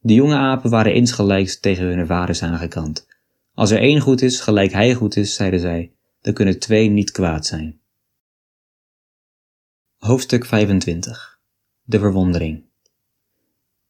[0.00, 3.06] De jonge apen waren insgelijks tegen hun vaders aangekant.
[3.58, 7.10] Als er één goed is, gelijk hij goed is, zeiden zij, dan kunnen twee niet
[7.10, 7.80] kwaad zijn.
[9.96, 11.40] Hoofdstuk 25
[11.82, 12.64] De verwondering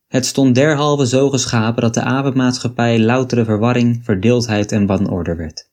[0.07, 5.71] Het stond derhalve zo geschapen dat de apenmaatschappij loutere verwarring, verdeeldheid en wanorde werd.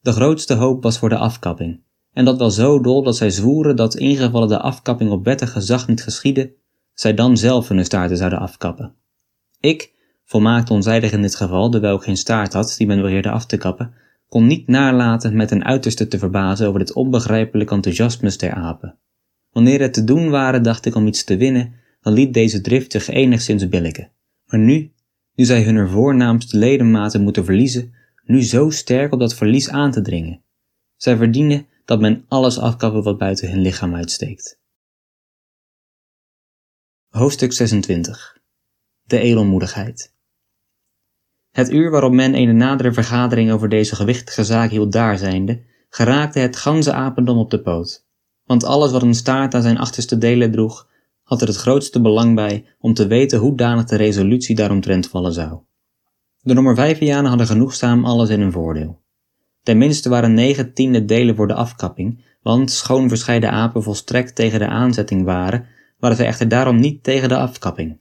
[0.00, 1.82] De grootste hoop was voor de afkapping,
[2.12, 5.88] en dat wel zo dol dat zij zwoeren dat ingevallen de afkapping op wettig gezag
[5.88, 6.54] niet geschiedde,
[6.94, 8.94] zij dan zelf hun staarten zouden afkappen.
[9.60, 9.93] Ik,
[10.34, 13.56] volmaakt onzijdig in dit geval, dewijl ik geen staart had die men beheerde af te
[13.56, 13.94] kappen,
[14.28, 18.98] kon niet nalaten met een uiterste te verbazen over dit onbegrijpelijk enthousiasme der apen.
[19.50, 22.92] Wanneer het te doen waren, dacht ik om iets te winnen, dan liet deze drift
[22.92, 24.10] zich enigszins billiken.
[24.46, 24.92] Maar nu,
[25.34, 27.94] nu zij hun voornaamste ledematen moeten verliezen,
[28.24, 30.42] nu zo sterk op dat verlies aan te dringen.
[30.96, 34.60] Zij verdienen dat men alles afkappen wat buiten hun lichaam uitsteekt.
[37.08, 38.38] Hoofdstuk 26
[39.02, 40.12] De edelmoedigheid
[41.54, 46.56] Het uur waarop men een nadere vergadering over deze gewichtige zaak hield daarzijnde, geraakte het
[46.56, 48.06] ganse apendom op de poot.
[48.44, 50.88] Want alles wat een staart aan zijn achterste delen droeg,
[51.22, 55.32] had er het grootste belang bij om te weten hoe danig de resolutie daaromtrent vallen
[55.32, 55.58] zou.
[56.40, 59.02] De nummer vijfianen hadden genoegzaam alles in hun voordeel.
[59.62, 64.68] Tenminste waren negen tiende delen voor de afkapping, want schoon verscheiden apen volstrekt tegen de
[64.68, 65.66] aanzetting waren,
[65.98, 67.98] waren zij echter daarom niet tegen de afkapping.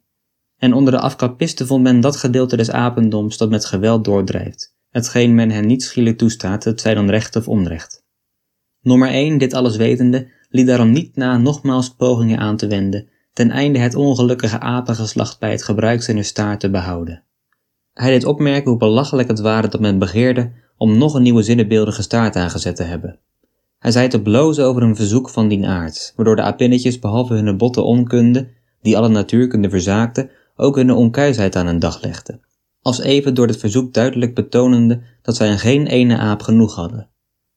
[0.63, 5.35] En onder de afkapisten vond men dat gedeelte des apendoms dat met geweld doordrijft, hetgeen
[5.35, 8.03] men hen niet schielijk toestaat, het zij dan recht of onrecht.
[8.81, 13.51] Nummer 1, dit alles wetende, liet daarom niet na nogmaals pogingen aan te wenden, ten
[13.51, 17.23] einde het ongelukkige apengeslacht bij het gebruik zijner staart te behouden.
[17.93, 22.01] Hij deed opmerken hoe belachelijk het waren dat men begeerde om nog een nieuwe zinnebeeldige
[22.01, 23.19] staart aangezet te hebben.
[23.79, 27.57] Hij zei te blozen over een verzoek van dien aard, waardoor de apinnetjes behalve hun
[27.57, 28.47] botte onkunde,
[28.81, 32.41] die alle natuurkunde verzaakte, ook hun onkuisheid aan een dag legden,
[32.81, 37.09] als even door dit verzoek duidelijk betonende dat zij geen ene aap genoeg hadden.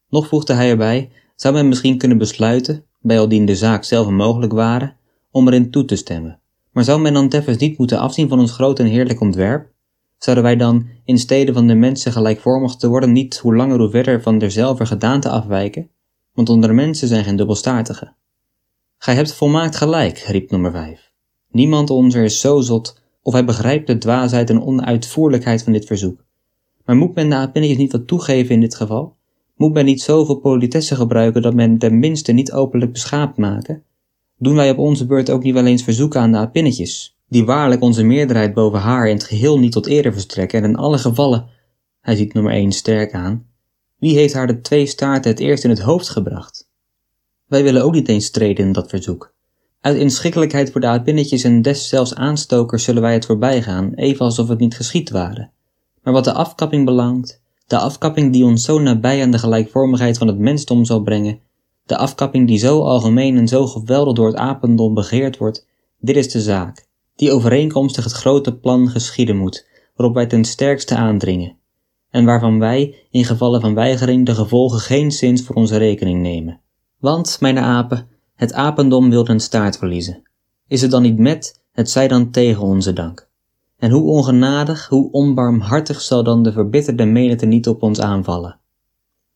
[0.09, 4.95] Nog voegde hij erbij, zou men misschien kunnen besluiten, bijaldien de zaak zelf mogelijk ware,
[5.31, 6.41] om erin toe te stemmen.
[6.73, 9.75] Maar zou men dan tevens niet moeten afzien van ons groot en heerlijk ontwerp,
[10.19, 13.91] Zouden wij dan, in stede van de mensen gelijkvormig te worden, niet hoe langer hoe
[13.91, 15.91] verder van derzelver gedaante afwijken?
[16.33, 18.17] Want onder de mensen zijn geen dubbelstaartigen.
[18.99, 21.06] Gij hebt volmaakt gelijk, riep nummer 5.
[21.57, 26.25] Niemand onzer is zo zot, of hij begrijpt de dwaasheid en onuitvoerlijkheid van dit verzoek.
[26.85, 29.17] Maar moet men de apinnetjes niet wat toegeven in dit geval?
[29.55, 33.83] Moet men niet zoveel politesse gebruiken dat men ten minste niet openlijk beschaapt maken?
[34.39, 37.83] Doen wij op onze beurt ook niet wel eens verzoeken aan de apinnetjes, die waarlijk
[37.83, 41.47] onze meerderheid boven haar in het geheel niet tot ere verstrekken en in alle gevallen,
[42.01, 43.47] hij ziet nummer 1 sterk aan,
[43.99, 46.69] wie heeft haar de twee staarten het eerst in het hoofd gebracht?
[47.47, 49.35] Wij willen ook niet eens treden in dat verzoek.
[49.87, 54.49] Uit inschikkelijkheid voor de uitbinnetjes en des zelfs aanstokers zullen wij het voorbijgaan, even alsof
[54.49, 55.51] het niet geschied waren.
[56.03, 60.27] Maar wat de afkapping belangt, de afkapping die ons zo nabij aan de gelijkvormigheid van
[60.27, 61.39] het mensdom zal brengen,
[61.85, 65.67] de afkapping die zo algemeen en zo geweldig door het apendom begeerd wordt,
[66.01, 66.87] dit is de zaak
[67.17, 71.57] die overeenkomstig het grote plan geschieden moet, waarop wij ten sterkste aandringen,
[72.11, 76.61] en waarvan wij, in gevallen van weigering, de gevolgen geen zins voor onze rekening nemen.
[76.99, 80.23] Want, mijn apen, het apendom wil een staart verliezen.
[80.69, 83.29] Is het dan niet met, het zij dan tegen onze dank.
[83.79, 88.59] En hoe ongenadig, hoe onbarmhartig zal dan de verbitterde menigte niet op ons aanvallen.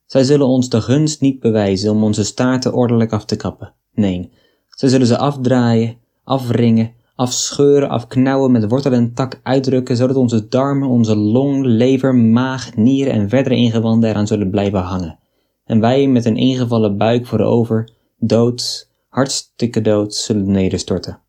[0.07, 3.73] Zij zullen ons de gunst niet bewijzen om onze staarten ordelijk af te kappen.
[3.95, 4.31] Nee,
[4.69, 10.89] zij zullen ze afdraaien, afringen afscheuren, afknauwen, met wortel en tak uitdrukken, zodat onze darmen,
[10.89, 15.19] onze long, lever, maag, nieren en verdere ingewanden eraan zullen blijven hangen.
[15.65, 21.21] En wij met een ingevallen buik voorover, dood, hartstikke dood, zullen nederstorten.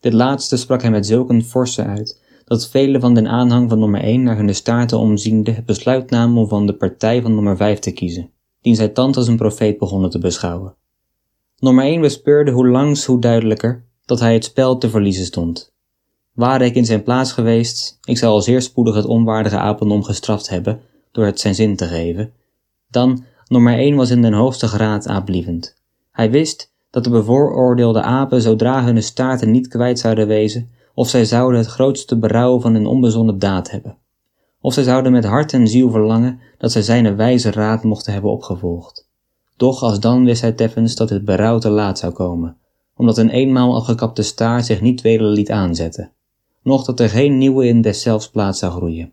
[0.00, 3.78] Dit laatste sprak hij met zulk een forse uit, dat velen van den aanhang van
[3.78, 7.56] nummer 1 naar hun staarten omziende het besluit namen om van de partij van nummer
[7.56, 8.30] 5 te kiezen,
[8.60, 10.74] dien zij thans als een profeet begonnen te beschouwen.
[11.58, 15.72] Nummer 1 bespeurde hoe langs hoe duidelijker dat hij het spel te verliezen stond.
[16.32, 20.48] Ware ik in zijn plaats geweest, ik zou al zeer spoedig het onwaardige apendom gestraft
[20.48, 20.80] hebben
[21.12, 22.32] door het zijn zin te geven.
[22.88, 25.80] Dan, nummer 1 was in den hoogste graad aaplievend.
[26.10, 31.24] Hij wist dat de bevooroordeelde apen zodra hun staarten niet kwijt zouden wezen, of zij
[31.24, 33.96] zouden het grootste berouw van hun onbezonnen daad hebben.
[34.60, 38.30] Of zij zouden met hart en ziel verlangen dat zij zijn wijze raad mochten hebben
[38.30, 39.08] opgevolgd.
[39.56, 42.56] Doch als dan wist hij teffens dat het berouw te laat zou komen,
[42.96, 46.12] omdat een eenmaal afgekapte staart zich niet weder liet aanzetten,
[46.62, 49.12] noch dat er geen nieuwe in deszelfs plaats zou groeien.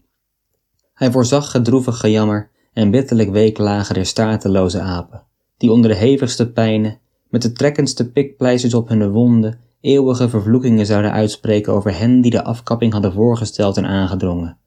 [0.93, 5.23] Hij voorzag gedroevig gejammer en bitterlijk weeklagen der staarteloze apen,
[5.57, 6.99] die onder de hevigste pijnen,
[7.29, 12.43] met de trekkendste pikpleisters op hun wonden, eeuwige vervloekingen zouden uitspreken over hen die de
[12.43, 14.57] afkapping hadden voorgesteld en aangedrongen.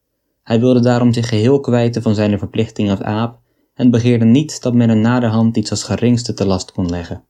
[0.43, 3.39] Hij wilde daarom zich geheel kwijten van zijn verplichting als aap
[3.75, 7.25] en begeerde niet dat men een naderhand iets als geringste te last kon leggen.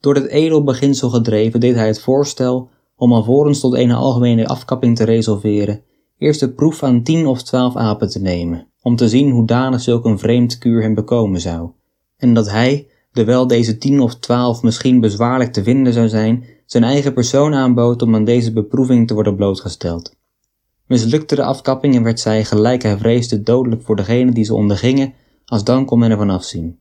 [0.00, 4.96] Door dit edel beginsel gedreven deed hij het voorstel om alvorens tot een algemene afkapping
[4.96, 5.82] te resolveren,
[6.18, 10.04] eerst de proef aan tien of twaalf apen te nemen, om te zien hoedanig zulk
[10.04, 11.70] een vreemd kuur hem bekomen zou,
[12.16, 16.84] en dat hij, dewijl deze tien of twaalf misschien bezwaarlijk te vinden zou zijn, zijn
[16.84, 20.16] eigen persoon aanbood om aan deze beproeving te worden blootgesteld.
[20.86, 25.14] Mislukte de afkapping en werd zij, gelijk hij vreesde, dodelijk voor degene die ze ondergingen,
[25.44, 26.78] als dan kon men ervan afzien.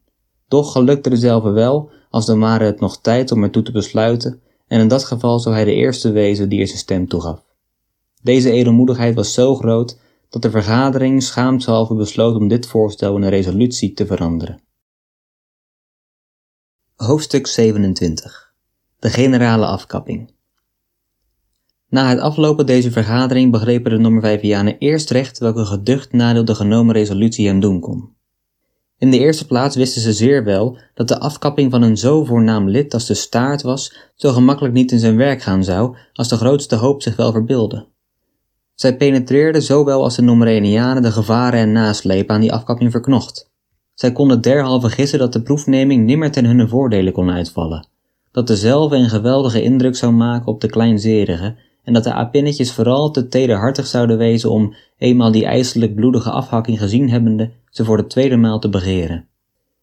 [0.47, 4.79] Doch gelukte dezelfde wel, als dan ware het nog tijd om ertoe te besluiten, en
[4.79, 7.43] in dat geval zou hij de eerste wezen die er zijn stem toegaf.
[8.21, 9.99] Deze edelmoedigheid was zo groot
[10.29, 14.61] dat de vergadering schaamshalve besloot om dit voorstel in een resolutie te veranderen.
[17.01, 18.53] Hoofdstuk 27
[18.99, 20.33] De generale afkapping
[21.89, 26.93] Na het aflopen deze vergadering begrepen de Normervijvianen eerst recht welke geducht nadeel de genomen
[26.93, 28.15] resolutie hem doen kon.
[28.97, 32.69] In de eerste plaats wisten ze zeer wel dat de afkapping van een zo voornaam
[32.69, 36.37] lid als de staart was, zo gemakkelijk niet in zijn werk gaan zou, als de
[36.37, 37.87] grootste hoop zich wel verbeelde.
[38.75, 43.50] Zij penetreerden zowel als de Nomerenianen de gevaren en naslepen aan die afkapping verknocht.
[44.01, 47.87] Zij konden derhalve gissen dat de proefneming nimmer ten hunne voordelen kon uitvallen,
[48.31, 53.11] dat dezelfde een geweldige indruk zou maken op de kleinzerigen en dat de apinnetjes vooral
[53.11, 58.07] te tederhartig zouden wezen om, eenmaal die ijselijk bloedige afhakking gezien hebbende, ze voor de
[58.07, 59.27] tweede maal te begeren.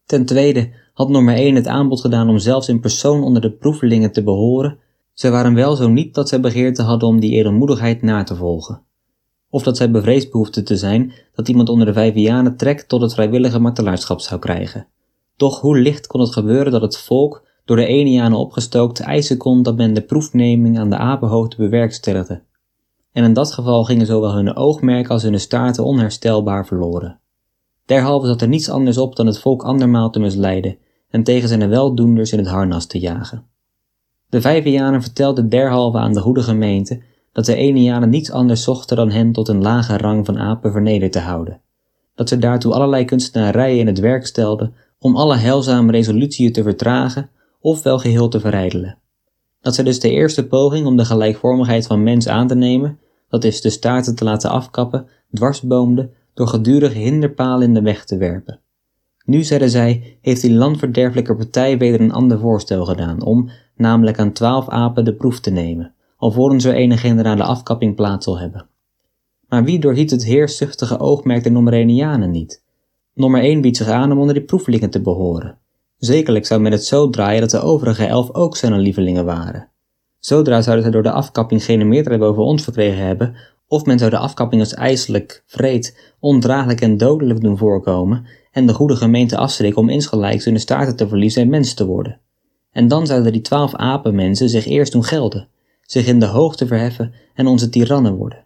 [0.07, 4.13] Ten tweede had nummer 1 het aanbod gedaan om zelfs in persoon onder de proevelingen
[4.13, 4.79] te behoren,
[5.15, 8.83] zij waren wel zo niet dat zij begeerte hadden om die edelmoedigheid na te volgen.
[9.51, 13.15] Of dat zij bevreesd behoefden te zijn dat iemand onder de vijvianen trek tot het
[13.15, 14.87] vrijwillige martelaarschap zou krijgen.
[15.37, 19.63] Doch hoe licht kon het gebeuren dat het volk, door de Enianen opgestookt, eisen kon
[19.63, 22.43] dat men de proefneming aan de apenhoogte bewerkstelligde.
[23.13, 27.21] En in dat geval gingen zowel hun oogmerken als hun staarten onherstelbaar verloren.
[27.85, 30.79] Derhalve zat er niets anders op dan het volk andermaal te misleiden
[31.11, 33.47] en tegen zijn weldoenders in het harnas te jagen.
[34.29, 39.11] De Vijvianen vertelden derhalve aan de goede gemeente dat de Enianen niets anders zochten dan
[39.11, 41.61] hen tot een lage rang van apen vernederd te houden,
[42.15, 47.31] dat ze daartoe allerlei kunstenarijen in het werk stelden om alle heilzame resolutieën te vertragen
[47.61, 48.99] of wel geheel te verrijdelen.
[49.61, 52.99] Dat zij dus de eerste poging om de gelijkvormigheid van mens aan te nemen,
[53.29, 58.17] dat is de staarten te laten afkappen, dwarsboomde door gedurige hinderpalen in de weg te
[58.17, 58.61] werpen.
[59.25, 64.33] Nu, zeiden zij, heeft die landverderfelijke partij weder een ander voorstel gedaan om, namelijk aan
[64.33, 68.67] twaalf apen de proef te nemen, alvorens er een generale afkapping plaats zal hebben.
[69.49, 72.63] Maar wie doorziet het heerszuchtige oogmerk der Nomerenianen niet?
[73.15, 75.59] Nummer 1 biedt zich aan om onder die proeflingen te behoren.
[75.99, 79.69] Zekerlijk zou men het zo draaien dat de overige elf ook zijn lievelingen waren.
[80.19, 83.37] Zodra zouden zij door de afkapping geen meerderheid boven ons verkregen hebben,
[83.67, 88.75] of men zou de afkapping als ijselijk, vreed, ondraaglijk en dodelijk doen voorkomen en de
[88.75, 92.21] goede gemeente afschrikken om insgelijks hun staarten te verliezen en mens te worden.
[92.73, 95.49] En dan zouden die twaalf apenmensen zich eerst doen gelden,
[95.91, 98.45] zich in de hoogte verheffen en onze tirannen worden.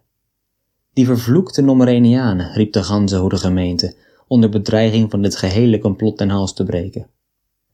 [0.92, 3.94] Die vervloekte Nomerenianen, riep de ganse goede gemeente,
[4.26, 7.06] onder bedreiging van dit gehele complot ten hals te breken.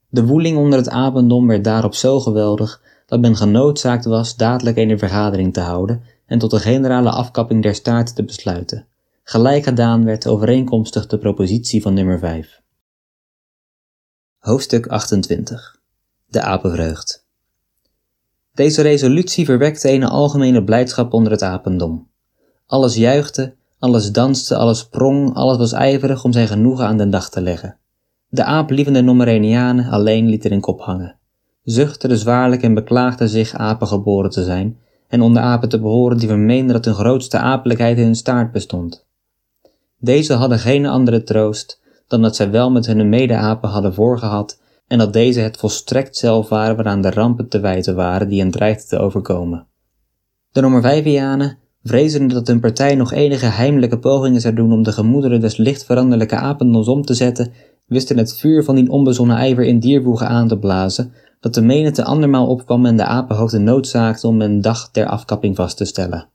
[0.08, 4.98] De woeling onder het apendom werd daarop zo geweldig dat men genoodzaakt was dadelijk een
[4.98, 8.86] vergadering te houden en tot een generale afkapping der staarten te besluiten.
[9.22, 12.60] Gelijk gedaan werd overeenkomstig de propositie van nummer 5.
[14.38, 15.80] Hoofdstuk 28
[16.26, 17.27] De apenvreugd
[18.58, 22.08] Deze resolutie verwekte een algemene blijdschap onder het apendom.
[22.66, 27.30] Alles juichte, alles danste, alles sprong, alles was ijverig om zijn genoegen aan den dag
[27.30, 27.76] te leggen.
[28.28, 31.16] De aaplievende Nomerenianen alleen lieten in kop hangen,
[31.62, 34.78] zuchtten zwaarlijk en beklaagden zich apen geboren te zijn,
[35.08, 39.06] en onder apen te behoren die vermeenden dat hun grootste apelijkheid in hun staart bestond.
[39.98, 44.98] Deze hadden geen andere troost dan dat zij wel met hun mede-apen hadden voorgehad en
[44.98, 48.88] dat deze het volstrekt zelf waren waaraan de rampen te wijten waren die hen dreigden
[48.88, 49.66] te overkomen.
[50.50, 55.40] De Normervijvianen, vrezende dat hun partij nog enige heimelijke pogingen zou doen om de gemoederen
[55.40, 57.52] des licht veranderlijke apendos om te zetten,
[57.86, 62.04] wisten het vuur van die onbezonnen ijver in diervoegen aan te blazen, dat de menigte
[62.04, 66.28] andermaal opkwam en de apenhoofden noodzaakte om een dag der afkapping vast te stellen.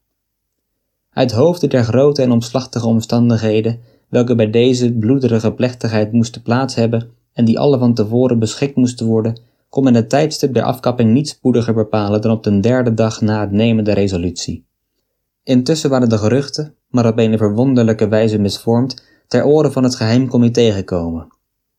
[1.10, 7.12] Uit hoofde der grote en omslachtige omstandigheden, welke bij deze bloederige plechtigheid moesten plaats hebben
[7.34, 9.40] en die alle van tevoren beschikt moesten worden,
[9.70, 13.40] kon men het tijdstip der afkapping niet spoediger bepalen dan op de derde dag na
[13.40, 14.66] het nemen der resolutie.
[15.44, 20.28] Intussen waren de geruchten, maar op een verwonderlijke wijze misvormd, ter oren van het geheim
[20.28, 21.28] comité gekomen.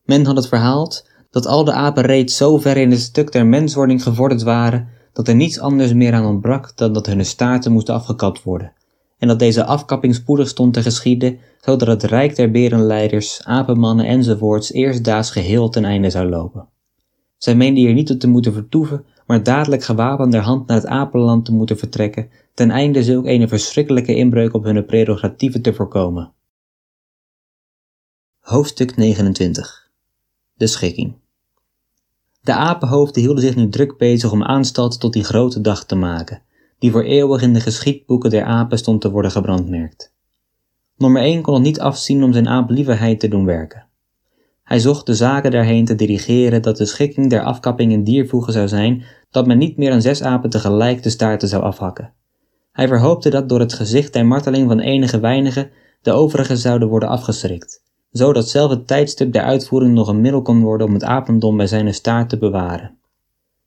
[0.05, 3.47] Men had het verhaald dat al de apen reeds zo ver in het stuk der
[3.47, 7.95] menswording gevorderd waren dat er niets anders meer aan ontbrak dan dat hun staarten moesten
[7.95, 8.73] afgekapt worden,
[9.19, 14.73] en dat deze afkapping spoedig stond te geschieden, zodat het rijk der berenleiders, apenmannen enzovoorts
[14.73, 16.69] eerstdaags geheel ten einde zou lopen.
[17.37, 21.45] Zij meenden hier niet te moeten vertoeven, maar dadelijk gewapend der hand naar het apenland
[21.45, 26.33] te moeten vertrekken, ten einde zulk een verschrikkelijke inbreuk op hun prerogatieven te voorkomen.
[28.41, 29.91] Hoofdstuk 29
[30.55, 31.15] De schikking
[32.41, 36.43] De apenhoofden hielden zich nu druk bezig om aanstalt tot die grote dag te maken,
[36.85, 40.15] die voor eeuwig in de geschiedboeken der apen stond te worden gebrandmerkt.
[40.97, 43.87] Nummer 1 kon het niet afzien om zijn aaplievigheid te doen werken.
[44.63, 48.69] Hij zocht de zaken daarheen te dirigeren dat de schikking der afkapping in diervoegen zou
[48.69, 52.13] zijn dat men niet meer dan zes apen tegelijk de staarten zou afhakken.
[52.73, 55.71] Hij verhoopte dat door het gezicht der marteling van enige weinigen
[56.03, 60.63] de overigen zouden worden afgeschrikt, zodat zelf het tijdstip der uitvoering nog een middel kon
[60.63, 62.99] worden om het apendom bij zijn staart te bewaren.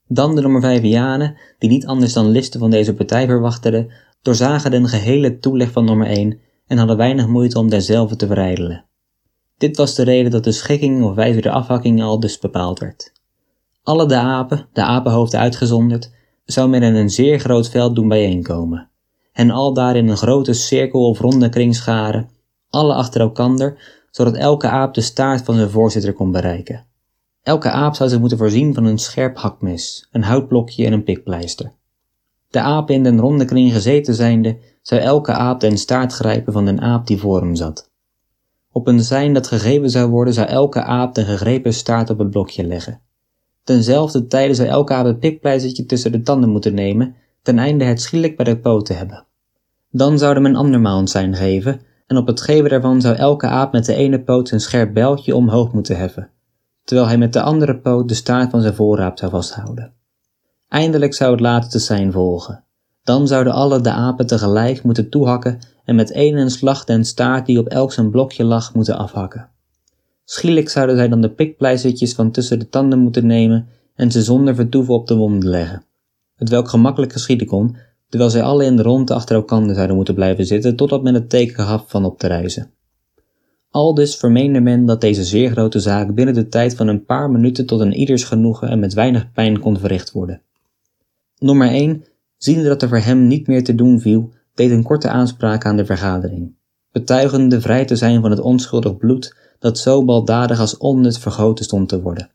[0.07, 4.87] Dan de nummer Vijvianen, die niet anders dan listen van deze partij verwachteden, doorzagen den
[4.87, 8.85] gehele toeleg van nummer 1 en hadden weinig moeite om derzelve te verijdelen.
[9.57, 13.11] Dit was de reden dat de schikking of wijze der afhakking al dus bepaald werd.
[13.83, 16.11] Alle de apen, de apenhoofden uitgezonderd,
[16.45, 18.89] zou men in een zeer groot veld doen bijeenkomen,
[19.33, 22.29] en al daar in een grote cirkel of ronde kring scharen,
[22.69, 23.77] alle achter elkander,
[24.11, 26.85] zodat elke aap de staart van zijn voorzitter kon bereiken.
[27.47, 31.71] Elke aap zou zich moeten voorzien van een scherp hakmes, een houtblokje en een pikpleister.
[32.49, 36.65] De aap in den ronde kring gezeten zijnde, zou elke aap den staart grijpen van
[36.65, 37.91] den aap die voor hem zat.
[38.71, 42.29] Op een sein dat gegeven zou worden, zou elke aap de gegrepen staart op het
[42.29, 43.01] blokje leggen.
[43.63, 48.01] Tenzelfde tijde zou elke aap het pikpleizertje tussen de tanden moeten nemen, ten einde het
[48.01, 49.25] schielijk bij de poot te hebben.
[49.91, 53.71] Dan zouden men andermaal een sein geven, en op het geven daarvan zou elke aap
[53.71, 56.29] met de ene poot zijn scherp bijltje omhoog moeten heffen,
[56.87, 59.93] terwijl hij met de andere poot de staart van zijn voorraap zou vasthouden.
[60.67, 62.63] Eindelijk zou het laatste sein volgen.
[63.03, 67.59] Dan zouden alle de apen tegelijk moeten toehakken en met één slag den staart die
[67.59, 69.49] op elk zijn blokje lag moeten afhakken.
[70.23, 74.55] Schielijk zouden zij dan de pikpleizertjes van tussen de tanden moeten nemen en ze zonder
[74.55, 75.83] vertoeven op de wonden leggen,
[76.35, 77.77] het welk gemakkelijk geschieden kon,
[78.09, 81.29] terwijl zij alle in de ronde achter elkaar zouden moeten blijven zitten totdat men het
[81.29, 82.71] teken gaf van op te reizen.
[83.77, 87.65] Aldus vermeende men dat deze zeer grote zaak binnen de tijd van een paar minuten
[87.65, 90.41] tot een ieders genoegen en met weinig pijn kon verricht worden.
[91.37, 92.03] Nummer 1,
[92.37, 95.75] ziende dat er voor hem niet meer te doen viel, deed een korte aanspraak aan
[95.75, 96.55] de vergadering,
[96.91, 101.89] betuigende vrij te zijn van het onschuldig bloed dat zo baldadig als onnut vergoten stond
[101.89, 102.29] te worden,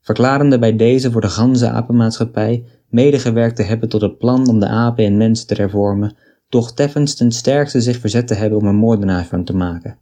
[0.00, 4.68] verklarende bij deze voor de ganse apenmaatschappij medegewerkt te hebben tot het plan om de
[4.68, 6.16] apen in mensen te hervormen,
[6.48, 9.98] doch teffens ten sterkste zich verzet te hebben om een moordenaar van te maken.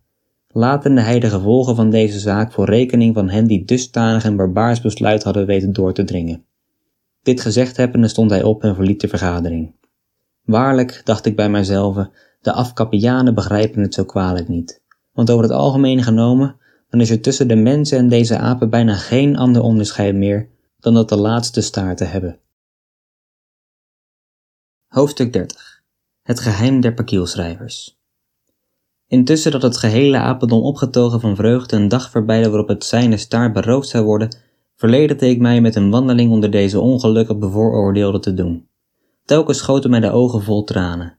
[0.56, 4.80] Latende hij de gevolgen van deze zaak voor rekening van hen die dusdanig een barbaars
[4.80, 6.44] besluit hadden weten door te dringen.
[7.22, 9.74] Dit gezegd hebbende stond hij op en verliet de vergadering.
[10.44, 12.08] Waarlijk, dacht ik bij mijzelf,
[12.40, 14.82] de afkappianen begrijpen het zo kwalijk niet.
[15.12, 16.56] Want over het algemeen genomen,
[16.88, 20.48] dan is er tussen de mensen en deze apen bijna geen ander onderscheid meer
[20.78, 22.38] dan dat de laatste staarten hebben.
[24.86, 25.82] Hoofdstuk 30
[26.22, 28.02] Het geheim der pakielschrijvers
[29.14, 33.52] Intussen dat het gehele apendom opgetogen van vreugde een dag verbeidde waarop het zijne staart
[33.52, 34.36] beroofd zou worden,
[34.76, 38.68] verlederde ik mij met een wandeling onder deze ongelukkig bevooroordeelde te doen.
[39.24, 41.18] Telkens schoten mij de ogen vol tranen.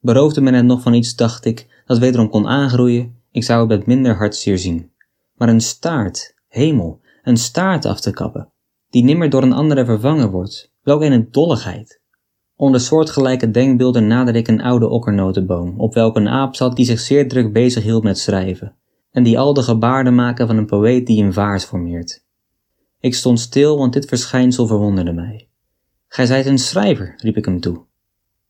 [0.00, 3.68] Beroofde men het nog van iets, dacht ik, dat wederom kon aangroeien, ik zou het
[3.68, 4.90] met minder hartzeer zien.
[5.34, 8.52] Maar een staart, hemel, een staart af te kappen,
[8.90, 11.99] die nimmer door een andere vervangen wordt, welk een dolligheid.
[12.60, 17.00] Onder soortgelijke denkbeelden naderde ik een oude okkernotenboom, op welke een aap zat die zich
[17.00, 18.76] zeer druk bezig hield met schrijven,
[19.10, 22.24] en die al de gebaarden maken van een poëet die een vaars formeert.
[22.98, 25.48] Ik stond stil, want dit verschijnsel verwonderde mij.
[26.08, 27.84] Gij zijt een schrijver, riep ik hem toe.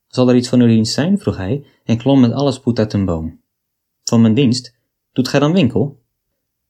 [0.07, 1.19] Zal er iets van uw dienst zijn?
[1.19, 3.41] vroeg hij en klom met alle spoed uit een boom.
[4.05, 4.75] Van mijn dienst?
[5.13, 6.03] Doet gij dan winkel?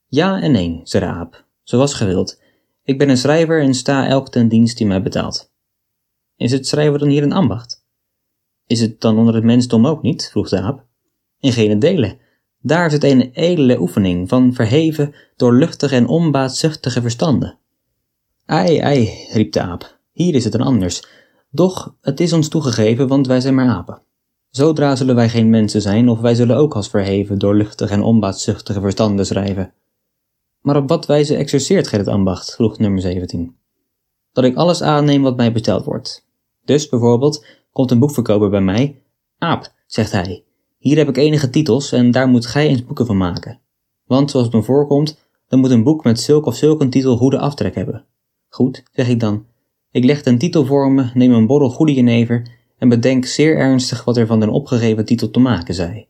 [0.06, 2.42] Ja en nee, zei de aap, zoals gewild.
[2.82, 5.49] Ik ben een schrijver en sta elk ten dienst die mij betaalt.
[6.40, 7.84] Is het schrijven dan hier een ambacht?
[8.66, 10.28] Is het dan onder het mensdom ook niet?
[10.30, 10.84] vroeg de aap.
[11.38, 12.18] In geen delen.
[12.60, 17.58] Daar is het een edele oefening van verheven, doorluchtige en onbaatzuchtige verstanden.
[18.46, 21.02] Ei, ei, riep de aap, hier is het een anders.
[21.50, 24.02] Doch het is ons toegegeven, want wij zijn maar apen.
[24.50, 28.80] Zodra zullen wij geen mensen zijn, of wij zullen ook als verheven, doorluchtige en onbaatzuchtige
[28.80, 29.72] verstanden schrijven.
[30.60, 32.54] Maar op wat wijze exerceert gij het ambacht?
[32.54, 33.56] vroeg nummer 17.
[34.32, 36.28] Dat ik alles aanneem wat mij besteld wordt.
[36.64, 39.02] Dus bijvoorbeeld komt een boekverkoper bij mij.
[39.38, 40.44] Aap, zegt hij,
[40.78, 43.60] hier heb ik enige titels en daar moet gij eens boeken van maken.
[44.04, 45.18] Want zoals het me voorkomt,
[45.48, 48.04] dan moet een boek met zulk of zulk een titel goede aftrek hebben.
[48.48, 49.44] Goed, zeg ik dan.
[49.90, 52.46] Ik leg een titel voor me, neem een borrel goede jenever
[52.78, 56.08] en bedenk zeer ernstig wat er van den opgegeven titel te maken zij.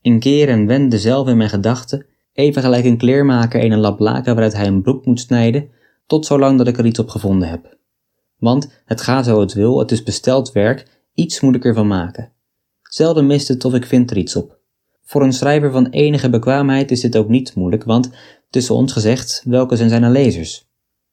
[0.00, 4.32] In keer en wende zelf in mijn gedachten, even gelijk een kleermaker een lap laken
[4.32, 5.70] waaruit hij een broek moet snijden,
[6.06, 7.77] tot zolang dat ik er iets op gevonden heb.
[8.38, 12.32] Want het gaat zo het wil, het is besteld werk, iets moet ik maken.
[12.82, 14.58] Zelden mist het of ik vind er iets op.
[15.04, 18.10] Voor een schrijver van enige bekwaamheid is dit ook niet moeilijk, want,
[18.50, 20.68] tussen ons gezegd, welke zijn zijn lezers?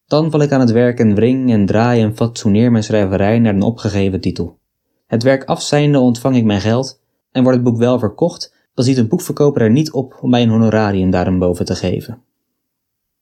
[0.08, 3.54] Dan val ik aan het werk en wring en draai en fatsoeneer mijn schrijverij naar
[3.54, 4.60] een opgegeven titel.
[5.08, 8.98] Het werk afzijnde ontvang ik mijn geld, en wordt het boek wel verkocht, dan ziet
[8.98, 12.22] een boekverkoper er niet op om mij een honorarium daarboven te geven.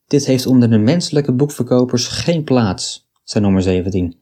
[0.08, 4.16] Dit heeft onder de menselijke boekverkopers geen plaats, zei nummer 17.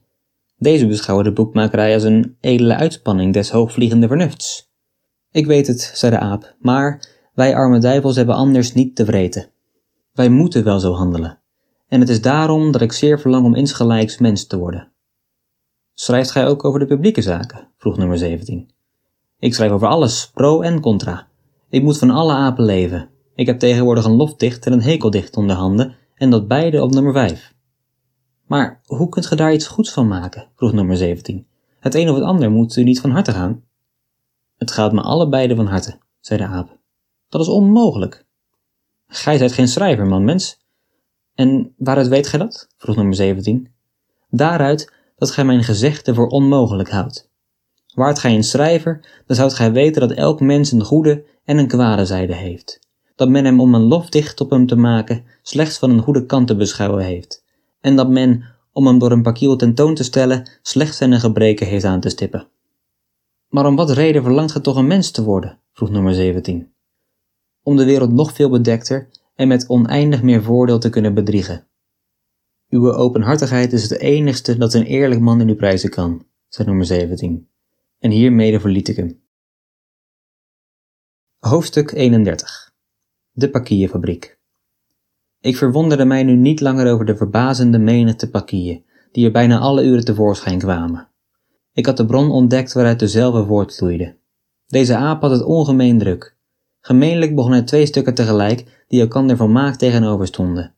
[0.57, 4.72] Deze beschouwen de boekmakerij als een edele uitspanning des hoogvliegende vernufts.
[5.32, 9.49] Ik weet het, zei de aap, maar wij arme duivels hebben anders niet te vreten.
[10.14, 11.40] Wij moeten wel zo handelen.
[11.88, 14.91] En het is daarom dat ik zeer verlang om insgelijks mens te worden.
[15.94, 17.68] Schrijft gij ook over de publieke zaken?
[17.78, 18.72] vroeg nummer 17.
[19.40, 21.28] Ik schrijf over alles, pro en contra.
[21.69, 23.10] Ik moet van alle apen leven.
[23.36, 27.14] Ik heb tegenwoordig een lofdicht en een hekeldicht onder handen, en dat beide op nummer
[27.14, 27.53] 5.
[28.52, 30.48] Maar hoe kunt ge daar iets goeds van maken?
[30.56, 31.48] vroeg nummer 17.
[31.80, 33.64] Het een of het ander moet u niet van harte gaan.
[34.57, 36.78] Het gaat me allebei van harte, zei de aap.
[37.30, 38.26] Dat is onmogelijk.
[39.07, 40.60] Gij zijt geen schrijver, man mens.
[41.36, 42.68] En waaruit weet gij dat?
[42.78, 43.72] vroeg nummer 17.
[44.30, 47.30] Daaruit dat gij mijn gezegde voor onmogelijk houdt.
[47.94, 51.68] Waart gij een schrijver, dan zoudt gij weten dat elk mens een goede en een
[51.68, 52.80] kwade zijde heeft.
[53.15, 56.48] Dat men hem om een lofdicht op hem te maken slechts van een goede kant
[56.48, 57.41] te beschouwen heeft.
[57.82, 61.84] En dat men, om hem door een pakiel tentoon te stellen, slechts zijn gebreken heeft
[61.84, 62.48] aan te stippen.
[63.49, 65.60] Maar om wat reden verlangt gij toch een mens te worden?
[65.74, 66.74] vroeg nummer 17.
[67.64, 71.68] Om de wereld nog veel bedekter en met oneindig meer voordeel te kunnen bedriegen.
[72.70, 76.86] Uw openhartigheid is het enigste dat een eerlijk man in u prijzen kan, zei nummer
[76.86, 77.49] 17.
[77.99, 79.22] En hiermede verliet ik hem.
[81.40, 82.74] Hoofdstuk 31
[83.32, 84.40] De pakierfabriek
[85.42, 89.84] Ik verwonderde mij nu niet langer over de verbazende menigte pakieren, die er bijna alle
[89.84, 91.08] uren tevoorschijn kwamen.
[91.74, 94.16] Ik had de bron ontdekt waaruit dezelfde voortvloeide.
[94.68, 96.36] Deze aap had het ongemeen druk.
[96.80, 100.74] Gemeenlijk begon hij twee stukken tegelijk, die elkander van maak tegenover stonden.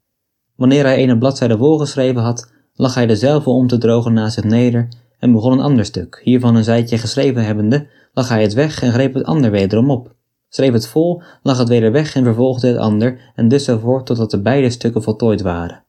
[0.56, 4.88] Wanneer hij ene bladzijde volgeschreven had, lag hij dezelfde om te drogen naast zich neder
[5.20, 6.22] en begon een ander stuk.
[6.24, 10.16] Hiervan een zijtje geschreven hebbende, lag hij het weg en greep het ander wederom op.
[10.56, 14.06] Schreef het vol, lag het weder weg en vervolgde het ander, en dus zo voort
[14.06, 15.84] totdat de beide stukken voltooid waren.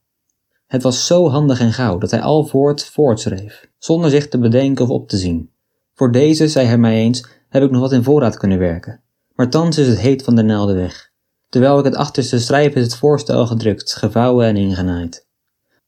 [0.67, 4.85] Het was zo handig en gauw dat hij al voort voortschreef, zonder zich te bedenken
[4.85, 5.51] of op te zien.
[5.95, 9.01] Voor deze, zei hij mij eens, heb ik nog wat in voorraad kunnen werken.
[9.35, 11.11] Maar thans is het heet van de naalden weg.
[11.49, 15.27] Terwijl ik het achterste schrijf is het voorste al gedrukt, gevouwen en ingenaaid.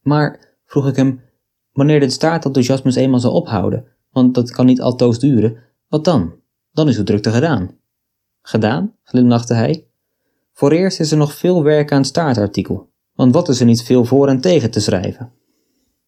[0.00, 1.20] Maar, vroeg ik hem,
[1.72, 5.56] wanneer dit staartenthousiasmus eenmaal zal ophouden, want dat kan niet altoos duren,
[5.88, 6.34] wat dan?
[6.72, 7.84] Dan is uw drukte gedaan.
[8.48, 8.94] Gedaan?
[9.04, 9.86] glimlachte hij.
[10.52, 14.04] Vooreerst is er nog veel werk aan het staartartikel, want wat is er niet veel
[14.04, 15.32] voor en tegen te schrijven?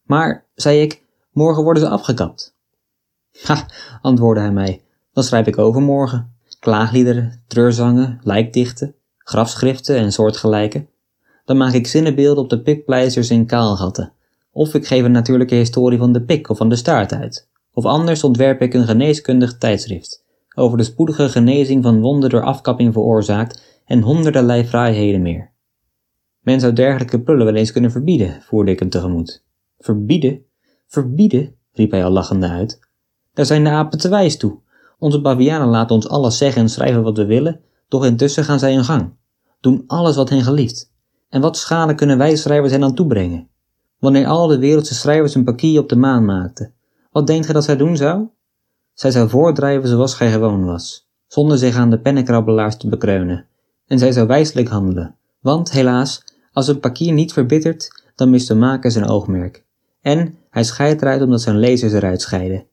[0.03, 2.55] Maar, zei ik, morgen worden ze afgekapt.
[3.41, 3.65] Ha,
[4.01, 4.81] antwoordde hij mij,
[5.13, 6.33] dan schrijf ik overmorgen.
[6.59, 10.87] Klaagliederen, treurzangen, lijkdichten, grafschriften en soortgelijke.
[11.45, 14.13] Dan maak ik zinnenbeelden op de pikpleisters in kaalgatten.
[14.51, 17.47] Of ik geef een natuurlijke historie van de pik of van de staart uit.
[17.73, 20.27] Of anders ontwerp ik een geneeskundig tijdschrift
[20.59, 25.51] over de spoedige genezing van wonden door afkapping veroorzaakt en honderderlei fraaiheden meer.
[26.39, 29.45] Men zou dergelijke prullen wel eens kunnen verbieden, voerde ik hem tegemoet.
[29.77, 30.45] Verbieden?
[30.87, 31.55] Verbieden?
[31.71, 32.79] riep hij al lachende uit.
[33.33, 34.59] Daar zijn de apen te wijs toe.
[34.99, 38.73] Onze bavianen laten ons alles zeggen en schrijven wat we willen, doch intussen gaan zij
[38.73, 39.13] hun gang,
[39.59, 40.93] doen alles wat hen gelieft.
[41.29, 43.49] En wat schade kunnen wij schrijvers hen aan toebrengen?
[43.99, 46.73] Wanneer al de wereldse schrijvers een pakier op de maan maakten,
[47.11, 48.27] wat denkt gij dat zij doen zou?
[48.99, 53.45] Zij zou voordrijven zoals gij gewoon was, zonder zich aan de pennenkrabbelaars te bekreunen,
[53.87, 58.55] en zij zou wijselijk handelen, want helaas, als een pakier niet verbittert, dan mist de
[58.55, 59.65] maker zijn oogmerk.
[60.01, 62.65] En hij scheidt eruit omdat zijn lezers eruit scheiden.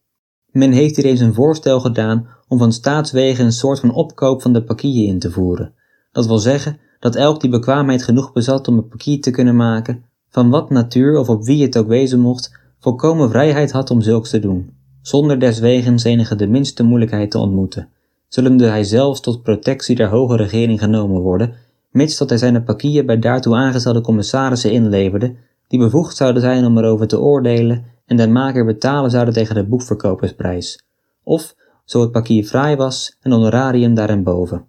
[0.50, 4.52] Men heeft hier eens een voorstel gedaan om van staatswegen een soort van opkoop van
[4.52, 5.74] de pakieren in te voeren.
[6.12, 10.04] Dat wil zeggen dat elk die bekwaamheid genoeg bezat om een pakier te kunnen maken,
[10.28, 14.30] van wat natuur of op wie het ook wezen mocht, volkomen vrijheid had om zulks
[14.30, 14.75] te doen,
[15.06, 17.88] zonder deswegens enige de minste moeilijkheid te ontmoeten,
[18.28, 21.54] zullende hij zelfs tot protectie der hoge regering genomen worden,
[21.90, 25.34] mits dat hij zijn pakieren bij daartoe aangestelde commissarissen inleverde,
[25.68, 29.64] die bevoegd zouden zijn om erover te oordelen en de maker betalen zouden tegen de
[29.64, 30.82] boekverkopersprijs,
[31.22, 31.54] of,
[31.84, 34.68] zo het pakier fraai was, een honorarium daarenboven.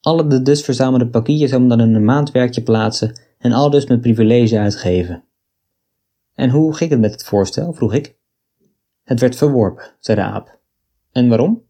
[0.00, 4.00] Alle de dus verzamelde pakieren zouden dan in een maandwerkje plaatsen en al dus met
[4.00, 5.24] privilege uitgeven.
[6.34, 7.72] En hoe ging het met het voorstel?
[7.72, 8.20] vroeg ik.
[9.02, 10.58] Het werd verworpen, zei de aap.
[11.12, 11.62] En waarom?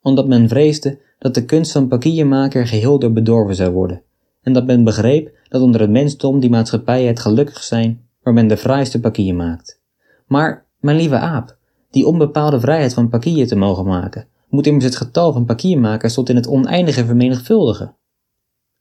[0.00, 4.02] Omdat men vreesde dat de kunst van pakiermaker geheel door bedorven zou worden,
[4.42, 8.48] en dat men begreep dat onder het mensdom die maatschappij het gelukkig zijn waar men
[8.48, 9.80] de fraaiste pakier maakt.
[10.26, 11.56] Maar, mijn lieve aap,
[11.90, 16.28] die onbepaalde vrijheid van pakier te mogen maken, moet immers het getal van pakiermakers tot
[16.28, 17.96] in het oneindige vermenigvuldigen.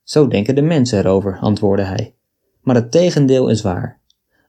[0.03, 2.15] Zo denken de mensen erover, antwoordde hij.
[2.61, 3.99] Maar het tegendeel is waar.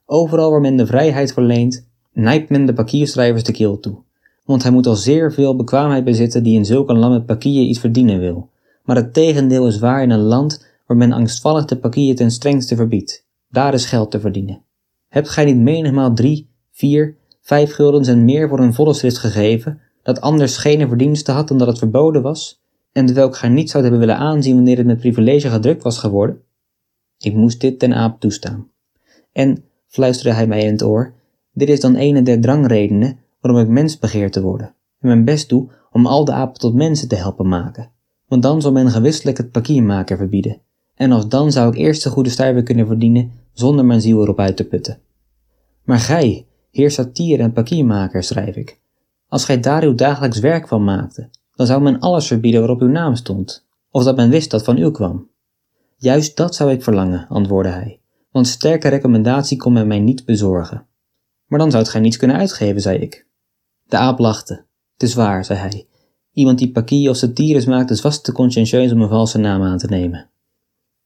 [0.07, 3.97] Overal waar men de vrijheid verleent, nijpt men de pakierschrijvers de keel toe.
[4.45, 8.19] Want hij moet al zeer veel bekwaamheid bezitten die in zulke land pakier iets verdienen
[8.19, 8.51] wil.
[8.85, 12.77] Maar het tegendeel is waar in een land waar men angstvallig de pakier ten strengste
[12.77, 13.27] verbiedt.
[13.49, 14.63] Daar is geld te verdienen.
[15.09, 20.21] Hebt gij niet menigmaal drie, vier, vijf guldens en meer voor een schrift gegeven, dat
[20.21, 22.61] anders geen verdienste had dan dat het verboden was,
[22.93, 26.43] en welk gij niet zou hebben willen aanzien wanneer het met privilege gedrukt was geworden?
[27.19, 28.71] Ik moest dit ten aap toestaan.
[29.33, 31.13] En, fluisterde hij mij in het oor,
[31.53, 35.49] dit is dan een der drangredenen waarom ik mens begeer te worden, en mijn best
[35.49, 37.91] doe om al de apen tot mensen te helpen maken,
[38.29, 40.61] want dan zal men gewisselijk het pakiermaker verbieden,
[40.95, 44.39] en als dan zou ik eerst de goede stuiver kunnen verdienen zonder mijn ziel erop
[44.39, 44.99] uit te putten.
[45.85, 48.81] Maar gij, heer satier en pakiermaker, schrijf ik,
[49.29, 52.89] als gij daar uw dagelijks werk van maakte, dan zou men alles verbieden waarop uw
[52.89, 55.31] naam stond, of dat men wist dat van u kwam.
[55.97, 58.01] Juist dat zou ik verlangen, antwoordde hij,
[58.31, 60.87] want sterke recommendatie kon men mij niet bezorgen.
[61.53, 63.27] Maar dan zoudt gij niets kunnen uitgeven, zei ik.
[63.87, 64.65] De aap lachte.
[64.93, 65.87] Het is waar, zei hij.
[66.33, 69.79] Iemand die pakier of satires maakt is vast te conscientieus om een valse naam aan
[69.79, 70.29] te nemen.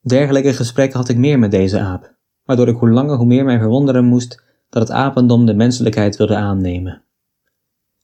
[0.01, 2.15] Dergelijke gesprekken had ik meer met deze aap,
[2.45, 6.37] waardoor ik hoe langer hoe meer mij verwonderen moest dat het apendom de menselijkheid wilde
[6.37, 7.03] aannemen.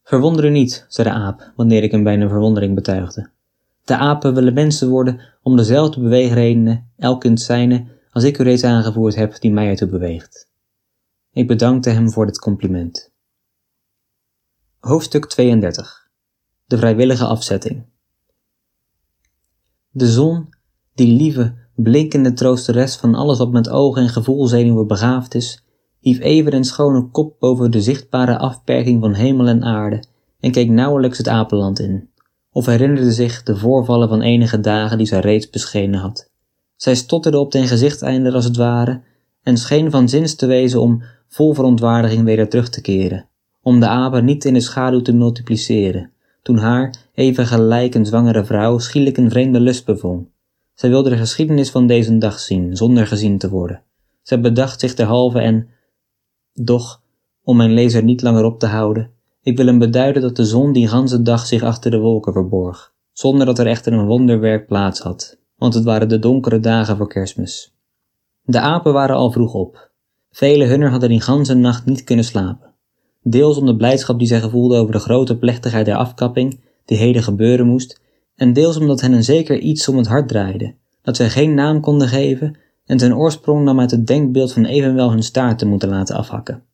[0.03, 3.31] Verwonder u niet, zei de aap, wanneer ik hem bijna verwondering betuigde.
[3.85, 8.65] De apen willen mensen worden om dezelfde beweegredenen, elk het zijne, als ik u reeds
[8.65, 10.51] aangevoerd heb, die mij ertoe beweegt.
[11.35, 13.13] Ik bedankte hem voor dit compliment.
[14.79, 16.09] Hoofdstuk 32
[16.67, 17.85] De vrijwillige afzetting
[19.91, 20.49] De zon,
[20.95, 25.65] die lieve, blinkende troosteres van alles wat met ogen en gevoelzenuwen begaafd is,
[25.99, 30.05] hief even een schone kop boven de zichtbare afperking van hemel en aarde
[30.41, 32.11] en keek nauwelijks het apenland in,
[32.51, 36.31] of herinnerde zich de voorvallen van enige dagen die zij reeds beschenen had.
[36.77, 39.03] Zij stotterde op den gezichteinder als het ware
[39.43, 41.03] en scheen van zins te wezen om
[41.33, 43.29] vol verontwaardiging weder terug te keren,
[43.63, 48.45] om de apen niet in de schaduw te multipliceren, toen haar, even gelijk een zwangere
[48.45, 50.29] vrouw, schielijk een vreemde lust bevong.
[50.75, 53.83] Zij wilde de geschiedenis van deze dag zien, zonder gezien te worden.
[54.23, 55.69] Zij bedacht zich derhalve en,
[56.53, 57.03] doch,
[57.43, 59.11] om mijn lezer niet langer op te houden,
[59.43, 62.95] ik wil hem beduiden dat de zon die ganse dag zich achter de wolken verborg,
[63.13, 67.09] zonder dat er echter een wonderwerk plaats had, want het waren de donkere dagen voor
[67.09, 67.75] kerstmis.
[68.43, 69.92] De apen waren al vroeg op.
[70.33, 72.75] Vele hunner hadden die ganse nacht niet kunnen slapen.
[73.23, 77.23] Deels om de blijdschap die zij gevoelden over de grote plechtigheid der afkapping, die heden
[77.23, 78.01] gebeuren moest,
[78.35, 81.81] en deels omdat hen een zeker iets om het hart draaide, dat zij geen naam
[81.81, 82.57] konden geven
[82.87, 86.65] en ten oorsprong nam uit het denkbeeld van evenwel hun staart te moeten laten afhakken.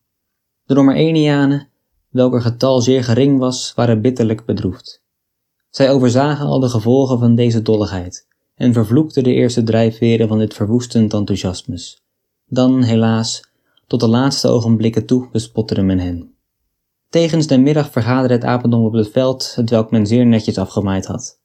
[0.64, 1.68] De Romerenianen,
[2.10, 5.02] welker getal zeer gering was, waren bitterlijk bedroefd.
[5.70, 10.54] Zij overzagen al de gevolgen van deze dolligheid en vervloekten de eerste drijfveren van dit
[10.54, 12.02] verwoestend enthousiasmus.
[12.46, 13.47] Dan, helaas,
[13.88, 16.32] tot de laatste ogenblikken toe bespotterde men hen.
[17.08, 21.40] Tegens de middag vergaderde het apendom op het veld, hetwelk men zeer netjes afgemaaid had.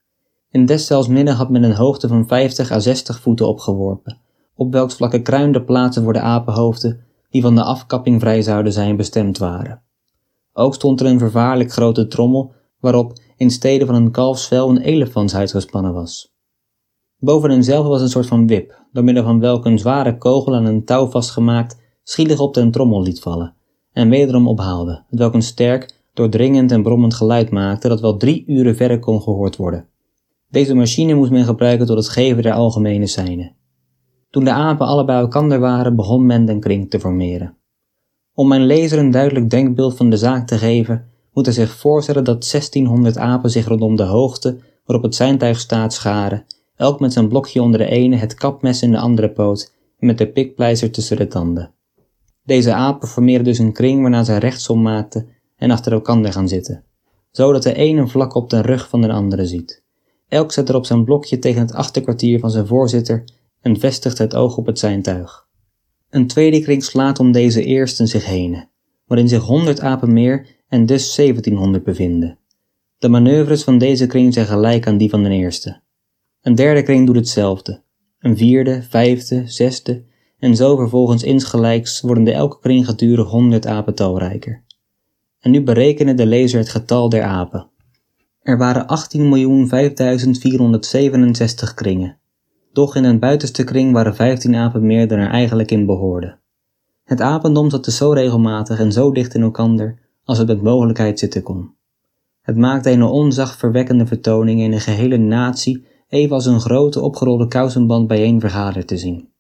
[0.50, 4.18] In deszelfs midden had men een hoogte van 50 à 60 voeten opgeworpen,
[4.56, 8.96] op welks vlakke kruinde plaatsen voor de apenhoofden, die van de afkapping vrij zouden zijn,
[8.96, 9.82] bestemd waren.
[10.54, 15.52] Ook stond er een vervaarlijk grote trommel, waarop in stede van een kalfsvel een elefantshuid
[15.52, 16.36] gespannen was.
[17.18, 20.66] Boven hemzelf was een soort van wip, door middel van welke een zware kogel aan
[20.66, 23.54] een touw vastgemaakt schielig op den trommel liet vallen,
[23.92, 28.76] en wederom ophaalde, welk een sterk, doordringend en brommend geluid maakte dat wel drie uren
[28.76, 29.88] verder kon gehoord worden.
[30.50, 33.56] Deze machine moest men gebruiken tot het geven der algemene seinen.
[34.30, 37.58] Toen de apen alle bij elkaar waren, begon men den kring te formeren.
[38.34, 42.24] Om mijn lezer een duidelijk denkbeeld van de zaak te geven, moet hij zich voorstellen
[42.24, 47.28] dat 1600 apen zich rondom de hoogte waarop het zijntuig staat scharen, elk met zijn
[47.28, 51.18] blokje onder de ene, het kapmes in de andere poot en met de pikpleister tussen
[51.18, 51.74] de tanden.
[52.44, 56.84] Deze apen formeren dus een kring waarna zij rechtsom maakten en achter elkaar gaan zitten,
[57.32, 59.84] zodat de ene vlak op de rug van de andere ziet.
[60.28, 63.24] Elk zet er op zijn blokje tegen het achterkwartier van zijn voorzitter
[63.62, 65.48] en vestigt het oog op het zijntuig.
[66.10, 68.68] Een tweede kring slaat om deze eersten zich heen,
[69.08, 72.38] waarin zich honderd apen meer en dus 1700 bevinden.
[72.98, 75.82] De manoeuvres van deze kring zijn gelijk aan die van de eerste.
[76.42, 77.82] Een derde kring doet hetzelfde.
[78.20, 80.04] Een vierde, vijfde, zesde
[80.44, 84.64] en zo vervolgens insgelijks worden de elke kring gedurig 100 apen talrijker.
[85.40, 87.70] En nu berekenen de lezer het getal der apen.
[88.42, 88.86] Er waren
[91.68, 92.18] 18.005.467 kringen.
[92.74, 96.40] Doch in een buitenste kring waren 15 apen meer dan er eigenlijk in behoorden.
[97.04, 101.20] Het apendom zat dus zo regelmatig en zo dicht in elkander als het met mogelijkheid
[101.20, 101.74] zitten kon.
[102.42, 108.08] Het maakte een onzachtverwekkende vertoning in een gehele natie even als een grote opgerolde kousenband
[108.08, 109.32] bijeen vergaderd te zien.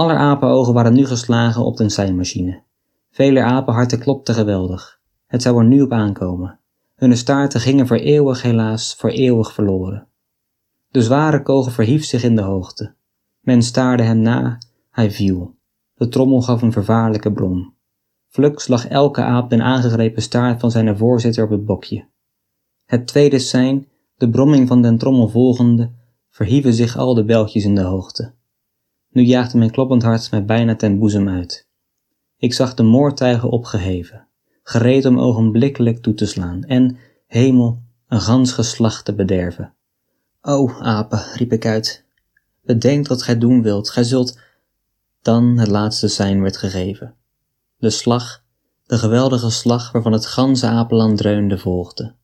[0.00, 2.62] Aller apenogen waren nu geslagen op de seinmachine.
[3.10, 5.00] Vele apenharten klopten geweldig.
[5.26, 6.58] Het zou er nu op aankomen.
[6.94, 10.06] Hunne staarten gingen voor eeuwig helaas, voor eeuwig verloren.
[10.90, 12.94] De zware kogel verhief zich in de hoogte.
[13.40, 14.58] Men staarde hem na,
[14.90, 15.54] hij viel.
[15.94, 17.74] De trommel gaf een vervaarlijke brom.
[18.28, 22.06] Fluks lag elke aap den aangegrepen staart van zijn voorzitter op het bokje.
[22.86, 25.90] Het tweede sein, de bromming van den trommel volgende,
[26.30, 28.38] verhieven zich al de beltjes in de hoogte.
[29.10, 31.68] Nu jaagde mijn kloppend hart mij bijna ten boezem uit.
[32.36, 34.28] Ik zag de moordtuigen opgeheven,
[34.62, 36.96] gereed om ogenblikkelijk toe te slaan en,
[37.26, 39.74] hemel, een gans geslacht te bederven.
[40.42, 42.04] O, apen, riep ik uit,
[42.62, 44.38] bedenk wat gij doen wilt, gij zult...
[45.22, 47.14] Dan het laatste sein werd gegeven.
[47.76, 48.44] De slag,
[48.86, 52.14] de geweldige slag waarvan het ganse apenland dreunde, volgde.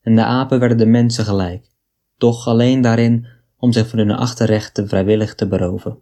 [0.00, 1.70] En de apen werden de mensen gelijk,
[2.18, 5.98] doch alleen daarin om zich van hun achterrechten vrijwillig te beroven.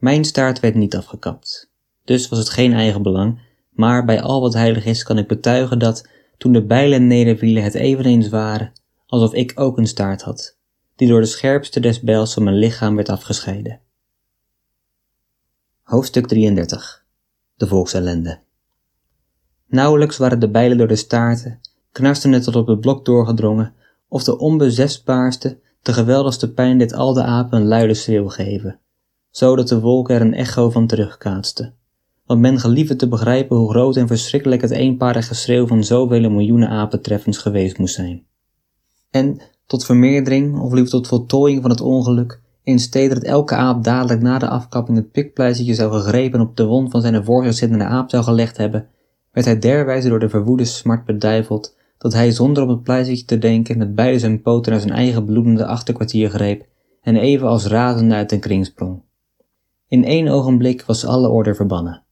[0.00, 1.70] Mijn staart werd niet afgekapt,
[2.04, 3.40] dus was het geen eigen belang,
[3.70, 6.08] maar bij al wat heilig is kan ik betuigen dat,
[6.38, 8.72] toen de bijlen nedervielen, het eveneens waren
[9.06, 10.56] alsof ik ook een staart had,
[10.96, 13.80] die door de scherpste des bijls van mijn lichaam werd afgescheiden.
[15.82, 17.04] Hoofdstuk 33
[17.56, 18.40] De volksellende.
[19.66, 21.60] Nauwelijks waren de bijlen door de staarten,
[21.92, 23.74] knarsten het tot op het blok doorgedrongen,
[24.08, 28.80] of de onbezesbaarste, de geweldigste pijn dit al de apen luide schreeuw geven,
[29.30, 31.74] zodat de wolken er een echo van terugkaatsten.
[32.26, 36.68] Want men geliefde te begrijpen hoe groot en verschrikkelijk het eenparige schreeuw van zoveel miljoenen
[36.68, 38.24] apentreffens geweest moest zijn.
[39.10, 43.84] En tot vermeerdering, of liever tot voltooiing van het ongeluk, in stede dat elke aap
[43.84, 47.54] dadelijk na de afkapping het pikpleistje zou gegrepen op de wond van zijn voor zich
[47.54, 48.88] zittende aap zou gelegd hebben,
[49.32, 53.38] werd hij derwijze door de verwoede smart beduiveld, dat hij zonder op het pleistertje te
[53.38, 56.66] denken met beide zijn poten naar zijn eigen bloedende achterkwartier greep
[57.02, 59.02] en even als razende uit een kring sprong.
[59.90, 62.02] In één ogenblik was alle orde verbannen.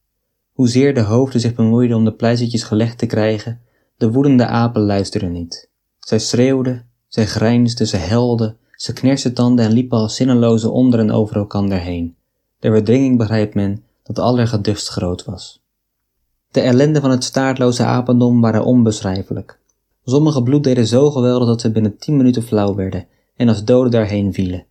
[0.52, 3.60] Hoezeer de hoofden zich bemoeiden om de pleistertjes gelegd te krijgen,
[3.96, 5.70] de woedende apen luisterden niet.
[5.98, 11.10] Zij schreeuwden, zij grijnsden, zij helden, ze knersten tanden en liepen als zinneloze onder en
[11.10, 12.16] over elkander heen.
[12.58, 15.62] De verdringing begrijpt men dat allergeduchtst groot was.
[16.50, 19.58] De ellende van het staartloze apendom waren onbeschrijfelijk.
[20.04, 23.06] Sommige bloed deden zo geweldig dat ze binnen tien minuten flauw werden
[23.36, 24.66] en als doden daarheen vielen.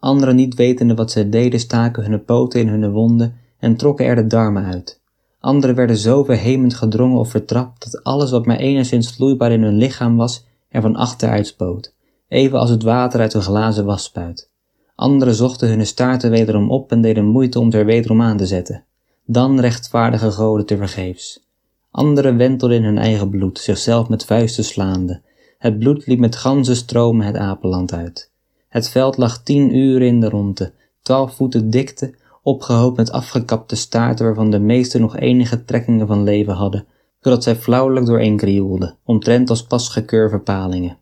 [0.00, 4.14] Anderen niet wetende wat ze deden staken hun poten in hun wonden en trokken er
[4.14, 5.00] de darmen uit.
[5.40, 9.76] Anderen werden zo verhemend gedrongen of vertrapt dat alles wat maar enigszins vloeibaar in hun
[9.76, 11.94] lichaam was er van achteruit spoot,
[12.28, 14.50] even als het water uit een glazen was spuit.
[14.94, 18.46] Anderen zochten hun staarten wederom op en deden moeite om ze er wederom aan te
[18.46, 18.84] zetten.
[19.26, 21.48] Dan rechtvaardige goden te vergeefs.
[21.90, 25.22] Anderen wentelden in hun eigen bloed, zichzelf met vuisten slaande.
[25.58, 28.29] Het bloed liep met ganzen stromen het apenland uit.
[28.70, 30.72] Het veld lag tien uren in de ronde,
[31.02, 36.54] twaalf voeten dikte, opgehoopt met afgekapte staarten waarvan de meeste nog enige trekkingen van leven
[36.54, 36.86] hadden,
[37.20, 40.98] zodat zij flauwelijk dooreen krioelden, omtrent als pasgekeurde palingen.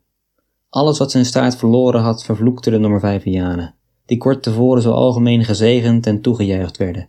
[0.70, 3.74] Alles wat zijn staart verloren had, vervloekte de Norvijvianen,
[4.06, 7.08] die kort tevoren zo algemeen gezegend en toegejuicht werden.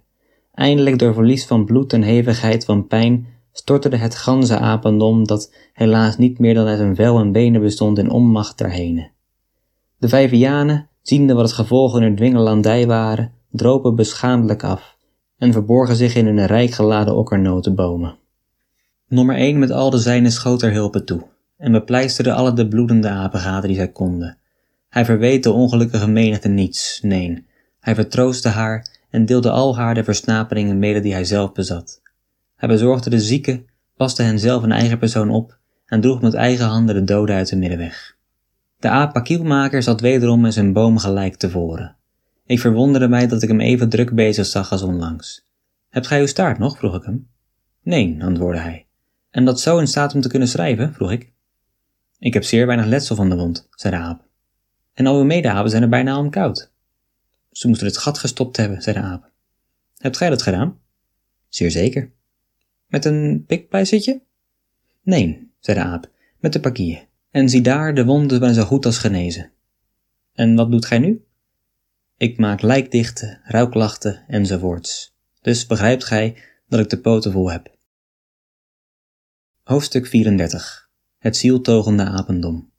[0.54, 6.18] Eindelijk door verlies van bloed en hevigheid van pijn stortte het ganse apendom, dat helaas
[6.18, 9.18] niet meer dan uit een vel en benen bestond, in onmacht daarheen.
[10.00, 14.98] De Vijvianen, ziende wat het gevolg hun dwingelandij waren, dropen beschaamdelijk af
[15.38, 18.18] en verborgen zich in hun rijk geladen okkernotenbomen.
[19.08, 21.28] Nummer 1 met al de zijnen schoot er hulpen toe
[21.58, 24.38] en bepleisterde alle de bloedende apengaten die zij konden.
[24.90, 27.46] Hij verweet de ongelukkige menigte niets, nee,
[27.80, 32.02] hij vertroostte haar en deelde al haar de versnaperingen mede die hij zelf bezat.
[32.56, 33.66] Hij bezorgde de zieken,
[33.98, 37.50] paste hen zelf een eigen persoon op en droeg met eigen handen de doden uit
[37.50, 38.18] de middenweg.
[38.80, 41.96] De apakielmaker zat wederom in zijn boom gelijk tevoren.
[42.46, 45.48] Ik verwonderde mij dat ik hem even druk bezig zag als onlangs.
[45.90, 46.78] Hebt gij uw staart nog?
[46.78, 47.30] vroeg ik hem.
[47.84, 48.88] Nee, antwoordde hij.
[49.30, 50.94] En dat zo in staat om te kunnen schrijven?
[50.94, 51.32] vroeg ik.
[52.20, 54.24] Ik heb zeer weinig letsel van de wond, zei de aap.
[54.94, 56.72] En al uw medeapen zijn er bijna om koud.
[57.52, 59.30] Ze moesten het gat gestopt hebben, zei de aap.
[59.98, 60.80] Hebt gij dat gedaan?
[61.50, 62.12] Zeer zeker.
[62.88, 64.22] Met een pikpleistertje?
[65.02, 67.08] Nee, zei de aap, met de pakier.
[67.32, 69.52] En zie daar, de wonden zijn zo goed als genezen.
[70.34, 71.24] En wat doet gij nu?
[72.18, 75.16] Ik maak lijkdichten, rouwklachten enzovoorts.
[75.42, 76.38] Dus begrijpt gij
[76.68, 77.76] dat ik de poten vol heb.
[79.64, 82.72] Hoofdstuk 34 Het zieltogende apendom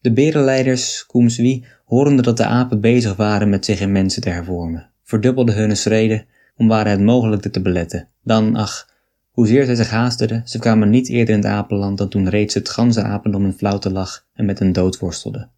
[0.00, 4.90] De berenleiders, Koemswie, horende dat de apen bezig waren met zich in mensen te hervormen,
[5.02, 6.26] verdubbelden hun schreden
[6.56, 8.08] om waren het mogelijk te beletten.
[8.22, 8.93] Dan, ach,
[9.34, 12.68] hoezeer zij zich haasterden, ze kwamen niet eerder in het apenland dan toen reeds het
[12.68, 15.48] ganse apendom in flauwte lag en met een dood worstelde.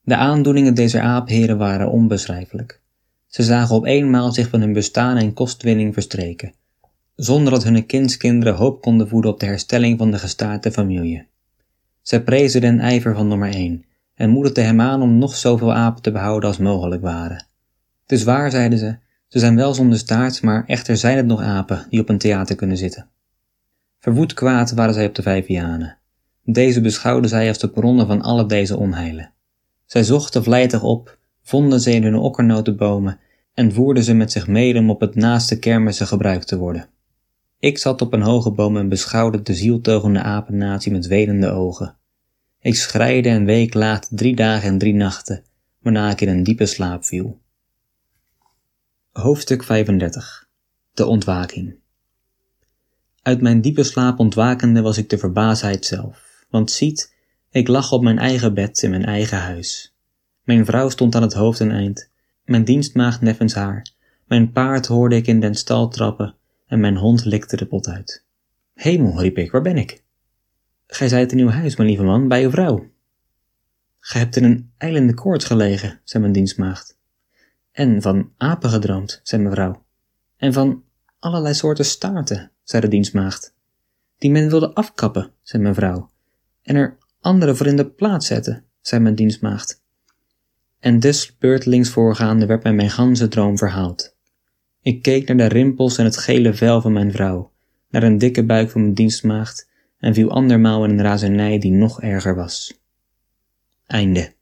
[0.00, 2.80] De aandoeningen deze aapheren waren onbeschrijfelijk.
[3.26, 6.52] Ze zagen op eenmaal zich van hun bestaan en kostwinning verstreken,
[7.16, 11.26] zonder dat hun kindskinderen hoop konden voeden op de herstelling van de gestaarte familie.
[12.02, 13.84] Zij prezen den ijver van nummer 1
[14.14, 17.46] en moedigden hem aan om nog zoveel apen te behouden als mogelijk waren.
[18.02, 18.96] Het is waar, zeiden ze,
[19.32, 22.56] ze zijn wel zonder staart, maar echter zijn het nog apen die op een theater
[22.56, 23.08] kunnen zitten.
[23.98, 25.98] Verwoed kwaad waren zij op de vijvianen.
[26.44, 29.32] Deze beschouwden zij als de bronnen van alle deze onheilen.
[29.86, 33.18] Zij zochten vlijtig op, vonden ze in hun okkernotenbomen
[33.54, 36.88] en voerden ze met zich mede om op het naaste kermissen gebruikt te worden.
[37.58, 41.96] Ik zat op een hoge boom en beschouwde de zieltogende apennatie met welende ogen.
[42.60, 45.42] Ik schreide en week laat drie dagen en drie nachten,
[45.78, 47.40] waarna ik in een diepe slaap viel.
[49.12, 50.48] Hoofdstuk 35
[50.94, 51.74] De ontwaking
[53.22, 57.14] Uit mijn diepe slaap ontwakende was ik de verbaasheid zelf, want ziet,
[57.50, 59.94] ik lag op mijn eigen bed in mijn eigen huis.
[60.44, 62.10] Mijn vrouw stond aan het hoofdeneind,
[62.44, 63.86] mijn dienstmaagd neffens haar,
[64.26, 66.34] mijn paard hoorde ik in den stal trappen
[66.66, 68.24] en mijn hond likte de pot uit.
[68.74, 70.02] Hemel, riep ik, waar ben ik?
[70.86, 72.90] Gij zijt in uw huis, mijn lieve man, bij uw vrouw.
[74.00, 77.00] Gij hebt in een eilende koorts gelegen, zei mijn dienstmaagd.
[77.72, 79.84] En van apen gedroomd, zei mevrouw.
[80.36, 80.84] En van
[81.18, 83.54] allerlei soorten staarten, zei de dienstmaagd.
[84.18, 86.10] Die men wilde afkappen, zei mevrouw.
[86.62, 89.82] En er andere voor in de plaats zetten, zei mijn dienstmaagd.
[90.78, 94.16] En dus beurtelings voorgaande werd mij mijn ganse droom verhaald.
[94.80, 97.52] Ik keek naar de rimpels en het gele vel van mijn vrouw,
[97.88, 99.68] naar een dikke buik van mijn dienstmaagd
[99.98, 102.80] en viel andermaal in een razernij die nog erger was.
[103.86, 104.32] Einde.